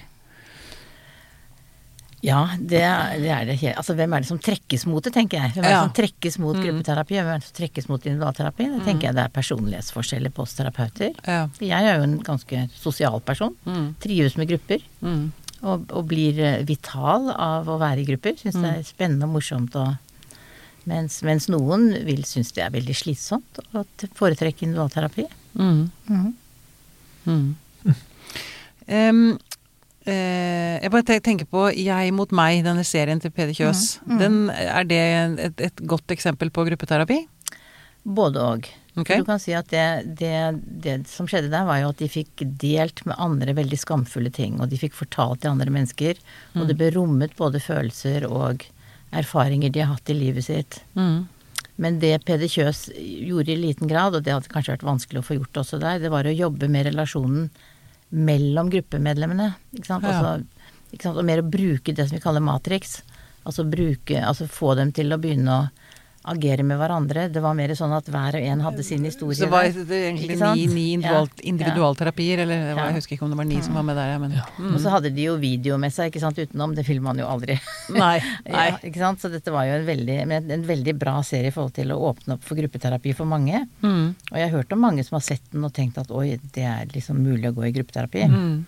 Ja, 2.21 2.49
det 2.59 2.81
det. 3.21 3.29
Er 3.33 3.45
det 3.49 3.55
helt 3.63 3.77
altså, 3.81 3.95
hvem 3.97 4.13
er 4.13 4.21
det 4.21 4.29
som 4.29 4.39
trekkes 4.39 4.85
mot 4.85 5.03
det, 5.03 5.13
tenker 5.15 5.39
jeg. 5.41 5.53
Hvem 5.55 5.63
er 5.65 5.69
det 5.69 5.73
Ja. 5.73 5.81
som 5.81 5.93
trekkes 5.97 6.37
mot 6.39 6.55
gruppeterapi, 6.55 7.17
og 7.17 7.25
hvem 7.25 7.33
er 7.33 7.39
det 7.41 7.47
som 7.47 7.55
trekkes 7.57 7.89
mot 7.89 8.05
individualterapi? 8.05 8.67
Det 8.77 8.83
tenker 8.85 9.07
jeg 9.07 9.15
det 9.17 9.23
er 9.25 9.33
personlighetsforskjeller 9.33 10.29
på 10.31 10.43
oss 10.45 10.53
terapeuter. 10.53 11.15
Ja. 11.25 11.47
Jeg 11.59 11.83
er 11.89 11.97
jo 11.97 12.03
en 12.03 12.19
ganske 12.21 12.69
sosial 12.77 13.19
person. 13.21 13.55
Mm. 13.65 13.95
Trives 13.99 14.37
med 14.37 14.49
grupper. 14.49 14.81
Mm. 15.01 15.31
Og, 15.61 15.83
og 15.93 16.07
blir 16.09 16.39
eh, 16.41 16.63
vital 16.65 17.29
av 17.35 17.69
å 17.69 17.77
være 17.81 18.01
i 18.01 18.07
grupper. 18.07 18.37
Syns 18.39 18.57
det 18.57 18.71
er 18.71 18.87
spennende 18.87 19.27
og 19.27 19.35
morsomt. 19.35 19.75
Og, 19.77 20.39
mens, 20.89 21.19
mens 21.27 21.45
noen 21.53 21.91
vil 22.07 22.23
synes 22.25 22.49
det 22.55 22.65
er 22.65 22.73
veldig 22.73 22.95
slitsomt 22.97 23.61
å 23.77 23.85
foretrekke 24.17 24.65
individualterapi. 24.65 25.27
Mm. 25.57 25.83
Mhm. 26.09 26.31
Mm. 27.29 27.49
Um, 28.91 29.37
eh, 30.09 30.81
jeg 30.81 30.91
bare 30.91 31.19
tenker 31.23 31.45
på 31.47 31.67
Jeg 31.77 32.11
mot 32.17 32.33
meg, 32.35 32.63
denne 32.65 32.81
serien 32.83 33.21
til 33.21 33.31
Peder 33.31 33.53
Kjøs. 33.55 34.01
Den, 34.19 34.49
er 34.49 34.87
det 34.89 34.99
et, 35.45 35.63
et 35.69 35.83
godt 35.87 36.11
eksempel 36.11 36.49
på 36.51 36.65
gruppeterapi? 36.67 37.21
Både 38.03 38.41
og. 38.41 38.67
Ok. 38.95 39.07
For 39.07 39.23
Du 39.23 39.27
kan 39.29 39.39
si 39.39 39.53
at 39.55 39.69
det, 39.71 39.85
det, 40.19 40.35
det 40.83 40.95
som 41.07 41.29
skjedde 41.29 41.51
der, 41.53 41.67
var 41.67 41.79
jo 41.79 41.91
at 41.93 42.01
de 42.01 42.09
fikk 42.11 42.43
delt 42.59 43.03
med 43.07 43.19
andre 43.21 43.55
veldig 43.55 43.79
skamfulle 43.79 44.31
ting. 44.35 44.59
Og 44.59 44.71
de 44.71 44.79
fikk 44.81 44.97
fortalt 44.97 45.43
til 45.43 45.53
andre 45.53 45.71
mennesker. 45.71 46.19
Og 46.59 46.67
det 46.67 46.75
ble 46.79 46.91
rommet 46.95 47.37
både 47.39 47.63
følelser 47.63 48.27
og 48.27 48.65
erfaringer 49.15 49.71
de 49.71 49.83
har 49.83 49.93
hatt 49.93 50.11
i 50.11 50.17
livet 50.17 50.47
sitt. 50.47 50.81
Mm. 50.95 51.27
Men 51.81 51.99
det 52.03 52.13
Peder 52.27 52.51
Kjøs 52.51 52.89
gjorde 52.95 53.53
i 53.53 53.59
liten 53.59 53.89
grad, 53.89 54.15
og 54.15 54.25
det 54.25 54.33
hadde 54.35 54.51
kanskje 54.51 54.75
vært 54.75 54.87
vanskelig 54.87 55.21
å 55.21 55.25
få 55.25 55.39
gjort 55.39 55.63
også 55.63 55.79
der, 55.81 56.01
det 56.03 56.11
var 56.13 56.27
å 56.27 56.35
jobbe 56.35 56.69
med 56.71 56.85
relasjonen 56.91 57.47
mellom 58.11 58.69
gruppemedlemmene. 58.73 59.53
Ikke 59.77 59.87
sant? 59.87 60.05
Ja. 60.05 60.19
Altså, 60.19 60.67
ikke 60.91 61.07
sant? 61.07 61.17
Og 61.17 61.27
mer 61.27 61.41
å 61.41 61.47
bruke 61.47 61.95
det 61.95 62.07
som 62.07 62.17
vi 62.17 62.23
kaller 62.23 62.43
matrix. 62.43 62.99
Altså 63.41 63.63
bruke 63.65 64.19
Altså 64.21 64.45
få 64.45 64.75
dem 64.77 64.91
til 64.93 65.09
å 65.09 65.17
begynne 65.17 65.55
å 65.55 65.61
agere 66.23 66.63
med 66.63 66.77
hverandre. 66.77 67.25
Det 67.33 67.41
var 67.41 67.55
mer 67.57 67.73
sånn 67.77 67.93
at 67.95 68.05
hver 68.05 68.35
og 68.37 68.43
en 68.45 68.59
hadde 68.61 68.83
sin 68.85 69.03
historie. 69.07 69.37
Så 69.39 69.49
var 69.49 69.63
det 69.63 69.87
egentlig 69.89 70.37
ni, 70.37 70.65
ni 70.67 70.85
individual, 70.93 71.27
Ja. 71.27 71.43
individualterapier, 71.49 72.43
eller 72.43 72.67
det 72.67 72.75
var, 72.75 72.83
Ja. 72.83 72.89
jeg 72.91 72.95
husker 73.01 73.15
ikke 73.17 73.23
om 73.23 73.31
det 73.31 73.37
var 73.37 73.45
ni 73.45 73.61
som 73.61 73.73
var 73.73 73.83
med 73.83 73.95
der, 73.95 74.11
ja, 74.11 74.17
men 74.19 74.31
Og 74.73 74.79
så 74.79 74.89
hadde 74.91 75.09
de 75.15 75.23
jo 75.23 75.37
video 75.37 75.77
med 75.77 75.91
seg, 75.91 76.11
ikke 76.11 76.19
sant, 76.21 76.37
utenom. 76.37 76.75
Det 76.75 76.85
filmer 76.85 77.01
man 77.13 77.17
jo 77.17 77.25
aldri. 77.25 77.59
Nei. 77.89 78.19
nei. 78.45 78.67
Ja, 78.69 78.77
ikke 78.77 78.97
sant? 78.99 79.19
Så 79.19 79.31
dette 79.31 79.51
var 79.51 79.65
jo 79.65 79.73
en 79.79 79.85
veldig, 79.85 80.19
en 80.51 80.63
veldig 80.67 80.97
bra 80.99 81.21
serie 81.23 81.47
i 81.47 81.51
forhold 81.51 81.73
til 81.73 81.89
å 81.89 81.97
åpne 82.13 82.33
opp 82.37 82.43
for 82.43 82.55
gruppeterapi 82.55 83.15
for 83.15 83.25
mange. 83.25 83.67
Mm. 83.81 84.15
Og 84.31 84.37
jeg 84.37 84.49
har 84.49 84.57
hørt 84.59 84.71
om 84.73 84.79
mange 84.79 85.03
som 85.03 85.15
har 85.17 85.25
sett 85.25 85.43
den 85.51 85.65
og 85.65 85.73
tenkt 85.73 85.97
at 85.97 86.11
oi, 86.11 86.39
det 86.53 86.63
er 86.63 86.85
liksom 86.93 87.17
mulig 87.17 87.49
å 87.49 87.55
gå 87.55 87.65
i 87.65 87.73
gruppeterapi. 87.73 88.27
Mm. 88.29 88.65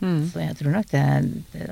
Mm. 0.00 0.30
Så 0.30 0.40
jeg 0.40 0.56
tror 0.56 0.72
nok 0.72 0.86
det 0.88 1.02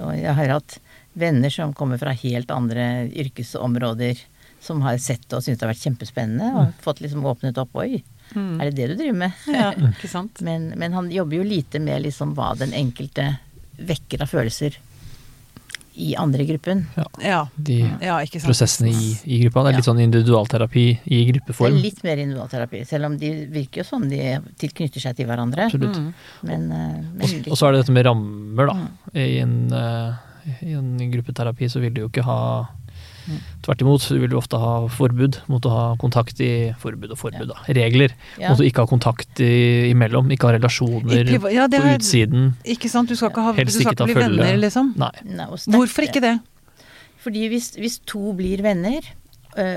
Og 0.04 0.12
jeg 0.12 0.34
har 0.36 0.50
hatt 0.52 0.74
venner 1.16 1.48
som 1.50 1.72
kommer 1.72 1.96
fra 1.98 2.12
helt 2.12 2.50
andre 2.50 3.08
yrkesområder, 3.08 4.18
som 4.60 4.80
har 4.82 4.98
sett 4.98 5.26
og 5.32 5.42
syntes 5.44 5.58
det 5.60 5.66
har 5.66 5.72
vært 5.74 5.84
kjempespennende, 5.86 6.48
og 6.58 6.72
fått 6.84 7.00
liksom 7.04 7.24
åpnet 7.28 7.58
opp 7.58 7.76
Oi, 7.84 8.02
Mm. 8.36 8.60
er 8.60 8.68
det 8.68 8.74
det 8.76 8.86
du 8.90 8.98
driver 8.98 9.16
med? 9.22 9.32
Ja, 9.48 9.70
ikke 9.94 10.08
sant. 10.12 10.42
Men, 10.44 10.66
men 10.76 10.92
han 10.92 11.06
jobber 11.10 11.38
jo 11.38 11.44
lite 11.48 11.80
med 11.80 12.02
liksom 12.04 12.34
hva 12.36 12.50
den 12.60 12.74
enkelte 12.76 13.38
vekker 13.78 14.20
av 14.20 14.28
følelser 14.28 14.76
i 15.98 16.10
andre 16.20 16.44
gruppen. 16.44 16.84
Ja. 17.24 17.48
De 17.56 17.78
ja, 18.04 18.18
ikke 18.22 18.38
sant. 18.38 18.50
prosessene 18.50 18.92
i, 18.92 19.08
i 19.24 19.38
gruppa. 19.42 19.64
Det 19.64 19.72
er 19.72 19.78
litt 19.80 19.88
sånn 19.88 20.02
individualterapi 20.04 20.84
i 21.10 21.22
gruppeform. 21.32 21.72
Det 21.74 21.80
er 21.80 21.86
litt 21.88 22.04
mer 22.06 22.20
individualterapi, 22.22 22.82
selv 22.86 23.08
om 23.08 23.16
de 23.18 23.32
virker 23.50 23.80
jo 23.82 23.86
som 23.88 24.04
de 24.12 24.20
tilknytter 24.60 25.02
seg 25.02 25.16
til 25.18 25.26
hverandre. 25.26 25.66
Absolutt. 25.72 25.96
Mm. 25.98 26.12
Men, 26.52 26.68
eh, 26.70 27.00
men 27.02 27.24
Og, 27.24 27.48
og 27.50 27.58
så 27.58 27.66
er 27.70 27.72
det 27.74 27.80
dette 27.86 27.96
med 27.96 28.06
rammer, 28.06 28.70
da. 28.70 28.76
Mm. 28.76 29.18
I, 29.24 29.26
en, 29.42 29.56
eh, 29.80 30.60
I 30.68 30.76
en 30.78 30.92
gruppeterapi 31.16 31.72
så 31.72 31.80
vil 31.82 31.96
du 31.96 32.04
jo 32.04 32.12
ikke 32.12 32.28
ha 32.28 32.40
Mm. 33.28 33.40
Tvert 33.66 33.82
imot, 33.84 34.00
så 34.04 34.16
vil 34.16 34.30
du 34.32 34.36
ofte 34.38 34.56
ha 34.60 34.72
forbud 34.88 35.40
mot 35.52 35.66
å 35.68 35.72
ha 35.74 35.84
kontakt 36.00 36.40
i 36.40 36.72
Forbud 36.80 37.12
og 37.12 37.20
forbud, 37.20 37.50
da. 37.50 37.58
Regler. 37.76 38.14
ja. 38.40 38.54
Mot 38.54 38.62
å 38.62 38.66
ikke 38.66 38.86
ha 38.86 38.88
kontakt 38.88 39.42
i, 39.44 39.90
imellom. 39.90 40.30
Ikke 40.32 40.48
ha 40.48 40.54
relasjoner 40.56 41.28
ja, 41.52 41.66
det 41.68 41.82
på 41.82 41.90
er, 41.92 41.98
utsiden. 42.00 42.52
ikke 42.64 42.88
sant. 42.92 43.12
Du 43.12 43.18
skal 43.18 43.32
ikke, 43.34 43.44
ha, 43.44 43.52
du 43.52 43.60
Helst 43.60 43.76
skal 43.76 43.92
ikke 43.92 43.96
ikke 43.98 44.08
bli 44.08 44.16
følge. 44.16 44.40
venner, 44.40 44.62
liksom. 44.64 44.94
Nei. 45.00 45.12
Nei, 45.28 45.48
Hvorfor 45.76 46.08
ikke 46.08 46.24
det? 46.24 46.38
Fordi 47.22 47.48
hvis, 47.52 47.72
hvis 47.76 47.98
to 48.08 48.32
blir 48.38 48.62
venner 48.64 49.04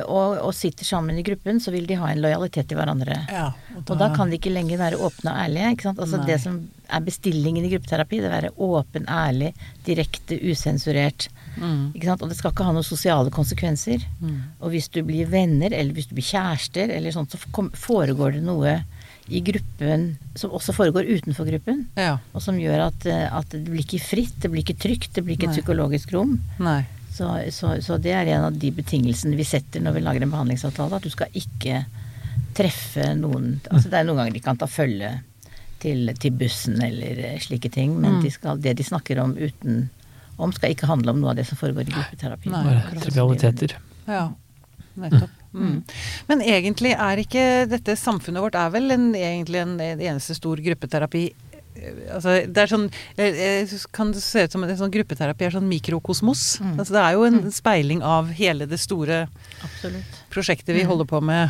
og, 0.05 0.37
og 0.45 0.53
sitter 0.55 0.85
sammen 0.87 1.17
i 1.17 1.23
gruppen, 1.25 1.59
så 1.63 1.71
vil 1.73 1.87
de 1.89 1.97
ha 1.99 2.11
en 2.11 2.21
lojalitet 2.23 2.69
til 2.69 2.77
hverandre. 2.79 3.17
Ja, 3.31 3.47
Og 3.81 3.95
da 3.99 4.11
kan 4.15 4.29
de 4.31 4.37
ikke 4.37 4.53
lenger 4.53 4.79
være 4.81 4.99
åpne 5.01 5.33
og 5.33 5.41
ærlige. 5.45 5.71
Ikke 5.75 5.87
sant? 5.89 6.01
Altså 6.03 6.21
Nei. 6.21 6.27
det 6.29 6.37
som 6.43 6.59
er 6.91 7.03
bestillingen 7.07 7.65
i 7.65 7.71
gruppeterapi, 7.71 8.19
det 8.21 8.27
er 8.27 8.31
å 8.31 8.37
være 8.37 8.53
åpen, 8.67 9.05
ærlig, 9.07 9.51
direkte, 9.87 10.37
usensurert. 10.43 11.29
mm. 11.57 11.91
Ikke 11.95 12.09
sant? 12.09 12.21
Og 12.25 12.31
det 12.31 12.37
skal 12.39 12.53
ikke 12.53 12.67
ha 12.67 12.75
noen 12.75 12.87
sosiale 12.87 13.31
konsekvenser. 13.33 14.03
Mm. 14.19 14.39
Og 14.59 14.73
hvis 14.75 14.89
du 14.91 15.01
blir 15.07 15.29
venner, 15.31 15.71
eller 15.73 15.95
hvis 15.95 16.09
du 16.11 16.15
blir 16.17 16.27
kjærester, 16.27 16.91
eller 16.91 17.15
sånt, 17.15 17.31
så 17.33 17.69
foregår 17.79 18.37
det 18.37 18.43
noe 18.47 18.81
i 19.31 19.39
gruppen 19.45 20.17
som 20.35 20.51
også 20.51 20.73
foregår 20.75 21.07
utenfor 21.07 21.47
gruppen. 21.47 21.85
Ja. 21.95 22.17
Og 22.35 22.43
som 22.43 22.57
gjør 22.59 22.87
at, 22.89 23.05
eh, 23.07 23.27
at 23.31 23.53
det 23.53 23.63
blir 23.69 23.85
ikke 23.85 24.01
fritt, 24.03 24.35
det 24.43 24.51
blir 24.51 24.65
ikke 24.65 24.79
trygt, 24.81 25.13
det 25.15 25.23
blir 25.23 25.37
ikke 25.37 25.51
et 25.51 25.57
psykologisk 25.59 26.11
rom. 26.15 26.39
Nei. 26.59 26.81
Så, 27.21 27.29
så, 27.53 27.71
så 27.85 27.97
det 28.01 28.15
er 28.17 28.29
en 28.33 28.47
av 28.47 28.55
de 28.57 28.71
betingelsene 28.73 29.37
vi 29.37 29.45
setter 29.45 29.83
når 29.85 29.93
vi 29.99 30.01
lager 30.01 30.23
en 30.25 30.31
behandlingsavtale, 30.33 30.97
at 30.97 31.05
du 31.05 31.11
skal 31.13 31.29
ikke 31.37 31.83
treffe 32.57 33.11
noen 33.19 33.59
Altså 33.69 33.91
det 33.91 33.99
er 33.99 34.07
noen 34.07 34.17
ganger 34.23 34.33
de 34.35 34.41
kan 34.43 34.57
ta 34.59 34.65
følge 34.67 35.11
til, 35.81 36.09
til 36.21 36.33
bussen 36.37 36.81
eller 36.81 37.19
eh, 37.29 37.37
slike 37.41 37.69
ting, 37.73 37.93
men 38.01 38.17
Mm. 38.17 38.23
de 38.25 38.31
skal, 38.33 38.59
det 38.61 38.73
de 38.77 38.83
snakker 38.85 39.21
om 39.21 39.35
uten 39.37 39.83
om 40.41 40.51
skal 40.53 40.73
ikke 40.73 40.89
handle 40.89 41.13
om 41.13 41.19
noe 41.21 41.31
av 41.31 41.37
det 41.37 41.45
som 41.45 41.57
foregår 41.59 41.85
i 41.85 41.93
gruppeterapi. 41.93 42.49
Nei. 42.49 42.63
Bare 42.65 43.01
trivialiteter. 43.03 43.75
Ja, 44.09 44.23
nettopp. 44.97 45.37
Mm. 45.53 45.83
Men 46.29 46.41
egentlig 46.41 46.93
er 46.95 47.21
ikke 47.21 47.43
dette 47.69 47.93
samfunnet 47.99 48.41
vårt 48.41 48.55
er 48.57 48.69
vel 48.73 48.89
en, 48.95 49.09
egentlig 49.17 49.59
en, 49.61 49.75
en 49.83 50.01
eneste 50.01 50.33
stor 50.37 50.57
gruppeterapi 50.65 51.27
Altså, 52.11 52.33
det 52.51 52.57
er 52.57 52.67
sånn 52.67 52.87
Kan 53.95 54.11
det 54.11 54.21
se 54.21 54.43
ut 54.43 54.51
som 54.51 54.63
en 54.63 54.75
sånn 54.77 54.91
gruppeterapi 54.91 55.45
er 55.47 55.53
sånn 55.55 55.69
mikrokosmos. 55.71 56.59
Mm. 56.61 56.73
Altså, 56.77 56.91
det 56.97 57.01
er 57.01 57.13
jo 57.15 57.23
en 57.23 57.39
Mm. 57.41 57.51
speiling 57.51 58.01
av 58.03 58.27
hele 58.35 58.65
det 58.67 58.77
store 58.79 59.27
Absolutt. 59.63 60.19
prosjektet 60.29 60.75
vi 60.75 60.83
Mm. 60.83 60.87
holder 60.87 61.05
på 61.05 61.21
med. 61.23 61.49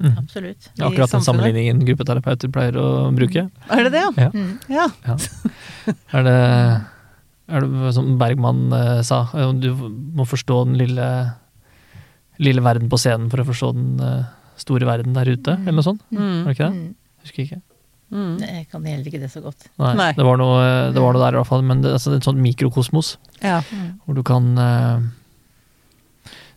Mm. 0.00 0.16
Absolutt. 0.18 0.68
Det 0.74 0.82
er 0.82 0.88
akkurat 0.90 1.10
den 1.10 1.20
sammenligningen 1.20 1.84
gruppeterapeuter 1.84 2.48
pleier 2.50 2.72
å 2.78 3.14
bruke. 3.14 3.50
Er 3.70 3.84
det 3.84 3.92
det, 3.92 4.00
ja? 4.00 4.10
Ja. 4.16 4.30
Mm. 4.30 4.58
Ja. 4.68 4.88
Er 6.12 6.22
det, 6.22 6.86
er 7.48 7.60
det 7.60 7.94
som 7.94 8.16
Bergman 8.18 8.72
eh, 8.72 9.02
sa, 9.02 9.24
du 9.52 9.72
må 9.74 10.24
forstå 10.26 10.64
den 10.66 10.78
lille, 10.78 11.34
lille 12.38 12.60
verden 12.62 12.88
på 12.88 12.96
scenen 12.98 13.28
for 13.30 13.38
å 13.42 13.46
forstå 13.48 13.72
den 13.74 14.00
eh, 14.00 14.24
store 14.56 14.86
verden 14.86 15.14
der 15.14 15.24
ute, 15.34 15.56
eller 15.60 15.72
noe 15.72 15.82
sånt? 15.86 16.00
Mm. 16.12 16.42
Er 16.42 16.44
det 16.44 16.56
ikke 16.56 16.70
det? 16.70 16.76
Mm. 16.78 16.94
Husker 17.24 17.42
ikke. 17.44 17.62
Mm. 18.10 18.38
Jeg 18.40 18.68
kan 18.72 18.84
heller 18.88 19.04
ikke 19.10 19.20
det 19.20 19.28
så 19.30 19.42
godt. 19.44 19.66
Nei, 19.78 19.94
Nei. 19.98 20.12
Det, 20.16 20.24
var 20.24 20.38
noe, 20.40 20.92
det 20.94 21.02
var 21.02 21.12
noe 21.12 21.20
der 21.26 21.36
i 21.36 21.40
hvert 21.42 21.46
fall, 21.50 21.62
men 21.62 21.82
det, 21.84 21.92
altså, 21.92 22.08
det 22.10 22.16
er 22.16 22.22
et 22.22 22.28
sånt 22.30 22.40
mikrokosmos 22.40 23.16
ja. 23.42 23.58
hvor 24.06 24.14
du 24.16 24.22
kan 24.24 24.46
uh, 24.56 25.02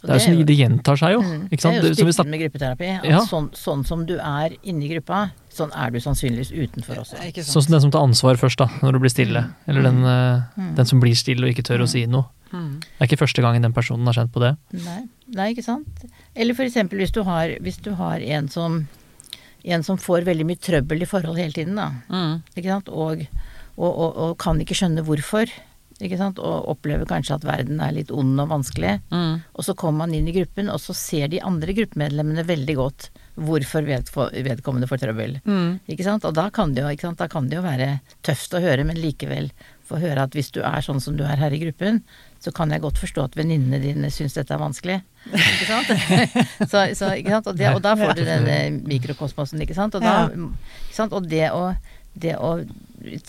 Det 0.01 0.09
er 0.09 0.17
jo 0.17 0.23
sånn 0.23 0.45
det 0.49 0.55
gjentar 0.57 0.97
seg 0.97 1.11
jo, 1.13 1.19
Mm. 1.21 1.41
ikke 1.51 1.61
sant? 1.61 1.75
Det 1.83 1.91
er 1.91 2.05
jo 2.07 2.13
styrken 2.15 2.31
med 2.31 2.39
gruppeterapi. 2.41 2.87
At 2.97 3.03
Ja. 3.05 3.19
sånn, 3.27 3.51
sånn 3.53 3.83
som 3.85 4.05
du 4.07 4.15
er 4.17 4.55
inni 4.63 4.87
gruppa, 4.89 5.31
sånn 5.53 5.69
er 5.75 5.91
du 5.91 5.99
sannsynligvis 5.99 6.49
utenfor 6.55 7.03
også. 7.03 7.19
Ikke 7.27 7.43
Sånn 7.45 7.61
som 7.67 7.71
den 7.75 7.81
som 7.81 7.91
tar 7.91 8.01
ansvar 8.07 8.39
først, 8.39 8.57
da, 8.57 8.65
når 8.81 8.93
du 8.93 8.99
blir 9.03 9.11
stille. 9.13 9.43
Eller 9.67 9.81
den, 9.83 10.01
Mm. 10.01 10.75
den 10.75 10.85
som 10.85 10.99
blir 10.99 11.13
stille 11.13 11.43
og 11.45 11.51
ikke 11.53 11.67
tør 11.67 11.83
å 11.83 11.87
si 11.87 12.05
noe. 12.07 12.25
Mm. 12.51 12.79
Det 12.79 12.99
er 12.99 13.07
ikke 13.07 13.21
første 13.27 13.41
gangen 13.43 13.61
den 13.61 13.73
personen 13.73 14.03
har 14.05 14.13
kjent 14.13 14.31
på 14.33 14.39
det. 14.41 14.57
Nei, 14.73 15.03
nei, 15.27 15.53
ikke 15.53 15.63
sant. 15.63 15.87
Eller 16.35 16.53
for 16.55 16.63
eksempel 16.63 16.97
hvis 16.97 17.11
du 17.11 17.23
har, 17.23 17.47
hvis 17.61 17.77
du 17.81 17.93
har 17.93 18.19
en 18.19 18.47
som 18.47 18.87
en 19.63 19.83
som 19.85 19.99
får 20.01 20.27
veldig 20.27 20.47
mye 20.47 20.61
trøbbel 20.61 21.03
i 21.03 21.09
forhold 21.09 21.39
hele 21.41 21.55
tiden, 21.55 21.77
da. 21.79 21.91
Mm. 22.11 22.39
Ikke 22.55 22.69
sant? 22.69 22.89
Og, 22.89 23.25
og, 23.77 23.91
og, 23.91 24.09
og 24.25 24.39
kan 24.41 24.61
ikke 24.61 24.77
skjønne 24.77 25.05
hvorfor. 25.07 25.51
Ikke 26.01 26.17
sant? 26.17 26.39
Og 26.41 26.69
opplever 26.71 27.05
kanskje 27.09 27.37
at 27.37 27.45
verden 27.45 27.81
er 27.83 27.93
litt 27.93 28.11
ond 28.13 28.39
og 28.41 28.49
vanskelig. 28.51 28.97
Mm. 29.13 29.41
Og 29.53 29.67
så 29.67 29.75
kommer 29.77 30.05
man 30.05 30.15
inn 30.17 30.29
i 30.29 30.35
gruppen, 30.35 30.71
og 30.73 30.81
så 30.81 30.95
ser 30.97 31.29
de 31.31 31.43
andre 31.45 31.75
gruppemedlemmene 31.77 32.45
veldig 32.47 32.77
godt 32.79 33.11
hvorfor 33.41 33.85
vedkommende 33.85 34.89
får 34.89 35.03
trøbbel. 35.03 35.37
Mm. 35.45 35.77
Ikke 35.93 36.07
sant? 36.07 36.25
Og 36.27 36.33
da 36.37 36.49
kan, 36.53 36.73
det 36.75 36.83
jo, 36.83 36.89
ikke 36.91 37.09
sant? 37.09 37.21
da 37.21 37.29
kan 37.31 37.47
det 37.49 37.59
jo 37.59 37.65
være 37.65 37.93
tøft 38.25 38.57
å 38.57 38.63
høre, 38.63 38.85
men 38.87 38.99
likevel 38.99 39.51
få 39.87 40.01
høre 40.01 40.25
at 40.25 40.35
hvis 40.37 40.51
du 40.55 40.61
er 40.65 40.83
sånn 40.85 41.01
som 41.03 41.17
du 41.19 41.23
er 41.27 41.39
her 41.39 41.53
i 41.53 41.61
gruppen, 41.61 42.01
så 42.41 42.51
kan 42.55 42.71
jeg 42.73 42.81
godt 42.81 42.97
forstå 42.97 43.23
at 43.27 43.35
venninnene 43.37 43.77
dine 43.83 44.09
syns 44.09 44.33
dette 44.33 44.53
er 44.55 44.61
vanskelig. 44.61 44.95
Ikke 45.29 45.67
sant? 45.69 45.91
så, 46.71 46.85
så, 46.97 47.11
ikke 47.19 47.35
sant? 47.35 47.49
Og, 47.51 47.57
det, 47.59 47.67
og 47.75 47.81
da 47.85 47.93
får 47.99 48.15
du 48.17 48.23
denne 48.25 48.55
mikrokosmosen, 48.89 49.61
ikke 49.61 49.77
sant. 49.77 49.93
Og, 49.99 50.01
da, 50.01 50.15
ikke 50.33 50.95
sant? 50.97 51.13
og 51.13 51.27
det 51.29 51.51
å, 51.53 51.67
det 52.17 52.33
å 52.41 52.55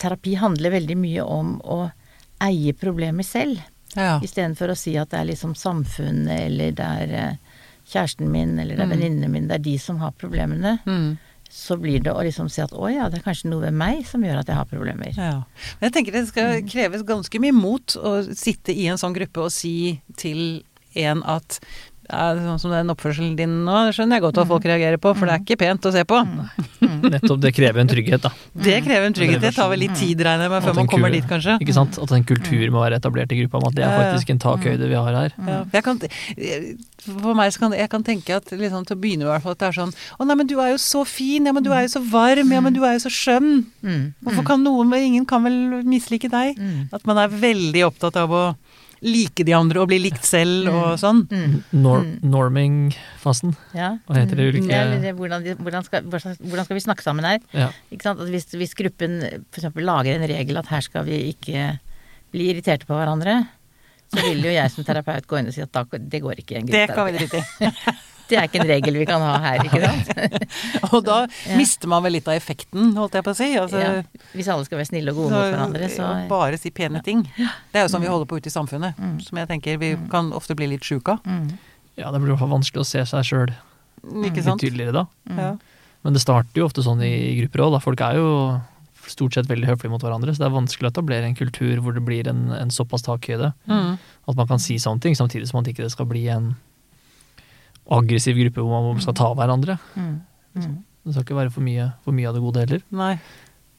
Terapi 0.01 0.35
handler 0.41 0.73
veldig 0.75 0.97
mye 0.97 1.23
om 1.25 1.55
å 1.61 1.77
eie 2.43 2.73
problemer 2.77 3.25
selv. 3.25 3.61
Ja. 3.95 4.17
Istedenfor 4.25 4.73
å 4.73 4.77
si 4.77 4.95
at 4.97 5.13
det 5.13 5.19
er 5.21 5.29
liksom 5.29 5.53
samfunnet, 5.57 6.47
eller 6.49 6.73
det 6.77 6.89
er 7.05 7.13
eh, 7.19 7.61
kjæresten 7.93 8.29
min, 8.33 8.57
eller 8.59 8.75
det 8.75 8.81
er 8.83 8.89
Mm. 8.89 8.95
venninnene 8.97 9.29
mine, 9.29 9.47
det 9.49 9.59
er 9.59 9.65
de 9.69 9.77
som 9.81 9.97
har 10.01 10.11
problemene. 10.17 10.79
Mm. 10.85 11.17
Så 11.53 11.77
blir 11.77 12.01
det 12.01 12.09
å 12.09 12.23
liksom 12.25 12.49
si 12.49 12.63
at 12.63 12.73
å 12.73 12.87
ja, 12.89 13.05
det 13.13 13.19
er 13.19 13.25
kanskje 13.27 13.51
noe 13.51 13.67
ved 13.67 13.75
meg 13.77 14.01
som 14.09 14.23
gjør 14.25 14.41
at 14.41 14.49
jeg 14.49 14.57
har 14.57 14.69
problemer. 14.71 15.13
Ja. 15.13 15.43
Men 15.77 15.87
jeg 15.87 15.95
tenker 15.99 16.15
det 16.17 16.25
skal 16.31 16.63
kreves 16.65 17.05
ganske 17.05 17.41
mye 17.43 17.53
mot 17.53 17.97
å 17.99 18.15
sitte 18.33 18.73
i 18.73 18.87
en 18.89 18.97
sånn 18.97 19.13
gruppe 19.15 19.45
og 19.45 19.53
si 19.53 19.99
til 20.17 20.63
en 20.97 21.21
at 21.29 21.59
ja, 22.09 22.23
sånn 22.35 22.59
som 22.59 22.73
den 22.73 22.91
oppførselen 22.91 23.35
din 23.39 23.53
nå, 23.65 23.75
det 23.87 23.93
skjønner 23.95 24.19
jeg 24.19 24.23
godt 24.25 24.39
at 24.43 24.49
folk 24.49 24.65
reagerer 24.67 24.99
på, 25.01 25.13
for 25.15 25.29
det 25.29 25.35
er 25.37 25.43
ikke 25.45 25.57
pent 25.61 25.87
å 25.87 25.91
se 25.95 26.03
på. 26.07 26.19
Nettopp, 26.83 27.39
det 27.43 27.51
krever 27.55 27.83
en 27.83 27.89
trygghet, 27.91 28.23
da. 28.25 28.31
Det 28.65 28.75
krever 28.85 29.07
en 29.07 29.15
trygghet. 29.15 29.41
Det 29.43 29.53
tar 29.55 29.69
vel 29.71 29.83
litt 29.85 29.95
tid, 29.99 30.19
regner 30.25 30.47
jeg 30.47 30.53
med, 30.53 30.65
før 30.65 30.77
man 30.79 30.89
kommer 30.91 31.11
kul- 31.11 31.17
dit, 31.19 31.29
kanskje. 31.29 31.55
Ikke 31.63 31.75
sant? 31.75 31.99
At 32.03 32.11
en 32.15 32.25
kultur 32.27 32.65
må 32.75 32.83
være 32.83 32.99
etablert 32.99 33.31
i 33.35 33.39
gruppa 33.41 33.61
om 33.61 33.67
at 33.69 33.77
det 33.77 33.85
er 33.87 33.95
faktisk 33.99 34.33
en 34.35 34.41
takhøyde 34.43 34.89
vi 34.91 34.99
har 34.99 35.17
her. 35.19 35.37
Ja, 35.73 35.83
kan, 35.85 35.99
for 37.03 37.37
meg 37.39 37.53
så 37.55 37.63
kan 37.63 37.75
jeg 37.77 37.89
kan 37.91 38.05
tenke 38.07 38.37
at 38.39 38.51
liksom, 38.51 38.85
til 38.87 38.97
å 38.97 39.01
begynne 39.03 39.27
i 39.27 39.31
hvert 39.31 39.43
fall 39.45 39.55
at 39.55 39.63
det 39.63 39.69
er 39.71 39.77
sånn 39.79 39.91
Å 40.19 40.27
nei, 40.27 40.37
men 40.39 40.47
du 40.49 40.55
er 40.63 40.73
jo 40.73 40.79
så 40.81 41.03
fin, 41.07 41.45
ja 41.47 41.55
men 41.55 41.65
du 41.65 41.71
er 41.75 41.85
jo 41.87 41.93
så 41.97 42.03
varm, 42.13 42.51
ja 42.55 42.61
men 42.63 42.75
du 42.75 42.81
er 42.83 42.97
jo 42.97 43.03
så 43.05 43.11
skjønn. 43.13 43.65
Mm. 43.83 44.03
Hvorfor 44.23 44.47
kan 44.47 44.63
noen, 44.63 44.91
ingen 44.99 45.25
kan 45.29 45.43
vel 45.45 45.83
mislike 45.87 46.31
deg? 46.31 46.59
Mm. 46.59 46.87
At 46.95 47.07
man 47.09 47.19
er 47.23 47.31
veldig 47.31 47.87
opptatt 47.89 48.19
av 48.19 48.31
å 48.31 48.43
like 49.03 49.43
de 49.45 49.53
andre 49.55 49.81
og 49.83 49.89
bli 49.91 49.99
likt 50.03 50.23
selv 50.27 50.69
og 50.71 50.95
sånn. 51.01 51.23
Mm. 51.29 51.55
Nor 51.83 52.03
Mm. 52.03 52.13
Norming-fasen. 52.33 53.53
Ja. 53.75 53.93
Hva 54.07 54.17
heter 54.21 54.39
det 54.39 54.47
ulike 54.53 54.71
Ja, 54.71 54.85
det, 54.99 55.13
hvordan, 55.17 55.43
hvordan, 55.59 55.83
skal, 55.85 56.03
hvordan 56.07 56.65
skal 56.65 56.75
vi 56.77 56.83
snakke 56.85 57.03
sammen 57.05 57.25
her? 57.27 57.39
ja. 57.53 57.69
Ikke 57.91 58.07
sant? 58.07 58.19
At 58.23 58.31
hvis, 58.31 58.47
hvis 58.57 58.73
gruppen 58.79 59.19
f.eks. 59.51 59.67
lager 59.75 60.15
en 60.15 60.27
regel 60.29 60.57
at 60.57 60.71
her 60.71 60.81
skal 60.81 61.05
vi 61.07 61.19
ikke 61.33 61.77
bli 62.33 62.49
irriterte 62.53 62.87
på 62.89 62.95
hverandre, 62.97 63.43
så 64.13 64.21
vil 64.27 64.43
jo 64.45 64.51
jeg 64.53 64.71
som 64.71 64.85
terapeut 64.85 65.25
gå 65.27 65.39
inn 65.39 65.47
og 65.49 65.55
si 65.55 65.61
at 65.63 65.71
da, 65.73 65.83
det 65.97 66.21
går 66.21 66.41
ikke 66.43 66.55
i 66.55 66.59
en 66.61 66.67
Det 66.69 66.87
kan 66.91 67.07
vi 67.09 67.17
drite 67.17 67.41
i. 67.43 67.69
Det 68.29 68.37
er 68.39 68.47
ikke 68.47 68.61
en 68.61 68.67
regel 68.69 68.95
vi 69.01 69.05
kan 69.09 69.21
ha 69.21 69.33
her, 69.43 69.63
ikke 69.67 69.81
sant? 69.87 70.93
Og 70.93 71.03
da 71.05 71.17
Ja. 71.49 71.57
mister 71.59 71.89
man 71.91 72.03
vel 72.05 72.15
litt 72.17 72.27
av 72.31 72.37
effekten, 72.37 72.93
holdt 72.97 73.17
jeg 73.19 73.25
på 73.25 73.33
å 73.33 73.37
si. 73.37 73.49
Altså, 73.59 73.81
ja. 73.83 73.91
Hvis 74.33 74.47
alle 74.53 74.65
skal 74.67 74.79
være 74.79 74.89
snille 74.91 75.11
og 75.13 75.19
gode 75.23 75.33
mot 75.35 75.49
hverandre, 75.51 75.89
så 75.91 76.07
bare 76.31 76.57
si 76.61 76.71
pene 76.71 77.01
ting. 77.03 77.25
Det 77.35 77.81
er 77.81 77.87
jo 77.87 77.91
sånn 77.93 78.01
vi 78.05 78.11
holder 78.11 78.29
på 78.31 78.39
ute 78.39 78.49
i 78.51 78.55
samfunnet, 78.55 78.97
som 79.27 79.37
jeg 79.43 79.51
tenker 79.51 79.77
vi 79.81 79.93
kan 80.13 80.31
ofte 80.33 80.55
bli 80.55 80.71
litt 80.75 80.83
sjuke 80.87 81.17
av. 81.17 81.23
mm. 81.27 81.47
ja, 81.99 82.09
det 82.11 82.19
blir 82.23 82.31
i 82.31 82.33
hvert 82.35 82.43
fall 82.45 82.55
vanskelig 82.55 82.81
å 82.81 82.89
se 82.89 83.03
seg 83.05 83.27
sjøl 83.27 83.51
litt 84.23 84.35
tydeligere 84.59 84.91
da. 85.03 85.05
Ja. 85.29 85.51
Men 86.03 86.15
det 86.17 86.21
starter 86.23 86.59
jo 86.59 86.65
ofte 86.67 86.83
sånn 86.83 86.99
i 87.05 87.13
grupper 87.41 87.61
òg. 87.67 87.77
Folk 87.83 88.01
er 88.03 88.17
jo 88.19 88.29
stort 89.07 89.35
sett 89.35 89.47
veldig 89.51 89.67
høflige 89.67 89.91
mot 89.91 90.03
hverandre, 90.03 90.31
så 90.35 90.41
det 90.43 90.47
er 90.47 90.55
vanskelig 90.55 90.87
å 90.89 90.91
etablere 90.93 91.27
en 91.27 91.35
kultur 91.35 91.79
hvor 91.83 91.95
det 91.95 92.03
blir 92.07 92.27
en, 92.31 92.45
en 92.55 92.71
såpass 92.71 93.03
takhøyde. 93.03 93.49
Mm. 93.67 93.97
At 94.31 94.35
man 94.39 94.47
kan 94.47 94.59
si 94.63 94.77
sånne 94.79 95.03
ting, 95.03 95.15
samtidig 95.19 95.47
som 95.49 95.59
at 95.61 95.67
ikke 95.71 95.83
det 95.85 95.91
skal 95.91 96.07
bli 96.07 96.25
en 96.31 96.53
aggressiv 97.91 98.37
gruppe 98.39 98.63
hvor 98.63 98.89
man 98.93 99.01
skal 99.03 99.15
ta 99.17 99.29
hverandre. 99.37 99.77
Mm. 99.95 100.13
Mm. 100.55 100.75
Det 101.03 101.15
skal 101.15 101.25
ikke 101.25 101.39
være 101.41 101.53
for 101.53 101.65
mye, 101.65 101.89
for 102.05 102.15
mye 102.15 102.29
av 102.29 102.37
det 102.37 102.43
gode 102.43 102.63
heller. 102.63 102.83
Nei. 102.95 103.15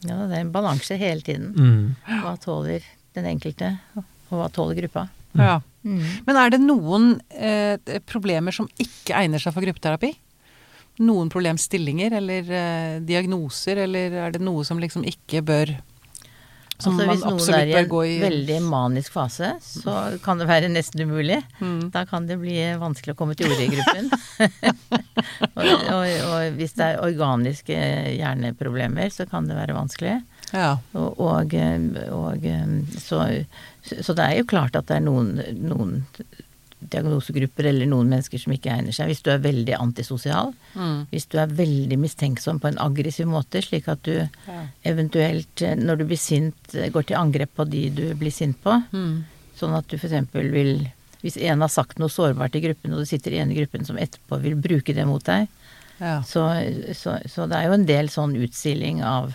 Ja, 0.05 0.19
det 0.29 0.37
er 0.37 0.43
en 0.43 0.53
balanse 0.53 0.99
hele 1.01 1.25
tiden. 1.25 1.55
Mm. 1.57 2.19
Hva 2.21 2.35
tåler 2.43 2.85
den 3.17 3.29
enkelte, 3.31 3.71
og 3.97 4.35
hva 4.37 4.51
tåler 4.53 4.77
gruppa? 4.83 5.07
Ja. 5.39 5.61
Mm. 5.85 6.03
Men 6.27 6.39
er 6.41 6.53
det 6.53 6.61
noen 6.63 7.09
eh, 7.33 7.77
problemer 8.09 8.55
som 8.55 8.69
ikke 8.81 9.17
egner 9.17 9.43
seg 9.43 9.55
for 9.57 9.65
gruppeterapi? 9.65 10.13
Noen 11.05 11.31
problemstillinger 11.33 12.19
eller 12.21 12.53
eh, 12.61 13.01
diagnoser, 13.05 13.81
eller 13.87 14.19
er 14.27 14.37
det 14.37 14.45
noe 14.45 14.67
som 14.67 14.81
liksom 14.83 15.07
ikke 15.09 15.43
bør 15.47 15.75
Som 16.83 16.99
altså, 16.99 17.13
hvis 17.13 17.23
noen 17.23 17.55
er 17.55 17.69
i 17.71 17.75
en 17.79 17.93
i 18.05 18.15
veldig 18.19 18.57
manisk 18.67 19.15
fase, 19.15 19.53
så 19.63 19.95
kan 20.25 20.41
det 20.41 20.49
være 20.49 20.71
nesten 20.73 21.05
umulig. 21.07 21.39
Mm. 21.61 21.91
Da 21.95 22.03
kan 22.11 22.27
det 22.27 22.41
bli 22.43 22.57
vanskelig 22.81 23.15
å 23.15 23.19
komme 23.19 23.37
til 23.39 23.53
orde 23.53 23.63
i 23.63 23.71
gruppen. 23.71 24.11
og, 25.61 25.69
og, 25.71 26.03
og 26.03 26.59
hvis 26.59 26.75
det 26.75 26.89
er 26.89 27.03
organiske 27.05 27.79
hjerneproblemer, 28.19 29.13
så 29.15 29.29
kan 29.31 29.47
det 29.47 29.59
være 29.59 29.77
vanskelig. 29.79 30.17
Ja. 30.55 30.73
Og 30.99 31.55
så, 32.99 33.21
så 33.95 34.17
det 34.19 34.27
er 34.27 34.41
jo 34.41 34.51
klart 34.51 34.77
at 34.79 34.91
det 34.91 34.99
er 34.99 35.07
noen, 35.07 35.39
noen 35.63 36.01
diagnosegrupper 36.91 37.67
eller 37.71 37.87
noen 37.91 38.09
mennesker 38.11 38.41
som 38.43 38.53
ikke 38.55 38.71
egner 38.75 38.93
seg. 38.97 39.09
Hvis 39.11 39.23
du 39.25 39.31
er 39.33 39.39
veldig 39.45 39.77
antisosial, 39.81 40.53
Mm. 40.75 41.07
hvis 41.13 41.27
du 41.31 41.39
er 41.39 41.47
veldig 41.47 41.99
mistenksom 41.99 42.59
på 42.61 42.69
en 42.69 42.79
aggressiv 42.79 43.27
måte, 43.27 43.63
slik 43.63 43.87
at 43.89 44.03
du 44.03 44.29
Ja. 44.47 44.67
eventuelt 44.85 45.63
eh, 45.63 45.75
når 45.77 45.99
du 45.99 46.05
blir 46.05 46.19
sint, 46.19 46.75
eh, 46.75 46.91
går 46.91 47.07
til 47.07 47.17
angrep 47.17 47.51
på 47.57 47.69
de 47.71 47.89
du 47.91 48.15
blir 48.15 48.33
sint 48.33 48.57
på. 48.63 48.83
Mm. 48.93 49.25
Sånn 49.57 49.77
at 49.77 49.87
du 49.89 49.97
f.eks. 49.97 50.27
vil 50.33 50.91
Hvis 51.23 51.39
en 51.41 51.61
har 51.63 51.69
sagt 51.69 51.99
noe 51.99 52.09
sårbart 52.13 52.55
i 52.55 52.61
gruppen, 52.61 52.93
og 52.93 52.99
det 53.01 53.09
sitter 53.09 53.33
en 53.41 53.51
i 53.51 53.55
gruppen 53.55 53.87
som 53.87 53.97
etterpå 53.97 54.39
vil 54.43 54.57
bruke 54.57 54.93
det 54.95 55.07
mot 55.07 55.25
deg, 55.25 55.49
Ja. 56.01 56.21
så, 56.21 56.51
så, 56.93 57.17
så 57.27 57.49
det 57.49 57.57
er 57.57 57.67
jo 57.69 57.73
en 57.73 57.87
del 57.87 58.09
sånn 58.09 58.35
utsiling 58.37 59.03
av, 59.03 59.33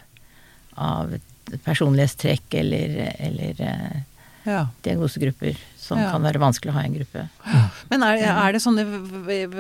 av 0.78 1.16
personlighetstrekk 1.64 2.54
eller, 2.62 2.94
eller 3.20 3.62
eh, 3.66 4.02
ja. 4.46 4.68
diagnosegrupper 4.86 5.58
som 5.90 6.00
Ja. 6.00 6.12
kan 6.14 6.24
være 6.24 6.40
vanskelig 6.42 6.72
å 6.72 6.78
ha 6.78 6.84
i 6.86 6.90
en 6.92 6.96
gruppe. 7.00 7.26
Men 7.90 8.04
er, 8.06 8.22
er 8.30 8.54
det 8.54 8.62
sånne 8.62 8.86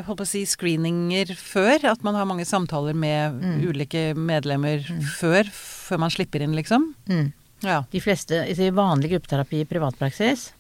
holdt 0.05 0.19
på 0.21 0.25
å 0.25 0.30
si, 0.30 0.43
screeninger 0.49 1.34
før? 1.36 1.84
At 1.91 2.05
man 2.05 2.15
har 2.19 2.30
mange 2.30 2.45
samtaler 2.47 2.93
med 2.95 3.39
Mm. 3.41 3.59
ulike 3.69 4.13
medlemmer 4.15 4.86
før? 5.17 5.49
Før 5.49 5.99
man 6.05 6.13
slipper 6.13 6.41
inn, 6.45 6.53
liksom? 6.57 6.93
Mm. 7.09 7.32
Ja. 7.65 7.82
De 7.91 7.99
fleste, 7.99 8.43
I 8.47 8.69
vanlig 8.71 9.09
gruppeterapi 9.11 9.61
i 9.63 9.67
privatpraksis, 9.67 10.51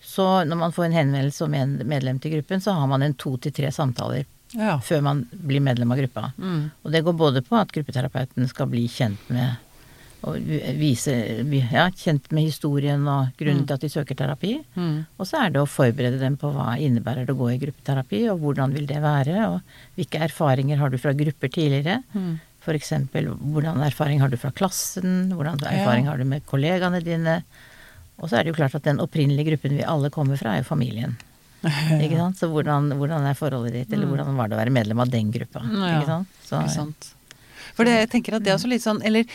så 0.00 0.44
når 0.48 0.56
man 0.56 0.72
får 0.72 0.86
en 0.86 0.92
henvendelse 0.96 1.44
om 1.44 1.54
en 1.54 1.74
medlem 1.84 2.18
til 2.22 2.32
gruppen, 2.38 2.62
så 2.64 2.72
har 2.72 2.86
man 2.88 3.02
en 3.04 3.12
to 3.14 3.34
til 3.36 3.52
tre 3.52 3.68
samtaler 3.74 4.24
ja. 4.56 4.78
før 4.80 5.02
man 5.04 5.26
blir 5.34 5.60
medlem 5.60 5.92
av 5.92 5.98
gruppa. 6.00 6.32
Mm. 6.40 6.70
Og 6.84 6.92
det 6.94 7.02
går 7.04 7.18
både 7.20 7.42
på 7.44 7.58
at 7.60 7.72
gruppeterapeuten 7.74 8.48
skal 8.48 8.70
bli 8.72 8.86
kjent 8.88 9.28
med 9.28 9.58
og 10.28 10.36
vise, 10.76 11.14
ja, 11.72 11.86
kjent 11.96 12.28
med 12.36 12.50
historien 12.50 13.06
og 13.08 13.30
grunnen 13.40 13.64
til 13.64 13.76
at 13.78 13.84
de 13.84 13.88
søker 13.92 14.18
terapi. 14.18 14.58
Mm. 14.76 15.06
Og 15.16 15.28
så 15.28 15.40
er 15.40 15.54
det 15.54 15.62
å 15.62 15.70
forberede 15.70 16.20
dem 16.20 16.36
på 16.40 16.50
hva 16.52 16.74
innebærer 16.76 17.24
det 17.24 17.32
å 17.32 17.40
gå 17.40 17.48
i 17.54 17.60
gruppeterapi, 17.62 18.26
og 18.32 18.42
hvordan 18.42 18.76
vil 18.76 18.84
det 18.90 19.00
være, 19.00 19.48
og 19.48 19.96
hvilke 19.96 20.20
erfaringer 20.28 20.80
har 20.82 20.92
du 20.92 20.98
fra 21.00 21.14
grupper 21.16 21.52
tidligere. 21.56 22.02
Mm. 22.12 22.38
Eksempel 22.70 23.26
hvordan 23.50 23.80
erfaring 23.82 24.20
har 24.22 24.30
du 24.30 24.36
fra 24.38 24.52
klassen, 24.54 25.32
hvordan 25.34 25.58
erfaring 25.66 26.06
har 26.06 26.20
du 26.20 26.26
med 26.28 26.44
kollegaene 26.46 27.00
dine. 27.02 27.40
Og 28.20 28.28
så 28.28 28.36
er 28.36 28.44
det 28.44 28.52
jo 28.52 28.58
klart 28.60 28.76
at 28.76 28.84
den 28.86 29.00
opprinnelige 29.02 29.48
gruppen 29.48 29.74
vi 29.80 29.86
alle 29.88 30.12
kommer 30.14 30.38
fra, 30.38 30.52
er 30.54 30.62
jo 30.62 30.68
familien. 30.68 31.16
Ikke 32.04 32.20
sant? 32.20 32.38
Så 32.38 32.48
hvordan, 32.52 32.92
hvordan 33.00 33.26
er 33.26 33.38
forholdet 33.38 33.74
ditt, 33.74 33.96
eller 33.96 34.08
hvordan 34.12 34.36
var 34.38 34.52
det 34.52 34.56
å 34.56 34.60
være 34.60 34.76
medlem 34.76 35.02
av 35.02 35.10
den 35.10 35.32
gruppa? 35.34 35.64
Mm. 35.64 35.80
Ja, 35.80 35.96
Ikke 35.96 36.12
sant? 36.12 36.36
Så, 36.44 36.60
Ikke 36.60 36.76
sant. 36.76 37.10
For 37.76 37.88
det, 37.88 37.96
jeg 38.02 38.10
tenker 38.14 38.36
at 38.36 38.44
det 38.44 38.52
er 38.52 38.58
også 38.58 38.70
litt 38.70 38.84
sånn 38.84 39.02
Eller 39.06 39.28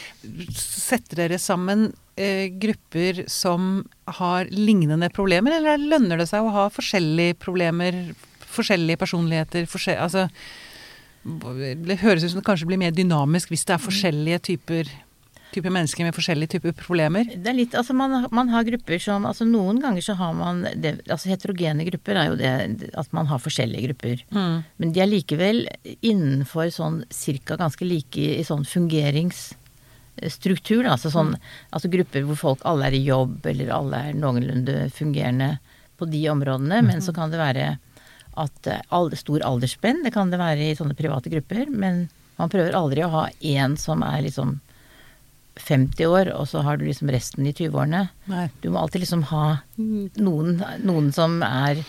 setter 0.56 1.24
dere 1.24 1.40
sammen 1.42 1.88
eh, 2.20 2.48
grupper 2.52 3.24
som 3.32 3.86
har 4.20 4.50
lignende 4.52 5.10
problemer, 5.14 5.58
eller 5.58 5.82
lønner 5.82 6.22
det 6.22 6.30
seg 6.32 6.46
å 6.46 6.54
ha 6.54 6.68
forskjellige 6.74 7.40
problemer, 7.42 8.14
forskjellige 8.56 9.02
personligheter, 9.02 9.68
forskjell, 9.70 10.00
altså 10.06 10.28
Det 11.26 12.00
høres 12.04 12.24
ut 12.24 12.36
som 12.36 12.42
det 12.42 12.48
kanskje 12.48 12.70
blir 12.70 12.82
mer 12.82 12.94
dynamisk 12.96 13.50
hvis 13.52 13.66
det 13.68 13.76
er 13.76 13.82
forskjellige 13.82 14.44
typer, 14.52 14.92
typer 15.56 15.72
mennesker 15.74 16.04
med 16.08 16.16
forskjellige 16.16 16.52
typer 16.56 16.72
problemer. 16.78 17.24
Det 17.26 17.50
er 17.52 17.58
litt, 17.58 17.74
altså 17.78 17.94
man, 17.98 18.12
man 18.36 18.50
har 18.54 18.64
grupper 18.68 19.00
som 19.02 19.26
altså 19.28 19.44
Noen 19.48 19.78
ganger 19.84 20.02
så 20.06 20.14
har 20.20 20.34
man 20.38 20.56
det, 20.82 20.92
altså 21.08 21.30
Heterogene 21.32 21.88
grupper 21.88 22.16
er 22.20 22.26
jo 22.30 22.36
det 22.40 22.52
at 22.98 23.10
man 23.16 23.26
har 23.32 23.40
forskjellige 23.44 23.86
grupper. 23.90 24.18
Mm. 24.36 24.56
Men 24.82 24.88
de 24.96 25.00
er 25.04 25.12
likevel 25.12 25.58
innenfor 26.00 26.66
sånn 26.74 26.98
cirka 27.14 27.54
ganske 27.60 27.84
like 27.88 28.20
i, 28.20 28.44
sånn 28.48 28.66
fungeringsstruktur. 28.68 30.84
Altså, 30.90 31.10
sånn, 31.14 31.32
altså 31.72 31.88
grupper 31.94 32.22
hvor 32.28 32.38
folk 32.42 32.60
alle 32.68 32.84
er 32.90 32.96
i 32.98 33.08
jobb, 33.08 33.36
eller 33.52 33.68
alle 33.76 33.98
er 34.10 34.14
noenlunde 34.20 34.76
fungerende 34.96 35.50
på 35.98 36.04
de 36.12 36.30
områdene. 36.32 36.82
Men 36.86 37.02
så 37.02 37.12
kan 37.16 37.32
det 37.32 37.42
være 37.42 37.78
at 38.36 38.68
eh, 38.68 38.84
all, 38.94 39.12
stor 39.18 39.44
aldersspenn, 39.48 40.04
det 40.04 40.14
kan 40.16 40.32
det 40.32 40.42
være 40.42 40.70
i 40.70 40.78
sånne 40.78 40.98
private 40.98 41.32
grupper. 41.32 41.66
Men 41.72 42.08
man 42.40 42.52
prøver 42.52 42.76
aldri 42.76 43.06
å 43.06 43.14
ha 43.14 43.26
én 43.40 43.78
som 43.80 44.04
er 44.06 44.26
liksom 44.28 44.60
50 45.56 46.06
år, 46.12 46.32
og 46.36 46.48
så 46.52 46.62
har 46.66 46.78
du 46.78 46.86
liksom 46.88 47.12
resten 47.14 47.48
i 47.48 47.54
20-årene. 47.56 48.08
Du 48.62 48.70
må 48.72 48.82
alltid 48.82 49.06
liksom 49.06 49.24
ha 49.32 49.46
noen, 49.78 50.58
noen 50.84 51.12
som 51.16 51.40
er, 51.48 51.80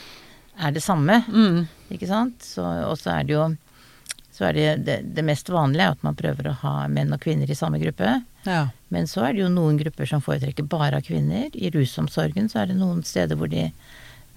er 0.57 0.75
det 0.75 0.85
samme. 0.85 1.23
Mm. 1.27 1.65
Ikke 1.95 2.09
sant? 2.11 2.47
Så, 2.47 2.63
og 2.63 2.99
så 3.01 3.17
er 3.19 3.27
det 3.27 3.37
jo 3.37 3.47
så 4.37 4.51
er 4.51 4.53
det, 4.53 4.71
det, 4.85 4.97
det 5.17 5.23
mest 5.25 5.49
vanlige 5.49 5.95
at 5.95 6.03
man 6.05 6.17
prøver 6.17 6.51
å 6.51 6.59
ha 6.61 6.73
menn 6.93 7.15
og 7.15 7.23
kvinner 7.23 7.49
i 7.49 7.57
samme 7.57 7.79
gruppe. 7.81 8.19
Ja. 8.45 8.67
Men 8.93 9.09
så 9.09 9.23
er 9.25 9.33
det 9.33 9.41
jo 9.47 9.53
noen 9.53 9.79
grupper 9.81 10.09
som 10.11 10.21
foretrekker 10.21 10.67
bare 10.69 11.01
av 11.01 11.07
kvinner. 11.07 11.49
I 11.57 11.71
rusomsorgen 11.73 12.51
så 12.53 12.61
er 12.61 12.69
det 12.69 12.77
noen 12.77 13.01
steder 13.07 13.39
hvor 13.41 13.49
de, 13.49 13.71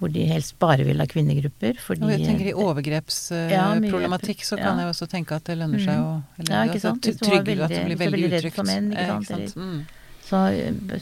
hvor 0.00 0.08
de 0.12 0.22
helst 0.26 0.54
bare 0.58 0.82
vil 0.88 0.98
ha 0.98 1.04
kvinnegrupper. 1.06 1.76
Fordi 1.84 2.02
Og 2.02 2.10
jeg 2.14 2.24
tenker 2.26 2.46
i 2.48 2.54
Ja, 2.54 2.56
overgrepsproblematikk 2.64 4.42
så 4.48 4.56
kan 4.56 4.78
ja. 4.78 4.84
jeg 4.86 4.94
også 4.94 5.08
tenke 5.12 5.36
at 5.36 5.44
det 5.44 5.58
lønner 5.60 5.82
seg 5.84 5.98
å 6.00 6.22
eller, 6.40 6.50
Ja, 6.54 6.62
ikke 6.70 6.80
sant? 6.80 7.02
Hvis 7.04 7.18
du 7.20 7.26
veldig- 7.28 7.60
at 7.62 7.68
det 7.70 7.84
blir 7.86 7.98
veldig 8.00 8.20
veldig 8.22 8.30
redd 8.32 8.52
for 8.54 8.64
menn, 8.64 8.90
ikke 8.92 9.20
Eh, 9.20 9.22
sant, 9.28 9.56
Mm. 9.56 9.80
så, 10.24 10.40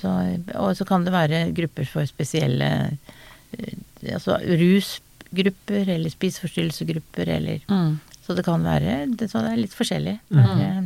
så, 0.02 0.12
og 0.56 0.76
så 0.76 0.86
kan 0.86 1.04
det 1.04 1.12
være 1.12 1.52
grupper 1.54 1.86
for 1.86 2.02
spesielle 2.06 2.70
eh, 3.58 3.74
Altså 4.14 4.36
rusgrupper 4.38 5.88
eller 5.88 6.10
spiseforstyrrelsesgrupper 6.10 7.28
eller 7.28 7.60
Mm. 7.68 7.98
Så 8.26 8.34
det 8.36 8.44
kan 8.44 8.62
være 8.62 9.16
det, 9.16 9.30
så 9.30 9.40
det 9.40 9.52
er 9.52 9.56
litt 9.56 9.72
forskjellig. 9.72 10.18
Er, 10.30 10.38
eh, 10.38 10.82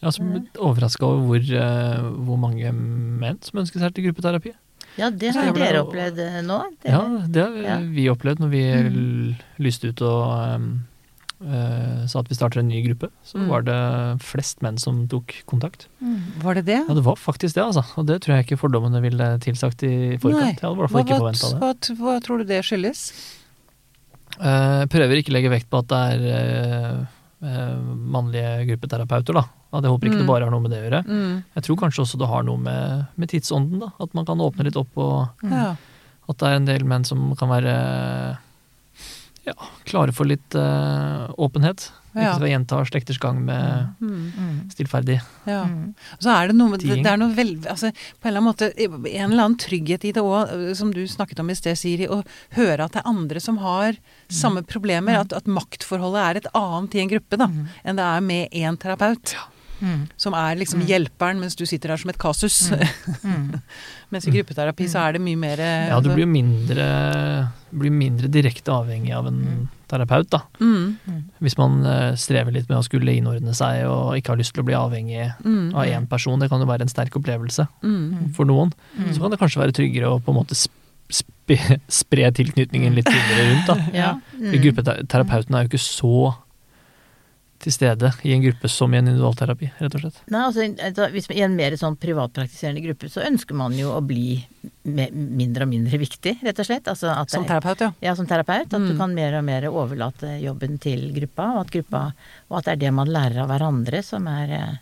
Jeg 0.00 0.02
er 0.02 0.08
også 0.08 0.46
overraska 0.58 1.02
over 1.06 1.22
hvor, 1.26 1.38
eh, 1.38 2.00
hvor 2.26 2.36
mange 2.36 2.72
menn 2.72 3.38
som 3.42 3.60
ønsker 3.60 3.78
seg 3.78 3.94
til 3.94 4.04
gruppeterapi. 4.10 4.52
Ja, 4.98 5.10
det 5.14 5.30
har 5.36 5.52
dere 5.54 5.84
opplevd 5.84 6.18
eh, 6.18 6.38
nå? 6.42 6.58
Dere, 6.82 6.92
Ja, 6.92 7.26
det 7.28 7.42
har 7.44 7.56
Ja. 7.62 7.78
vi 7.80 8.08
opplevd 8.10 8.40
når 8.42 8.50
vi 8.50 8.62
Mm. 8.90 9.36
lyste 9.58 9.88
ut 9.92 10.02
og 10.02 10.54
um, 10.56 10.86
uh, 11.40 12.06
sa 12.06 12.18
at 12.18 12.28
vi 12.28 12.34
starter 12.34 12.58
en 12.60 12.68
ny 12.68 12.82
gruppe. 12.82 13.10
Så 13.24 13.38
Mm. 13.38 13.48
var 13.48 13.62
det 13.62 14.20
flest 14.22 14.60
menn 14.60 14.76
som 14.78 15.06
tok 15.06 15.34
kontakt. 15.46 15.86
Mm. 16.02 16.42
Var 16.42 16.54
det 16.54 16.64
det? 16.66 16.80
Ja, 16.88 16.94
det 16.94 17.04
var 17.04 17.14
faktisk 17.14 17.54
det, 17.54 17.62
altså. 17.62 17.84
Og 17.96 18.06
det 18.06 18.20
tror 18.22 18.34
jeg 18.36 18.46
ikke 18.46 18.58
fordommene 18.58 19.00
ville 19.00 19.38
tilsagt 19.38 19.82
i 19.86 20.18
forkant. 20.18 20.40
Nei. 20.40 20.54
Jeg 20.54 20.60
hadde 20.66 20.74
i 20.74 20.80
hvert 20.82 20.90
fall 20.90 21.04
ikke 21.04 21.20
forventa 21.22 21.50
det. 21.52 21.60
hva, 21.60 21.96
hva 22.02 22.20
tror 22.22 22.38
du 22.38 22.44
det 22.44 22.64
skyldes? 22.64 23.34
Uh, 24.38 24.84
prøver 24.86 25.18
ikke 25.18 25.32
legge 25.34 25.50
vekt 25.50 25.70
på 25.70 25.78
at 25.78 25.88
det 25.88 25.98
er 25.98 26.98
uh, 27.00 27.06
eh, 27.42 27.78
mannlige 27.96 28.66
gruppeterapeuter, 28.68 29.34
da. 29.34 29.44
At 29.72 29.82
jeg 29.84 29.90
håper 29.92 30.06
ikke 30.08 30.16
Mm. 30.16 30.24
det 30.24 30.26
bare 30.26 30.44
har 30.44 30.50
noe 30.50 30.60
med 30.64 30.70
det 30.70 30.78
å 30.80 30.86
gjøre. 30.88 31.04
Mm. 31.06 31.44
Jeg 31.54 31.62
tror 31.64 31.76
kanskje 31.76 32.00
også 32.06 32.18
det 32.18 32.28
har 32.28 32.42
noe 32.42 32.56
med, 32.56 33.06
med 33.16 33.28
tidsånden, 33.28 33.80
da. 33.80 33.90
At 34.00 34.14
man 34.14 34.24
kan 34.24 34.38
åpne 34.40 34.64
litt 34.64 34.76
opp, 34.76 34.88
og 34.96 35.28
Mm. 35.44 35.52
Ja. 35.52 35.76
at 36.28 36.36
det 36.38 36.46
er 36.48 36.56
en 36.56 36.64
del 36.64 36.84
menn 36.84 37.04
som 37.04 37.34
kan 37.36 37.48
være 37.48 38.38
ja, 39.48 39.54
klare 39.88 40.12
for 40.12 40.28
litt 40.28 40.54
uh, 40.54 41.28
åpenhet. 41.40 41.90
Ja. 42.18 42.32
Ikke 42.34 42.48
gjenta 42.50 42.80
slekters 42.88 43.18
gang 43.20 43.38
med 43.44 43.94
Mm. 44.00 44.32
Mm. 44.36 44.70
stillferdig. 44.72 45.20
ja. 45.46 45.64
Mm. 45.64 45.94
Så 46.18 46.30
er 46.32 46.48
det 46.48 46.56
noe 46.56 46.70
med 46.72 46.80
det, 46.80 46.96
det 47.04 47.06
er 47.06 47.16
noe 47.20 47.32
veldig 47.34 47.66
altså, 47.70 47.92
På 48.20 48.26
en 48.28 48.36
eller 48.36 48.40
annen 48.40 48.48
måte 48.48 49.14
en 49.14 49.30
eller 49.30 49.44
annen 49.44 49.56
trygghet 49.58 50.04
i 50.04 50.12
det 50.12 50.22
òg, 50.22 50.74
som 50.76 50.90
du 50.92 51.04
snakket 51.06 51.38
om 51.40 51.50
i 51.50 51.54
sted, 51.54 51.76
Siri. 51.78 52.08
Å 52.08 52.24
høre 52.56 52.84
at 52.84 52.92
det 52.92 53.02
er 53.04 53.08
andre 53.08 53.40
som 53.40 53.58
har 53.58 53.96
samme 54.28 54.62
problemer. 54.66 55.20
At, 55.20 55.32
at 55.32 55.44
maktforholdet 55.46 56.24
er 56.24 56.36
et 56.40 56.46
annet 56.54 56.94
i 56.96 57.00
en 57.04 57.08
gruppe 57.12 57.36
da, 57.38 57.46
Mm. 57.46 57.68
enn 57.84 57.96
det 57.96 58.04
er 58.04 58.20
med 58.20 58.50
én 58.52 58.76
terapeut. 58.78 59.36
Mm. 59.80 60.04
Som 60.20 60.34
er 60.38 60.58
liksom 60.58 60.82
hjelperen, 60.88 61.40
mens 61.42 61.56
du 61.58 61.64
sitter 61.68 61.92
her 61.94 62.00
som 62.00 62.10
et 62.12 62.18
kasus. 62.20 62.60
Mm. 63.28 63.58
mens 64.12 64.26
i 64.28 64.32
gruppeterapi 64.32 64.86
så 64.88 65.00
er 65.02 65.16
det 65.16 65.20
mye 65.20 65.36
mer 65.36 65.60
Ja, 65.60 65.98
du 66.00 66.08
blir 66.12 66.22
jo 66.24 66.30
mindre, 66.30 66.84
blir 67.74 67.92
mindre 67.92 68.30
direkte 68.32 68.72
avhengig 68.72 69.12
av 69.16 69.26
en 69.28 69.68
terapeut, 69.90 70.28
da. 70.32 70.40
mm, 70.60 71.34
Hvis 71.44 71.56
man 71.58 71.80
eh, 71.88 72.14
strever 72.20 72.54
litt 72.54 72.68
med 72.70 72.78
å 72.78 72.84
skulle 72.86 73.14
innordne 73.18 73.54
seg 73.56 73.84
og 73.88 74.16
ikke 74.16 74.32
har 74.34 74.40
lyst 74.40 74.54
til 74.56 74.62
å 74.64 74.68
bli 74.68 74.76
avhengig 74.78 75.26
mm, 75.44 75.74
av 75.74 75.88
én 75.88 76.08
person, 76.08 76.40
det 76.40 76.48
kan 76.52 76.62
jo 76.62 76.68
være 76.70 76.86
en 76.86 76.92
sterk 76.92 77.16
opplevelse 77.20 77.66
mm, 77.82 78.32
for 78.36 78.48
noen. 78.48 78.72
Mm. 78.96 79.12
Så 79.12 79.22
kan 79.24 79.34
det 79.34 79.40
kanskje 79.42 79.62
være 79.64 79.76
tryggere 79.80 80.12
å 80.14 80.20
på 80.22 80.32
en 80.34 80.40
måte 80.42 80.56
sp 80.58 80.74
sp 81.08 81.56
spre 81.88 82.28
tilknytningen 82.36 82.92
litt 82.92 83.06
tydeligere 83.08 83.46
rundt, 83.54 83.70
da. 83.70 83.76
Ja. 83.96 84.08
Mm. 84.36 84.58
Gruppeterapeuten 84.60 85.56
er 85.56 85.64
jo 85.64 85.70
ikke 85.72 85.80
så 85.80 86.34
til 87.58 87.72
stede 87.74 88.12
i 88.22 88.32
en 88.32 88.42
gruppe 88.44 88.68
som 88.70 88.92
i 88.94 88.98
en 89.00 89.08
individualterapi, 89.08 89.70
rett 89.80 89.94
og 89.98 90.00
slett. 90.04 90.18
Nei, 90.30 90.42
altså, 90.46 91.08
hvis 91.10 91.28
man, 91.28 91.36
I 91.38 91.42
en 91.42 91.56
mer 91.58 91.74
sånn 91.80 91.96
privatpraktiserende 91.98 92.82
gruppe 92.84 93.08
så 93.10 93.24
ønsker 93.26 93.54
man 93.58 93.72
jo 93.74 93.90
å 93.96 94.00
bli 94.06 94.44
mindre 94.84 95.66
og 95.66 95.68
mindre 95.72 95.98
viktig, 95.98 96.36
rett 96.46 96.58
og 96.62 96.68
slett. 96.68 96.86
Altså 96.88 97.10
at 97.12 97.30
Som 97.34 97.44
terapeut, 97.48 97.80
ja. 97.80 97.90
Ja, 98.00 98.14
som 98.14 98.26
terapeut. 98.30 98.68
At 98.72 98.78
Mm. 98.80 98.88
du 98.88 98.96
kan 98.96 99.14
mer 99.14 99.34
og 99.38 99.44
mer 99.44 99.62
overlate 99.70 100.40
jobben 100.42 100.78
til 100.78 101.12
gruppa, 101.12 101.54
og 101.56 101.60
at, 101.66 101.70
gruppa, 101.70 102.12
og 102.50 102.58
at 102.58 102.64
det 102.64 102.72
er 102.72 102.76
det 102.86 102.94
man 102.94 103.08
lærer 103.08 103.42
av 103.42 103.48
hverandre 103.48 104.04
som 104.04 104.26
er, 104.28 104.50
eh, 104.50 104.76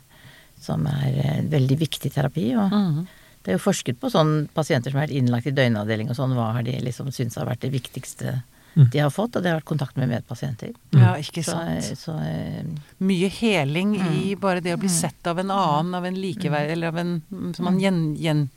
som 0.61 0.85
er 0.87 1.17
eh, 1.23 1.41
veldig 1.49 1.77
viktig 1.79 2.11
terapi. 2.13 2.55
Og 2.57 2.71
Mm. 2.71 3.07
Det 3.43 3.53
er 3.53 3.57
jo 3.59 3.71
forsket 3.71 3.97
på 3.99 4.09
sånn 4.11 4.49
pasienter 4.53 4.91
som 4.91 4.99
har 4.99 5.07
vært 5.07 5.15
innlagt 5.15 5.47
i 5.47 5.51
døgnavdeling 5.51 6.09
og 6.09 6.15
sånn, 6.17 6.33
hva 6.35 6.51
har 6.53 6.63
de 6.63 6.73
liksom 6.83 7.07
syntes 7.13 7.35
har 7.37 7.45
vært 7.45 7.61
det 7.61 7.71
viktigste. 7.71 8.43
De 8.91 8.99
har 8.99 9.09
fått, 9.09 9.35
og 9.35 9.43
det 9.43 9.49
har 9.51 9.59
vært 9.59 9.65
kontakt 9.71 9.97
med 9.97 10.09
medpasienter. 10.11 10.73
Ja, 10.93 11.15
ikke 11.17 11.43
sant. 11.43 11.83
så 11.97 12.13
eh, 12.21 12.63
Mye 12.99 13.29
heling 13.29 13.95
i 13.95 14.35
Mm. 14.35 14.39
bare 14.39 14.61
det 14.61 14.75
å 14.75 14.79
bli 14.79 14.89
sett 14.89 15.25
av 15.27 15.39
en 15.39 15.49
annen, 15.51 15.95
av 15.95 16.05
en 16.05 16.15
likeverd, 16.15 16.69
eller 16.69 16.87
av 16.87 16.97
en 16.97 17.21
Som 17.55 17.65
man 17.65 17.79
gjen, 17.79 18.15
gjen, 18.17 18.49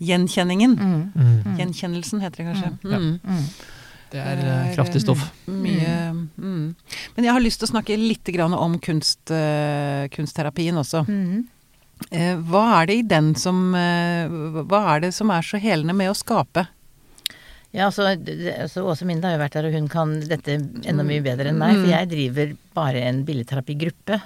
Gjenkjenningen. 0.00 0.78
mm, 0.78 1.12
Mm. 1.14 1.56
Gjenkjennelsen 1.58 2.20
heter 2.20 2.36
det 2.44 2.46
kanskje. 2.54 2.78
Ja. 2.82 2.96
Mm. 2.98 3.20
mm, 3.22 3.44
Det 4.10 4.18
er 4.18 4.38
eh, 4.42 4.74
kraftig 4.74 5.02
stoff. 5.02 5.30
Mye 5.46 6.10
mm. 6.38 6.74
Men 7.16 7.24
jeg 7.24 7.32
har 7.32 7.40
lyst 7.40 7.60
til 7.60 7.68
å 7.68 7.72
snakke 7.76 7.96
litt 7.96 8.28
om 8.58 8.78
kunst, 8.80 9.30
eh, 9.30 10.08
kunstterapien 10.08 10.74
også. 10.74 11.06
mm. 11.06 11.44
Eh, 12.10 12.34
hva 12.48 12.80
er 12.80 12.86
det 12.86 12.94
i 12.96 13.02
den 13.02 13.34
som 13.34 13.74
eh, 13.74 14.26
Hva 14.64 14.96
er 14.96 15.00
det 15.00 15.12
som 15.14 15.30
er 15.30 15.42
så 15.42 15.60
helende 15.60 15.94
med 15.94 16.08
å 16.10 16.16
skape? 16.16 16.66
Ja, 17.72 17.86
altså, 17.86 18.16
det- 18.18 18.56
altså 18.58 18.82
Åse 18.82 19.04
Minde 19.06 19.22
har 19.28 19.36
jo 19.36 19.42
vært 19.44 19.52
der, 19.52 19.66
og 19.68 19.72
hun 19.76 19.86
kan 19.88 20.14
dette 20.26 20.56
enda 20.90 21.04
mye 21.06 21.22
bedre 21.22 21.48
enn 21.52 21.58
meg. 21.58 21.76
Mm. 21.76 21.84
For 21.84 21.90
jeg 21.92 22.08
driver 22.10 22.56
bare 22.74 23.02
en 23.06 23.20
billedterapigruppe, 23.24 24.20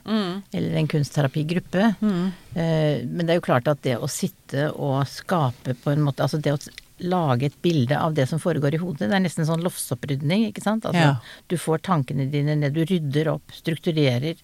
eller 0.54 0.76
en 0.80 0.88
kunstterapigruppe. 0.88 1.90
Mm. 2.00 2.32
Eh, 2.56 3.04
Men 3.04 3.26
det 3.26 3.30
er 3.34 3.40
jo 3.40 3.46
klart 3.52 3.68
at 3.68 3.82
det 3.82 3.98
å 3.98 4.08
sitte 4.08 4.70
og 4.74 5.04
skape 5.06 5.74
på 5.76 5.92
en 5.92 6.00
måte 6.06 6.22
Altså 6.24 6.40
det 6.40 6.52
å 6.54 6.58
lage 7.00 7.46
et 7.46 7.60
bilde 7.60 7.98
av 7.98 8.14
det 8.14 8.28
som 8.28 8.38
foregår 8.38 8.74
i 8.74 8.78
hodet, 8.78 9.10
det 9.10 9.12
er 9.12 9.20
nesten 9.20 9.44
sånn 9.44 9.60
loftsopprydning, 9.62 10.46
ikke 10.52 10.62
sant? 10.62 10.84
Altså 10.86 10.94
Ja. 11.02 11.16
du 11.48 11.56
får 11.56 11.82
tankene 11.82 12.30
dine 12.30 12.54
ned, 12.56 12.72
du 12.72 12.84
rydder 12.86 13.28
opp, 13.34 13.42
strukturerer 13.52 14.36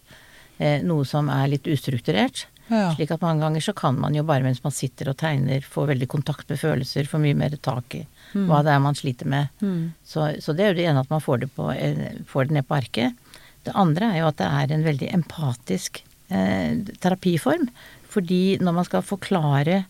eh, 0.59 0.83
noe 0.83 1.05
som 1.07 1.31
er 1.31 1.49
litt 1.49 1.63
ustrukturert. 1.65 2.45
Ja. 2.69 2.93
Slik 2.95 3.11
at 3.13 3.21
mange 3.23 3.41
ganger 3.41 3.61
så 3.63 3.73
kan 3.75 3.99
man 3.99 4.13
jo 4.15 4.23
bare 4.23 4.43
mens 4.43 4.63
man 4.63 4.73
sitter 4.73 5.09
og 5.09 5.17
tegner, 5.17 5.61
få 5.63 5.87
veldig 5.89 6.07
kontakt 6.07 6.49
med 6.51 6.59
følelser, 6.61 7.07
få 7.09 7.19
mye 7.19 7.35
mer 7.35 7.51
tak 7.63 7.95
i 7.95 8.07
hva 8.33 8.61
det 8.67 8.75
er 8.75 8.83
man 8.83 8.99
sliter 8.99 9.29
med. 9.31 9.49
Mm. 9.61 9.93
Så, 10.07 10.27
så 10.43 10.55
det 10.57 10.65
er 10.65 10.73
jo 10.73 10.79
det 10.81 10.87
ene 10.91 11.03
at 11.05 11.11
man 11.11 11.23
får 11.25 11.45
det, 11.45 11.51
på, 11.57 11.71
eh, 11.73 12.21
får 12.31 12.49
det 12.49 12.59
ned 12.59 12.69
på 12.69 12.79
arket. 12.79 13.37
Det 13.67 13.75
andre 13.77 14.13
er 14.15 14.23
jo 14.23 14.31
at 14.31 14.39
det 14.41 14.49
er 14.49 14.75
en 14.75 14.87
veldig 14.87 15.09
empatisk 15.19 16.03
eh, 16.29 16.79
terapiform. 17.03 17.69
Fordi 18.11 18.59
når 18.63 18.77
man 18.79 18.89
skal 18.89 19.07
forklare 19.07 19.85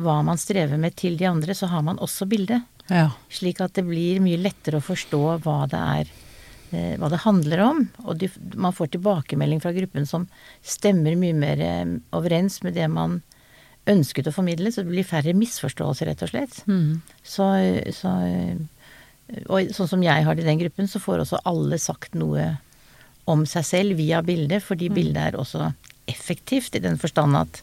hva 0.00 0.18
man 0.24 0.40
strever 0.40 0.80
med 0.80 0.96
til 0.96 1.18
de 1.20 1.28
andre, 1.28 1.54
så 1.54 1.68
har 1.68 1.84
man 1.84 2.00
også 2.00 2.26
bildet. 2.28 2.64
ja. 2.88 3.10
Slik 3.30 3.60
at 3.60 3.74
det 3.76 3.84
blir 3.86 4.20
mye 4.24 4.40
lettere 4.40 4.80
å 4.80 4.84
forstå 4.84 5.22
hva 5.44 5.58
det 5.70 5.80
er 5.80 6.12
eh, 6.72 6.94
hva 7.00 7.10
det 7.12 7.22
handler 7.26 7.64
om. 7.64 7.84
Og 8.06 8.16
de, 8.20 8.30
man 8.54 8.74
får 8.74 8.94
tilbakemelding 8.96 9.60
fra 9.62 9.74
gruppen 9.76 10.08
som 10.08 10.26
stemmer 10.64 11.16
mye 11.20 11.36
mer 11.36 11.60
eh, 11.60 11.84
overens 12.16 12.62
med 12.64 12.76
det 12.80 12.88
man 12.88 13.20
ønsket 13.86 14.28
å 14.30 14.32
formidle, 14.34 14.70
så 14.70 14.82
det 14.84 14.92
blir 14.92 15.04
færre 15.06 15.32
misforståelser, 15.34 16.06
rett 16.12 16.22
og 16.22 16.30
slett. 16.30 16.60
Mm. 16.70 17.00
Så, 17.26 17.48
så 17.96 18.12
Og 19.48 19.70
sånn 19.72 19.88
som 19.88 20.02
jeg 20.04 20.24
har 20.26 20.34
det 20.36 20.44
i 20.44 20.50
den 20.50 20.60
gruppen, 20.60 20.88
så 20.90 21.00
får 21.00 21.22
også 21.24 21.40
alle 21.48 21.78
sagt 21.80 22.14
noe 22.18 22.58
om 23.30 23.44
seg 23.46 23.64
selv 23.64 23.96
via 23.96 24.20
bildet, 24.22 24.62
fordi 24.66 24.88
bildet 24.92 25.16
er 25.32 25.38
også 25.38 25.70
effektivt 26.10 26.74
i 26.76 26.82
den 26.82 26.98
forstand 27.00 27.36
at 27.38 27.62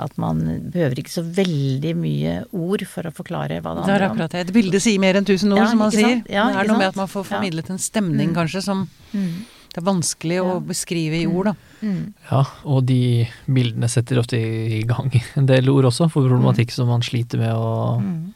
at 0.00 0.14
man 0.16 0.38
behøver 0.72 0.96
ikke 1.02 1.12
så 1.12 1.20
veldig 1.20 1.90
mye 2.00 2.30
ord 2.56 2.86
for 2.88 3.04
å 3.04 3.10
forklare 3.12 3.58
hva 3.60 3.74
det 3.76 3.82
Det 3.84 3.92
er 3.98 4.04
om. 4.06 4.12
akkurat 4.14 4.32
det. 4.32 4.40
Et 4.46 4.52
bilde 4.54 4.80
sier 4.80 4.98
mer 5.02 5.18
enn 5.18 5.26
tusen 5.28 5.52
ord, 5.52 5.58
Ja, 5.60 5.66
som 5.68 5.78
man 5.82 5.90
sier. 5.92 6.22
Ja, 6.24 6.46
det 6.48 6.56
er 6.56 6.64
noe 6.64 6.72
noe 6.72 6.78
med 6.78 6.88
at 6.88 6.96
man 6.96 7.06
får 7.10 7.26
Ja. 7.26 7.36
formidlet 7.36 7.68
en 7.68 7.76
stemning, 7.76 8.32
kanskje, 8.32 8.62
som 8.64 8.88
Mm. 9.12 9.44
Det 9.70 9.78
er 9.78 9.86
vanskelig 9.86 10.38
å 10.42 10.54
beskrive 10.66 11.20
i 11.22 11.26
ord, 11.30 11.50
da. 11.52 11.54
Mm. 11.86 12.00
Ja, 12.30 12.40
og 12.66 12.84
de 12.88 13.28
bildene 13.46 13.88
setter 13.88 14.18
ofte 14.20 14.36
i 14.40 14.80
gang 14.88 15.12
en 15.38 15.46
del 15.46 15.70
ord 15.70 15.86
også, 15.92 16.08
for 16.10 16.26
problematikk 16.26 16.72
som 16.74 16.90
man 16.90 17.04
sliter 17.06 17.38
med 17.38 17.54
å 17.54 18.00
Mm. 18.00 18.32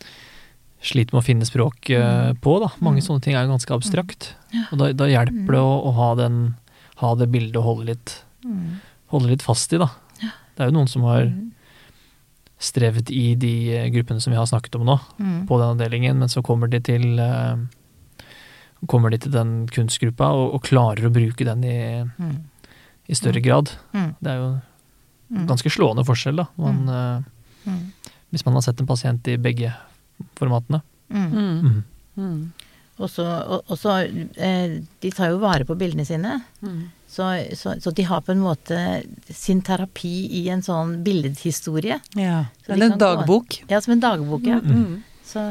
sliter 0.84 1.14
med 1.16 1.22
å 1.22 1.26
finne 1.26 1.46
språk 1.48 1.90
mm. 1.90 2.40
på. 2.44 2.58
da. 2.60 2.68
Mange 2.84 3.02
sånne 3.02 3.22
ting 3.24 3.34
er 3.34 3.44
jo 3.46 3.54
ganske 3.54 3.72
abstrakt. 3.74 4.34
Og 4.70 4.78
da, 4.78 4.92
da 4.92 5.06
hjelper 5.08 5.56
det 5.56 5.60
å, 5.64 5.74
å 5.88 5.92
ha, 5.96 6.10
den, 6.20 6.54
ha 7.00 7.14
det 7.18 7.30
bildet 7.32 7.56
å 7.60 7.66
holde 7.66 7.90
litt, 7.94 8.20
Mm. 8.44 8.80
holde 9.08 9.30
litt 9.32 9.42
fast 9.42 9.72
i, 9.72 9.78
da. 9.80 9.88
Det 10.20 10.60
er 10.60 10.68
jo 10.68 10.76
noen 10.76 10.88
som 10.92 11.02
har 11.08 11.24
strevd 11.24 11.50
strevet 12.64 13.10
i 13.10 13.34
de 13.36 13.52
eh, 13.76 13.88
gruppene 13.92 14.20
som 14.22 14.30
vi 14.32 14.38
har 14.38 14.46
snakket 14.46 14.76
om 14.78 14.84
nå, 14.86 14.98
Mm. 15.18 15.46
på 15.48 15.58
den 15.58 15.72
avdelingen, 15.74 16.16
men 16.18 16.28
så 16.28 16.42
kommer 16.42 16.68
de 16.70 16.78
til 16.80 17.18
eh, 17.20 17.56
kommer 18.86 19.10
de 19.10 19.18
til 19.18 19.32
den 19.34 19.66
kunstgruppa 19.72 20.28
og, 20.34 20.54
og 20.54 20.62
klarer 20.66 21.06
å 21.08 21.12
bruke 21.12 21.44
den 21.44 21.64
i, 21.64 22.04
Mm. 22.18 22.36
i 23.08 23.14
større 23.14 23.40
grad. 23.44 23.70
Mm. 23.94 24.14
Det 24.20 24.30
er 24.30 24.36
jo 24.42 24.60
Mm. 25.34 25.46
ganske 25.48 25.70
slående 25.72 26.04
forskjell, 26.04 26.36
da. 26.36 26.46
Man, 26.56 26.88
eh, 26.88 27.22
Mm. 27.70 27.92
hvis 28.30 28.44
man 28.44 28.54
har 28.54 28.62
sett 28.62 28.80
en 28.80 28.86
pasient 28.86 29.26
i 29.28 29.36
begge 29.36 29.72
formatene. 30.36 30.82
Mm. 31.10 31.30
Mm. 31.32 31.60
Mm. 31.62 31.84
Mm. 32.18 32.52
Og 33.00 33.08
så, 33.10 33.24
og, 33.24 33.62
og 33.68 33.76
så 33.78 33.94
eh, 34.36 34.80
De 35.00 35.10
tar 35.10 35.30
jo 35.32 35.38
vare 35.38 35.64
på 35.64 35.74
bildene 35.76 36.04
sine. 36.06 36.42
Mm. 36.62 36.90
Så, 37.08 37.24
så, 37.56 37.74
så 37.80 37.92
de 37.94 38.02
har 38.02 38.20
på 38.22 38.32
en 38.32 38.40
måte 38.42 38.76
sin 39.30 39.60
terapi 39.62 40.28
i 40.42 40.48
en 40.50 40.62
sånn 40.62 41.02
billedhistorie. 41.04 42.00
Ja. 42.14 42.44
Så 42.66 42.72
Eller 42.74 42.92
en 42.92 42.98
dagbok. 42.98 43.48
gå-. 43.48 43.70
Ja, 43.70 43.80
som 43.80 43.92
en 43.92 44.00
dagbok, 44.00 44.42
ja. 44.46 44.60
Mm. 44.60 45.02
Så, 45.34 45.42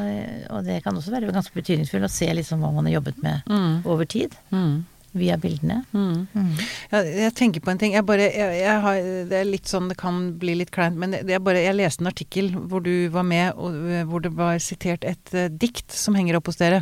og 0.48 0.64
det 0.64 0.78
kan 0.84 0.96
også 0.96 1.12
være 1.12 1.28
ganske 1.34 1.52
betydningsfullt 1.58 2.06
å 2.08 2.12
se 2.12 2.30
liksom 2.38 2.62
hva 2.64 2.70
man 2.72 2.86
har 2.88 2.94
jobbet 3.02 3.18
med 3.24 3.42
Mm. 3.52 3.82
over 3.84 4.08
tid. 4.08 4.32
Mm. 4.54 4.84
Via 5.14 5.36
bildene. 5.38 5.76
Mm. 5.94 6.24
Mm. 6.34 6.48
Jeg, 6.90 7.10
jeg 7.20 7.34
tenker 7.38 7.62
på 7.62 7.70
en 7.70 7.78
ting. 7.78 7.92
Jeg 7.94 8.02
bare, 8.08 8.24
jeg, 8.34 8.56
jeg 8.64 8.80
har, 8.82 8.96
det 9.30 9.36
er 9.38 9.44
litt 9.46 9.68
sånn, 9.70 9.86
det 9.92 9.98
kan 10.00 10.32
bli 10.40 10.56
litt 10.58 10.72
kleint, 10.74 10.96
men 10.98 11.12
det, 11.14 11.20
jeg, 11.30 11.42
bare, 11.46 11.60
jeg 11.62 11.76
leste 11.78 12.02
en 12.02 12.10
artikkel 12.10 12.48
hvor 12.56 12.82
du 12.82 13.08
var 13.14 13.22
med, 13.28 13.52
og 13.54 13.76
eh, 13.92 14.02
hvor 14.10 14.24
det 14.24 14.32
var 14.34 14.58
sitert 14.64 15.04
et 15.06 15.34
uh, 15.36 15.44
dikt 15.52 15.94
som 15.94 16.16
henger 16.18 16.40
opp 16.40 16.50
hos 16.50 16.58
dere. 16.58 16.80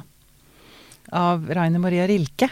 Av 1.13 1.45
Rainer 1.53 1.83
Maria 1.83 2.07
Rilke. 2.09 2.49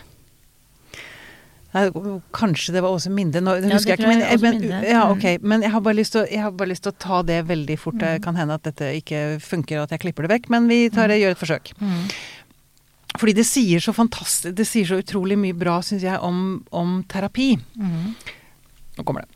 Kanskje 1.73 2.73
det 2.75 2.81
var 2.83 2.91
Åse 2.97 3.11
Minde, 3.14 3.41
nå 3.41 3.53
Ja, 3.61 3.68
husker 3.77 3.93
jeg 3.95 4.01
ikke. 4.01 4.09
Men, 4.09 4.21
jeg 4.25 4.41
men, 4.41 4.85
ja, 4.89 5.05
okay, 5.12 5.39
men 5.43 5.62
jeg 5.62 5.71
har 5.71 5.81
bare 5.81 5.95
lyst 5.95 6.12
til, 6.16 6.25
å- 6.25 6.31
jeg 6.31 6.41
har 6.43 6.51
bare 6.51 6.68
lyst 6.73 6.83
til 6.83 6.93
å 6.93 6.99
ta 6.99 7.23
det 7.23 7.47
veldig 7.47 7.79
fort. 7.79 7.99
Det 7.99 8.18
Mm. 8.18 8.23
kan 8.23 8.35
hende 8.37 8.55
at 8.55 8.62
dette 8.64 8.89
ikke 9.03 9.41
funker, 9.41 9.79
og 9.79 9.83
at 9.85 9.91
jeg 9.91 10.01
klipper 10.01 10.27
det 10.27 10.31
vekk, 10.43 10.51
men 10.51 10.66
vi 10.68 10.89
tar, 10.91 11.09
gjør 11.09 11.31
et 11.31 11.39
forsøk. 11.39 11.73
Mm. 11.81 12.11
Fordi 13.18 13.35
det 13.35 13.45
sier 13.47 13.79
så 13.81 13.93
fantastisk, 13.95 14.55
det 14.55 14.66
sier 14.66 14.85
så 14.87 14.99
utrolig 15.03 15.37
mye 15.39 15.53
bra, 15.57 15.81
syns 15.81 16.03
jeg, 16.03 16.18
om, 16.21 16.64
om 16.73 17.05
terapi. 17.05 17.57
Mm. 17.79 18.14
Nå 18.99 19.05
kommer 19.05 19.23
det. 19.23 19.29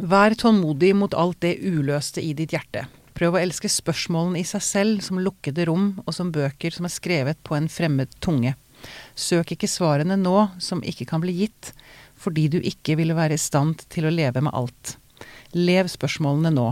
Vær 0.00 0.30
tålmodig 0.34 0.94
mot 0.96 1.12
alt 1.14 1.40
det 1.40 1.58
uløste 1.62 2.22
i 2.22 2.32
ditt 2.32 2.50
hjerte. 2.52 2.86
Prøv 3.14 3.34
å 3.36 3.40
elske 3.42 3.68
spørsmålene 3.68 4.38
i 4.40 4.44
seg 4.44 4.62
selv 4.62 5.02
som 5.02 5.18
lukkede 5.18 5.66
rom, 5.68 6.00
og 6.06 6.14
som 6.14 6.30
bøker 6.32 6.72
som 6.72 6.86
er 6.86 6.88
skrevet 6.94 7.36
på 7.44 7.54
en 7.56 7.68
fremmed 7.68 8.08
tunge. 8.20 8.54
Søk 9.14 9.54
ikke 9.56 9.70
svarene 9.70 10.16
nå 10.20 10.50
som 10.62 10.84
ikke 10.86 11.06
kan 11.10 11.22
bli 11.22 11.34
gitt, 11.42 11.72
fordi 12.20 12.48
du 12.52 12.58
ikke 12.60 12.96
ville 13.00 13.16
være 13.16 13.36
i 13.36 13.40
stand 13.40 13.86
til 13.92 14.06
å 14.06 14.14
leve 14.14 14.42
med 14.44 14.54
alt. 14.56 14.96
Lev 15.56 15.90
spørsmålene 15.90 16.52
nå. 16.54 16.68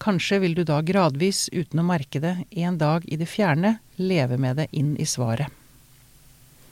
Kanskje 0.00 0.40
vil 0.40 0.56
du 0.56 0.64
da 0.64 0.80
gradvis, 0.80 1.48
uten 1.52 1.82
å 1.82 1.86
merke 1.86 2.22
det, 2.22 2.34
en 2.56 2.78
dag 2.80 3.04
i 3.04 3.18
det 3.20 3.28
fjerne, 3.28 3.76
leve 4.00 4.38
med 4.40 4.56
det 4.56 4.70
inn 4.72 4.94
i 4.96 5.06
svaret. 5.08 5.52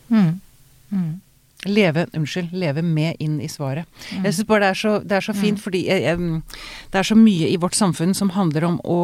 Mm. 0.08 0.40
Mm. 0.88 1.20
Leve, 1.66 2.04
unnskyld, 2.14 2.52
leve 2.54 2.84
med 2.86 3.16
inn 3.18 3.40
i 3.42 3.48
svaret. 3.50 3.88
Jeg 4.12 4.30
syns 4.30 4.46
bare 4.46 4.62
det 4.62 4.68
er 4.68 4.78
så, 4.78 4.92
det 5.02 5.16
er 5.16 5.24
så 5.26 5.32
fint, 5.34 5.59
fordi 5.59 5.80
jeg, 5.88 6.04
jeg, 6.04 6.61
det 6.92 7.00
er 7.00 7.09
så 7.09 7.16
mye 7.18 7.48
i 7.50 7.56
vårt 7.59 7.74
samfunn 7.74 8.14
som 8.14 8.30
handler 8.30 8.68
om 8.68 8.76
å 8.86 9.00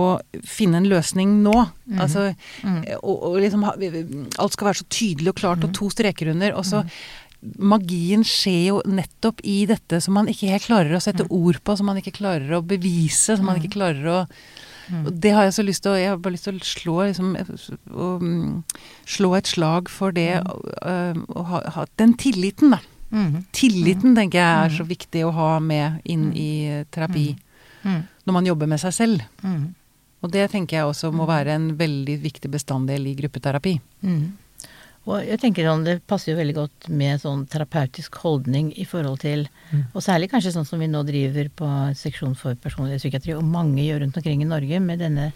finne 0.47 0.79
en 0.79 0.87
løsning 0.87 1.41
nå. 1.43 1.55
Altså, 1.99 2.29
og, 3.01 3.27
og 3.27 3.41
liksom 3.43 3.67
alt 3.67 4.55
skal 4.55 4.71
være 4.71 4.81
så 4.85 4.87
tydelig 4.87 5.35
og 5.35 5.41
klart, 5.43 5.67
og 5.67 5.75
to 5.75 5.91
streker 5.91 6.31
under. 6.31 6.55
Og 6.55 6.69
så 6.69 6.85
Magien 7.61 8.23
skjer 8.25 8.61
jo 8.71 8.77
nettopp 8.89 9.43
i 9.45 9.67
dette 9.69 9.99
som 10.01 10.15
man 10.17 10.31
ikke 10.33 10.49
helt 10.49 10.65
klarer 10.65 10.95
å 10.97 11.03
sette 11.03 11.27
ord 11.29 11.59
på, 11.61 11.75
som 11.77 11.91
man 11.91 11.99
ikke 12.01 12.15
klarer 12.17 12.55
å 12.57 12.63
bevise, 12.65 13.35
som 13.35 13.45
man 13.51 13.59
ikke 13.59 13.75
klarer 13.75 14.07
å 14.09 14.21
og 15.05 15.13
det 15.25 15.31
har 15.33 15.47
jeg 15.47 15.55
så 15.57 15.63
lyst 15.65 15.83
til 15.85 15.95
å 15.95 16.01
Jeg 16.01 16.11
har 16.11 16.19
bare 16.21 16.35
lyst 16.35 16.45
til 16.49 16.59
å 16.59 16.67
slå 16.69 16.97
liksom, 17.07 17.31
å, 17.91 18.09
mm, 18.21 18.51
Slå 19.09 19.31
et 19.39 19.49
slag 19.49 19.89
for 19.89 20.13
det 20.13 20.43
mm. 20.45 21.23
å 21.29 21.47
ha, 21.49 21.63
ha 21.77 21.87
den 22.01 22.13
tilliten, 22.21 22.75
da. 22.75 22.81
Mm. 23.15 23.45
Tilliten 23.55 24.17
tenker 24.19 24.43
jeg 24.43 24.67
er 24.67 24.77
så 24.77 24.85
viktig 24.89 25.25
å 25.25 25.33
ha 25.37 25.51
med 25.63 26.05
inn 26.05 26.31
i 26.37 26.51
eh, 26.67 26.87
terapi 26.93 27.33
Mm. 27.85 28.03
når 28.25 28.33
man 28.33 28.47
jobber 28.49 28.69
med 28.71 28.81
seg 28.81 28.95
selv. 28.97 29.25
Mm. 29.45 29.75
Og 30.25 30.33
det 30.33 30.47
tenker 30.55 30.79
jeg 30.79 30.89
også 30.89 31.11
må 31.13 31.27
være 31.29 31.53
en 31.53 31.67
veldig 31.77 32.17
viktig 32.23 32.51
bestanddel 32.53 33.11
i 33.11 33.15
gruppeterapi. 33.19 33.75
Mm. 34.01 34.23
Og 35.07 35.21
jeg 35.27 35.39
tenker 35.41 35.67
sånn, 35.69 35.85
Det 35.85 35.99
passer 36.07 36.33
jo 36.33 36.39
veldig 36.39 36.55
godt 36.55 36.89
med 36.89 37.21
sånn 37.21 37.47
terapeutisk 37.47 38.15
holdning 38.23 38.73
i 38.79 38.85
forhold 38.89 39.21
til 39.21 39.47
Og 39.95 40.01
særlig 40.03 40.31
kanskje 40.31 40.53
sånn 40.55 40.65
som 40.67 40.79
vi 40.81 40.87
nå 40.89 41.03
driver 41.05 41.49
på 41.55 41.69
seksjon 41.95 42.35
for 42.37 42.55
personlig 42.55 42.99
psykiatri, 43.03 43.35
og 43.37 43.45
mange 43.45 43.83
gjør 43.85 44.01
rundt 44.01 44.17
omkring 44.17 44.41
i 44.43 44.49
Norge, 44.49 44.81
med 44.81 44.99
denne 45.01 45.33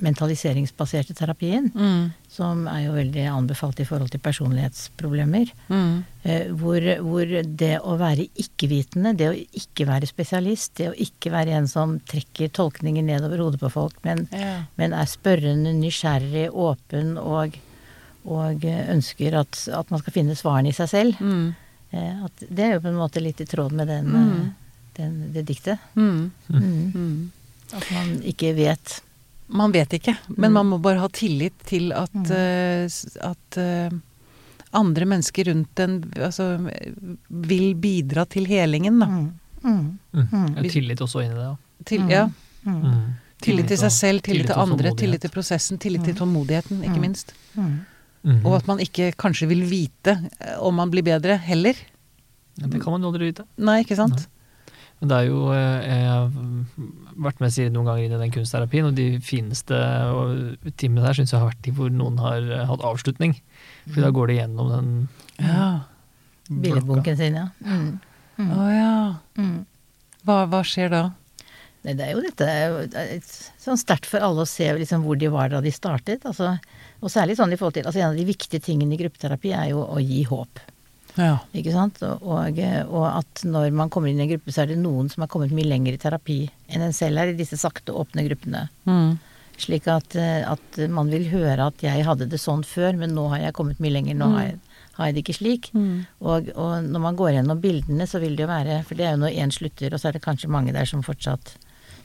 mentaliseringsbaserte 0.00 1.14
terapien, 1.14 1.70
Mm. 1.74 2.12
som 2.28 2.68
er 2.68 2.84
jo 2.86 2.92
veldig 2.92 3.24
anbefalt 3.34 3.80
i 3.80 3.84
forhold 3.84 4.10
til 4.10 4.20
personlighetsproblemer. 4.20 5.50
Mm. 5.68 6.04
Eh, 6.24 6.46
hvor, 6.52 6.80
hvor 7.02 7.26
det 7.56 7.80
å 7.80 7.96
være 7.98 8.28
ikke-vitende, 8.38 9.16
det 9.16 9.28
å 9.28 9.34
ikke 9.34 9.86
være 9.86 10.06
spesialist, 10.06 10.74
det 10.76 10.90
å 10.90 10.94
ikke 10.94 11.30
være 11.32 11.56
en 11.58 11.66
som 11.66 11.98
trekker 12.00 12.50
tolkninger 12.52 13.02
nedover 13.02 13.38
hodet 13.38 13.60
på 13.60 13.70
folk, 13.72 13.94
men, 14.04 14.28
Ja. 14.32 14.62
men 14.76 14.92
er 14.92 15.06
spørrende, 15.06 15.74
nysgjerrig, 15.74 16.50
åpen 16.52 17.16
og, 17.18 17.56
og 18.28 18.64
eh, 18.68 18.84
ønsker 18.94 19.34
at, 19.40 19.58
at 19.72 19.90
man 19.94 20.00
skal 20.02 20.14
finne 20.14 20.36
svarene 20.38 20.68
i 20.72 20.76
seg 20.76 20.88
selv. 20.92 21.20
Mm. 21.24 21.54
Eh, 21.90 22.24
at 22.28 22.44
det 22.48 22.64
er 22.66 22.74
jo 22.76 22.82
på 22.84 22.90
en 22.92 22.98
måte 23.00 23.22
litt 23.24 23.40
i 23.40 23.46
tråd 23.48 23.72
med 23.72 23.88
den, 23.88 24.10
Mm. 24.12 24.32
eh, 24.32 24.72
den, 24.98 25.14
det 25.32 25.46
diktet. 25.48 25.78
Mm. 25.96 26.30
Mm. 26.48 26.92
Mm. 26.94 27.30
At 27.72 27.86
man 27.94 28.14
ikke 28.28 28.54
vet. 28.56 28.98
Man 29.48 29.72
vet 29.72 29.94
ikke, 29.96 30.16
men 30.36 30.50
Mm. 30.50 30.54
man 30.58 30.66
må 30.74 30.78
bare 30.84 31.00
ha 31.00 31.08
tillit 31.08 31.54
til 31.64 31.92
at, 31.96 32.30
at 33.24 33.58
andre 34.76 35.06
mennesker 35.08 35.48
rundt 35.48 35.80
en 35.80 35.94
altså, 36.20 36.50
vil 37.30 37.70
bidra 37.80 38.26
til 38.28 38.44
helingen, 38.50 38.98
da. 39.00 39.06
Mm. 39.06 39.30
Mm. 39.64 39.98
Mm. 40.12 40.26
Mm. 40.32 40.68
Tillit 40.68 41.00
også 41.00 41.22
inni 41.24 41.34
det, 41.38 41.46
da. 41.46 41.56
Til, 41.88 42.04
ja. 42.12 42.26
Mm. 42.66 42.82
Mm. 42.82 43.06
Tillit 43.40 43.68
til 43.70 43.78
seg 43.78 43.92
selv, 43.94 44.20
tillit 44.26 44.46
til 44.50 44.58
andre, 44.58 44.92
tillit 44.98 45.22
til 45.22 45.30
prosessen, 45.32 45.78
tillit 45.80 46.04
til 46.04 46.16
tålmodigheten, 46.18 46.82
ikke 46.84 47.00
minst. 47.00 47.32
Mm. 47.54 47.78
Mhm. 48.24 48.42
Og 48.46 48.56
at 48.58 48.66
man 48.66 48.80
ikke 48.82 49.12
kanskje 49.18 49.48
vil 49.50 49.62
vite 49.68 50.16
eh, 50.40 50.56
om 50.58 50.74
man 50.74 50.90
blir 50.90 51.04
bedre, 51.06 51.38
heller. 51.38 51.78
Ja, 52.58 52.66
Det 52.66 52.82
kan 52.82 52.92
man 52.92 53.02
jo 53.02 53.12
aldri 53.12 53.30
vite. 53.30 53.46
Nei, 53.56 53.82
ikke 53.84 53.96
sant? 53.98 54.26
Men 54.98 55.10
det 55.12 55.16
er 55.16 55.26
jo 55.28 55.52
eh, 55.54 55.86
Jeg 55.86 56.06
har 56.10 56.32
vært 57.28 57.40
med 57.42 57.52
Siri 57.54 57.70
noen 57.70 57.86
ganger 57.86 58.04
inn 58.04 58.16
i 58.16 58.22
den 58.24 58.34
kunstterapien, 58.34 58.88
og 58.88 58.96
de 58.98 59.20
fineste 59.22 59.78
timene 60.76 61.04
der 61.06 61.14
syns 61.14 61.32
jeg 61.32 61.38
har 61.38 61.52
vært 61.52 61.62
de 61.62 61.74
hvor 61.76 61.92
noen 61.94 62.18
har 62.22 62.42
eh, 62.42 62.66
hatt 62.66 62.82
avslutning. 62.82 63.36
For 63.92 64.02
da 64.02 64.10
går 64.14 64.32
de 64.32 64.40
gjennom 64.40 64.74
den 64.74 64.90
Ja. 65.38 65.70
Billedbunken 66.48 67.16
sin, 67.16 67.34
ja. 67.36 67.48
Mm. 67.60 67.98
mm. 68.38 68.52
oh, 68.56 68.68
ja. 68.72 68.92
Mm. 69.36 69.66
Hva, 70.24 70.46
hva 70.48 70.62
skjer 70.66 70.90
da? 70.92 71.02
Nei, 71.88 71.94
det 71.96 72.04
er 72.04 72.10
jo 72.12 72.20
dette 72.20 72.46
det 72.92 73.00
er 73.00 73.28
sånn 73.62 73.78
sterkt 73.80 74.08
for 74.10 74.20
alle 74.20 74.44
å 74.44 74.48
se 74.48 74.66
liksom 74.76 75.06
hvor 75.06 75.16
de 75.16 75.30
var 75.32 75.48
da 75.48 75.62
de 75.64 75.72
startet. 75.72 76.26
Altså, 76.28 76.58
og 77.00 77.12
særlig 77.12 77.38
sånn 77.38 77.54
i 77.54 77.56
forhold 77.56 77.78
til 77.78 77.86
altså 77.88 78.02
En 78.02 78.10
av 78.10 78.18
de 78.18 78.26
viktige 78.28 78.60
tingene 78.60 78.92
i 78.92 79.00
gruppeterapi 79.00 79.54
er 79.56 79.70
jo 79.70 79.86
å 79.86 79.96
gi 80.02 80.20
håp. 80.28 80.60
Ja. 81.16 81.38
Ikke 81.56 81.72
sant? 81.72 82.02
Og, 82.04 82.60
og, 82.60 83.06
at 83.08 83.42
når 83.48 83.72
man 83.74 83.88
kommer 83.90 84.12
inn 84.12 84.20
i 84.20 84.26
en 84.26 84.34
gruppe, 84.34 84.52
så 84.52 84.62
er 84.62 84.70
det 84.70 84.78
noen 84.82 85.08
som 85.10 85.24
har 85.24 85.32
kommet 85.32 85.54
mye 85.56 85.66
lenger 85.66 85.96
i 85.96 86.02
terapi 86.02 86.42
enn 86.68 86.84
en 86.84 86.94
selv 86.94 87.22
er 87.22 87.32
i 87.32 87.38
disse 87.38 87.56
sakte, 87.58 87.96
åpne 87.96 88.26
gruppene. 88.28 88.66
Mm. 88.84 89.16
Slik 89.58 89.88
at, 89.90 90.14
eh, 90.14 90.44
at 90.46 90.78
man 90.92 91.08
vil 91.10 91.24
høre 91.32 91.72
at 91.72 91.82
jeg 91.82 92.04
hadde 92.06 92.28
det 92.30 92.38
sånn 92.38 92.62
før, 92.68 93.00
men 93.00 93.16
nå 93.16 93.30
har 93.32 93.48
jeg 93.48 93.56
kommet 93.56 93.80
mye 93.82 93.96
lenger. 93.96 94.20
Nå 94.20 94.28
har 94.36 94.44
jeg, 94.50 94.84
har 95.00 95.08
jeg 95.08 95.16
det 95.16 95.24
ikke 95.24 95.38
slik. 95.40 95.70
Mm. 95.72 95.96
Og, 96.20 96.52
og 96.54 96.92
når 96.92 97.06
man 97.08 97.18
går 97.18 97.38
gjennom 97.38 97.64
bildene, 97.64 98.06
så 98.06 98.20
vil 98.22 98.36
det 98.36 98.44
jo 98.44 98.52
være 98.52 98.82
For 98.86 99.00
det 99.00 99.08
er 99.08 99.16
jo 99.16 99.24
når 99.24 99.40
én 99.42 99.54
slutter, 99.54 99.96
og 99.96 100.02
så 100.02 100.10
er 100.10 100.18
det 100.18 100.26
kanskje 100.28 100.52
mange 100.52 100.76
der 100.76 100.86
som 100.86 101.02
fortsatt 101.06 101.56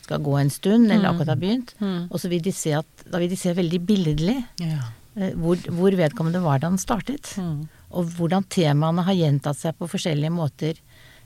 skal 0.03 0.19
gå 0.23 0.33
en 0.39 0.49
stund, 0.51 0.91
eller 0.91 1.09
akkurat 1.13 1.33
har 1.33 1.39
begynt. 1.41 1.73
Mm. 1.79 2.07
Og 2.11 2.19
så 2.19 2.29
vil 2.31 2.41
de 2.43 2.51
se 2.51 2.73
at 2.75 2.85
Da 3.09 3.19
vil 3.21 3.29
de 3.31 3.37
se 3.39 3.53
veldig 3.55 3.79
billedlig 3.87 4.37
Ja. 4.59 4.79
eh, 5.15 5.31
hvor, 5.39 5.55
hvor 5.71 5.91
vedkommende 5.95 6.41
var 6.43 6.59
da 6.59 6.67
han 6.69 6.77
startet. 6.81 7.33
Mm. 7.37 7.67
Og 7.93 8.05
hvordan 8.17 8.43
temaene 8.49 9.03
har 9.05 9.13
gjentatt 9.13 9.57
seg 9.59 9.77
på 9.77 9.87
forskjellige 9.87 10.31
måter 10.33 10.79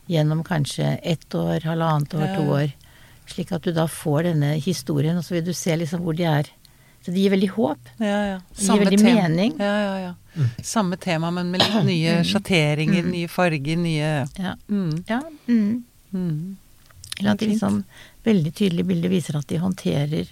gjennom 0.10 0.44
kanskje 0.44 1.00
ett 1.04 1.34
år, 1.36 1.64
halvannet 1.64 2.14
år, 2.14 2.28
Ja. 2.28 2.36
to 2.36 2.44
år. 2.62 2.74
Slik 3.28 3.52
at 3.52 3.62
du 3.64 3.72
da 3.74 3.88
får 3.88 4.24
denne 4.24 4.54
historien, 4.62 5.18
og 5.18 5.24
så 5.24 5.36
vil 5.36 5.44
du 5.46 5.54
se 5.54 5.76
liksom 5.76 6.00
hvor 6.02 6.16
de 6.16 6.24
er. 6.24 6.44
Så 7.04 7.12
det 7.14 7.20
gir 7.24 7.32
veldig 7.32 7.50
håp. 7.56 7.80
Ja, 8.00 8.20
ja. 8.36 8.38
Det 8.56 8.64
gir 8.68 8.80
veldig 8.84 9.00
tema. 9.00 9.22
mening. 9.28 9.54
Ja, 9.60 9.76
ja, 9.80 9.98
ja. 10.38 10.46
Samme 10.64 10.98
tema, 11.00 11.32
men 11.32 11.52
med 11.52 11.62
litt 11.62 11.86
nye 11.86 12.24
sjatteringer, 12.24 13.04
nye 13.08 13.28
farger, 13.28 13.78
nye 13.78 14.28
Ja. 14.38 14.56
mm. 14.70 15.04
ja. 15.10 15.22
Mm. 15.48 15.84
Mm. 16.14 16.58
Eller 17.20 17.32
at 17.32 17.40
de 17.40 17.48
liksom 17.48 17.84
veldig 18.28 18.54
tydelige 18.58 18.90
bilder 18.92 19.14
viser 19.14 19.40
at 19.40 19.48
de 19.50 19.60
håndterer, 19.64 20.30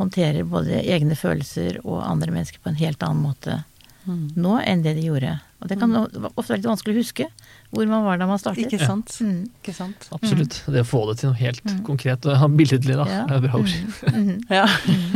håndterer 0.00 0.48
både 0.48 0.80
egne 0.82 1.16
følelser 1.18 1.82
og 1.84 2.00
andre 2.06 2.32
mennesker 2.34 2.62
på 2.64 2.72
en 2.72 2.80
helt 2.80 3.04
annen 3.06 3.22
måte 3.28 3.60
Mm. 4.02 4.32
nå 4.34 4.56
enn 4.66 4.80
det 4.82 4.96
de 4.96 5.04
gjorde. 5.06 5.32
Og 5.62 5.68
det 5.70 5.76
kan 5.78 5.92
ofte 5.94 6.48
være 6.50 6.56
litt 6.58 6.66
vanskelig 6.66 6.94
å 6.96 6.98
huske 7.04 7.26
hvor 7.70 7.86
man 7.86 8.02
var 8.02 8.18
da 8.18 8.26
man 8.26 8.40
startet. 8.42 8.66
Ikke 8.66 8.82
sant? 8.82 9.12
Mm. 9.22 9.44
Ikke 9.60 9.74
sant? 9.76 10.08
Absolutt. 10.16 10.56
Det 10.66 10.82
å 10.82 10.88
få 10.88 11.04
det 11.06 11.20
til 11.20 11.30
noe 11.30 11.38
helt 11.38 11.62
konkret 11.86 12.26
og 12.26 12.56
billedlig, 12.58 12.96
da. 12.98 13.06
Ja. 13.06 13.20
Det 13.30 13.36
er 13.36 13.44
bra 13.46 13.60
ord. 13.60 13.76
Mm. 14.10 14.32
Ja. 14.58 14.66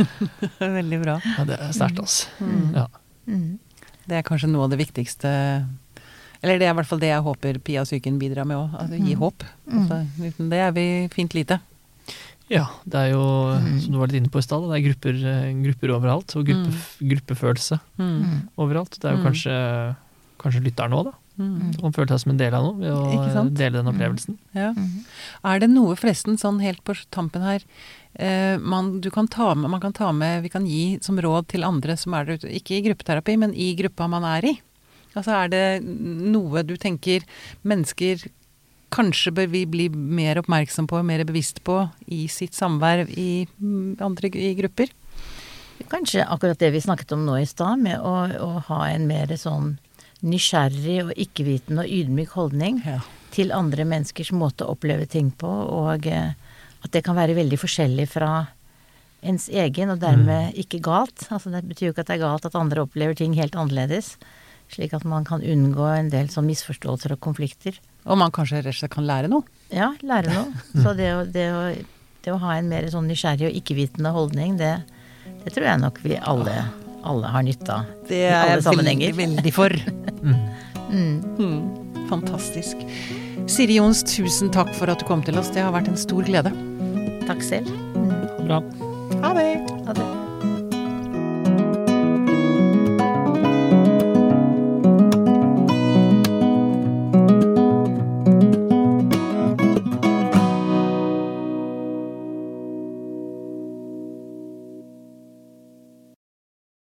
Veldig 0.79 1.01
bra. 1.03 1.17
Ja, 1.33 1.43
det 1.49 1.57
er 1.59 1.75
sterkt, 1.75 1.99
altså. 1.99 2.47
Ja. 2.77 2.85
Mm. 3.27 3.57
Det 4.07 4.21
er 4.21 4.23
kanskje 4.23 4.47
noe 4.53 4.63
av 4.63 4.71
det 4.71 4.79
viktigste 4.79 5.27
Eller 6.39 6.61
det 6.61 6.69
er 6.69 6.71
i 6.71 6.77
hvert 6.77 6.87
fall 6.87 7.01
det 7.01 7.09
jeg 7.11 7.25
håper 7.25 7.57
Pia 7.59 7.83
Psyken 7.83 8.19
bidrar 8.21 8.47
med 8.47 8.55
òg. 8.61 8.77
Altså, 8.85 9.01
gi 9.03 9.17
håp. 9.19 9.43
Altså, 9.67 9.99
uten 10.21 10.51
det 10.53 10.63
er 10.63 10.71
vi 10.79 10.87
fint 11.11 11.35
lite. 11.35 11.59
Ja, 12.49 12.65
det 12.87 12.95
er 12.95 13.09
jo, 13.11 13.23
som 13.83 13.91
du 13.93 13.99
var 13.99 14.07
litt 14.11 14.21
inne 14.21 14.31
på 14.31 14.39
i 14.39 14.45
stad, 14.45 14.63
det 14.69 14.77
er 14.79 14.85
grupper, 14.89 15.21
eh, 15.33 15.53
grupper 15.65 15.93
overalt. 15.97 16.35
Og 16.39 16.45
gruppe, 16.47 16.73
gruppefølelse 17.13 17.79
Mm. 17.99 18.49
overalt. 18.57 18.99
Det 18.99 19.05
er 19.05 19.15
jo 19.17 19.23
Mm. 19.23 19.25
kanskje, 19.27 19.95
kanskje 20.39 20.63
lytteren 20.63 20.93
òg, 20.93 21.05
da. 21.11 21.13
Mm. 21.37 21.81
Han 21.83 21.91
føler 21.93 22.07
seg 22.15 22.19
som 22.23 22.31
en 22.31 22.37
del 22.37 22.53
av 22.53 22.63
noe 22.63 22.79
ved 22.81 22.91
å 22.91 23.53
dele 23.53 23.77
den 23.83 23.85
opplevelsen. 23.93 24.37
Ja. 24.55 24.71
Mm. 24.73 25.03
Er 25.45 25.59
det 25.59 25.69
noe 25.69 25.95
forresten, 25.95 26.37
sånn 26.37 26.61
helt 26.61 26.83
på 26.83 26.95
tampen 27.11 27.41
her, 27.43 27.61
eh, 28.17 28.57
man, 28.57 29.01
du 29.01 29.11
kan 29.11 29.27
ta 29.27 29.53
med, 29.53 29.69
man 29.69 29.79
kan 29.79 29.93
ta 29.93 30.11
med, 30.11 30.41
vi 30.41 30.49
kan 30.49 30.65
gi 30.65 30.97
som 31.03 31.15
råd 31.17 31.47
til 31.47 31.63
andre 31.63 31.95
som 31.95 32.13
er 32.15 32.25
der 32.25 32.33
ute, 32.39 32.49
ikke 32.49 32.77
i 32.79 32.81
gruppeterapi, 32.89 33.37
men 33.37 33.53
i 33.53 33.75
gruppa 33.75 34.09
man 34.09 34.23
er 34.23 34.45
i? 34.49 34.59
Altså 35.15 35.45
er 35.45 35.47
det 35.49 35.83
noe 35.83 36.61
du 36.63 36.75
tenker 36.77 37.21
mennesker 37.65 38.27
kanskje 38.93 39.33
bør 39.35 39.49
vi 39.51 39.65
bli 39.69 39.87
mer 39.91 40.39
oppmerksom 40.41 40.87
på, 40.89 41.01
mer 41.03 41.23
bevisst 41.27 41.59
på 41.67 41.81
i 42.07 42.25
sitt 42.31 42.55
samvær 42.57 43.05
i 43.11 43.47
mm, 43.59 43.97
andre 44.03 44.31
i 44.33 44.53
grupper? 44.57 44.93
Kanskje 45.91 46.25
akkurat 46.25 46.59
det 46.59 46.71
vi 46.73 46.81
snakket 46.81 47.11
om 47.13 47.25
nå 47.27 47.37
i 47.41 47.45
stad, 47.49 47.77
med 47.83 47.99
å, 48.01 48.15
å 48.43 48.49
ha 48.69 48.79
en 48.89 49.05
mer 49.09 49.29
sånn 49.37 49.75
nysgjerrig 50.25 50.97
og 51.05 51.11
ikke-vitende 51.13 51.83
og 51.85 51.91
ydmyk 51.93 52.33
holdning 52.33 52.81
Ja. 52.85 52.99
til 53.31 53.51
andre 53.53 53.85
menneskers 53.85 54.31
måte 54.33 54.65
å 54.65 54.73
oppleve 54.73 55.05
ting 55.05 55.29
på, 55.29 55.47
og 55.47 56.07
eh, 56.09 56.33
at 56.83 56.91
det 56.95 57.03
kan 57.05 57.17
være 57.17 57.35
veldig 57.37 57.59
forskjellig 57.61 58.07
fra 58.09 58.47
ens 59.21 59.47
egen, 59.49 59.91
og 59.93 59.99
dermed 60.01 60.57
ikke 60.57 60.79
galt. 60.81 61.27
Altså 61.33 61.51
det 61.53 61.63
betyr 61.67 61.87
jo 61.89 61.93
ikke 61.93 62.03
at 62.05 62.09
det 62.09 62.17
er 62.17 62.25
galt 62.25 62.45
at 62.45 62.55
andre 62.57 62.83
opplever 62.85 63.17
ting 63.17 63.33
helt 63.37 63.55
annerledes. 63.57 64.15
Slik 64.73 64.93
at 64.93 65.05
man 65.05 65.25
kan 65.25 65.41
unngå 65.41 65.85
en 65.89 66.09
del 66.13 66.29
sånn 66.29 66.47
misforståelser 66.49 67.15
og 67.15 67.21
konflikter. 67.23 67.77
Og 68.07 68.19
man 68.19 68.33
kanskje 68.33 68.61
rett 68.61 68.73
og 68.73 68.79
slett 68.79 68.93
kan 68.93 69.07
lære 69.07 69.29
noe? 69.31 69.43
Ja, 69.73 69.91
lære 70.01 70.33
noe. 70.33 70.65
Så 70.83 70.95
det 70.97 71.11
å, 71.13 71.23
det 71.27 71.47
å, 71.51 71.63
det 72.23 72.33
å 72.33 72.39
ha 72.43 72.57
en 72.57 72.69
mer 72.71 72.87
sånn 72.91 73.07
nysgjerrig 73.11 73.49
og 73.49 73.59
ikke-vitende 73.61 74.13
holdning, 74.15 74.57
det, 74.59 74.73
det 75.43 75.55
tror 75.55 75.67
jeg 75.71 75.83
nok 75.83 75.99
vi 76.05 76.19
alle, 76.19 76.55
alle 77.07 77.33
har 77.35 77.45
nytte 77.47 77.79
av. 77.81 77.91
Det 78.07 78.23
er 78.29 78.55
jeg 78.55 78.65
veldig, 78.69 79.11
veldig 79.23 79.55
for. 79.55 79.77
Mm. 80.87 81.19
Fantastisk. 82.07 82.79
Siri 83.51 83.75
Jons, 83.75 84.05
tusen 84.07 84.47
takk 84.55 84.71
for 84.77 84.87
at 84.87 85.03
du 85.03 85.07
kom 85.09 85.19
til 85.27 85.35
oss. 85.35 85.51
Det 85.51 85.65
har 85.65 85.75
vært 85.75 85.91
en 85.91 85.99
stor 85.99 86.23
glede. 86.23 86.53
Takk 87.27 87.43
selv. 87.43 87.67
Bra. 88.45 88.61
Ha 89.25 89.33
det! 89.35 89.49
Ha 89.89 89.97
det. 89.99 90.07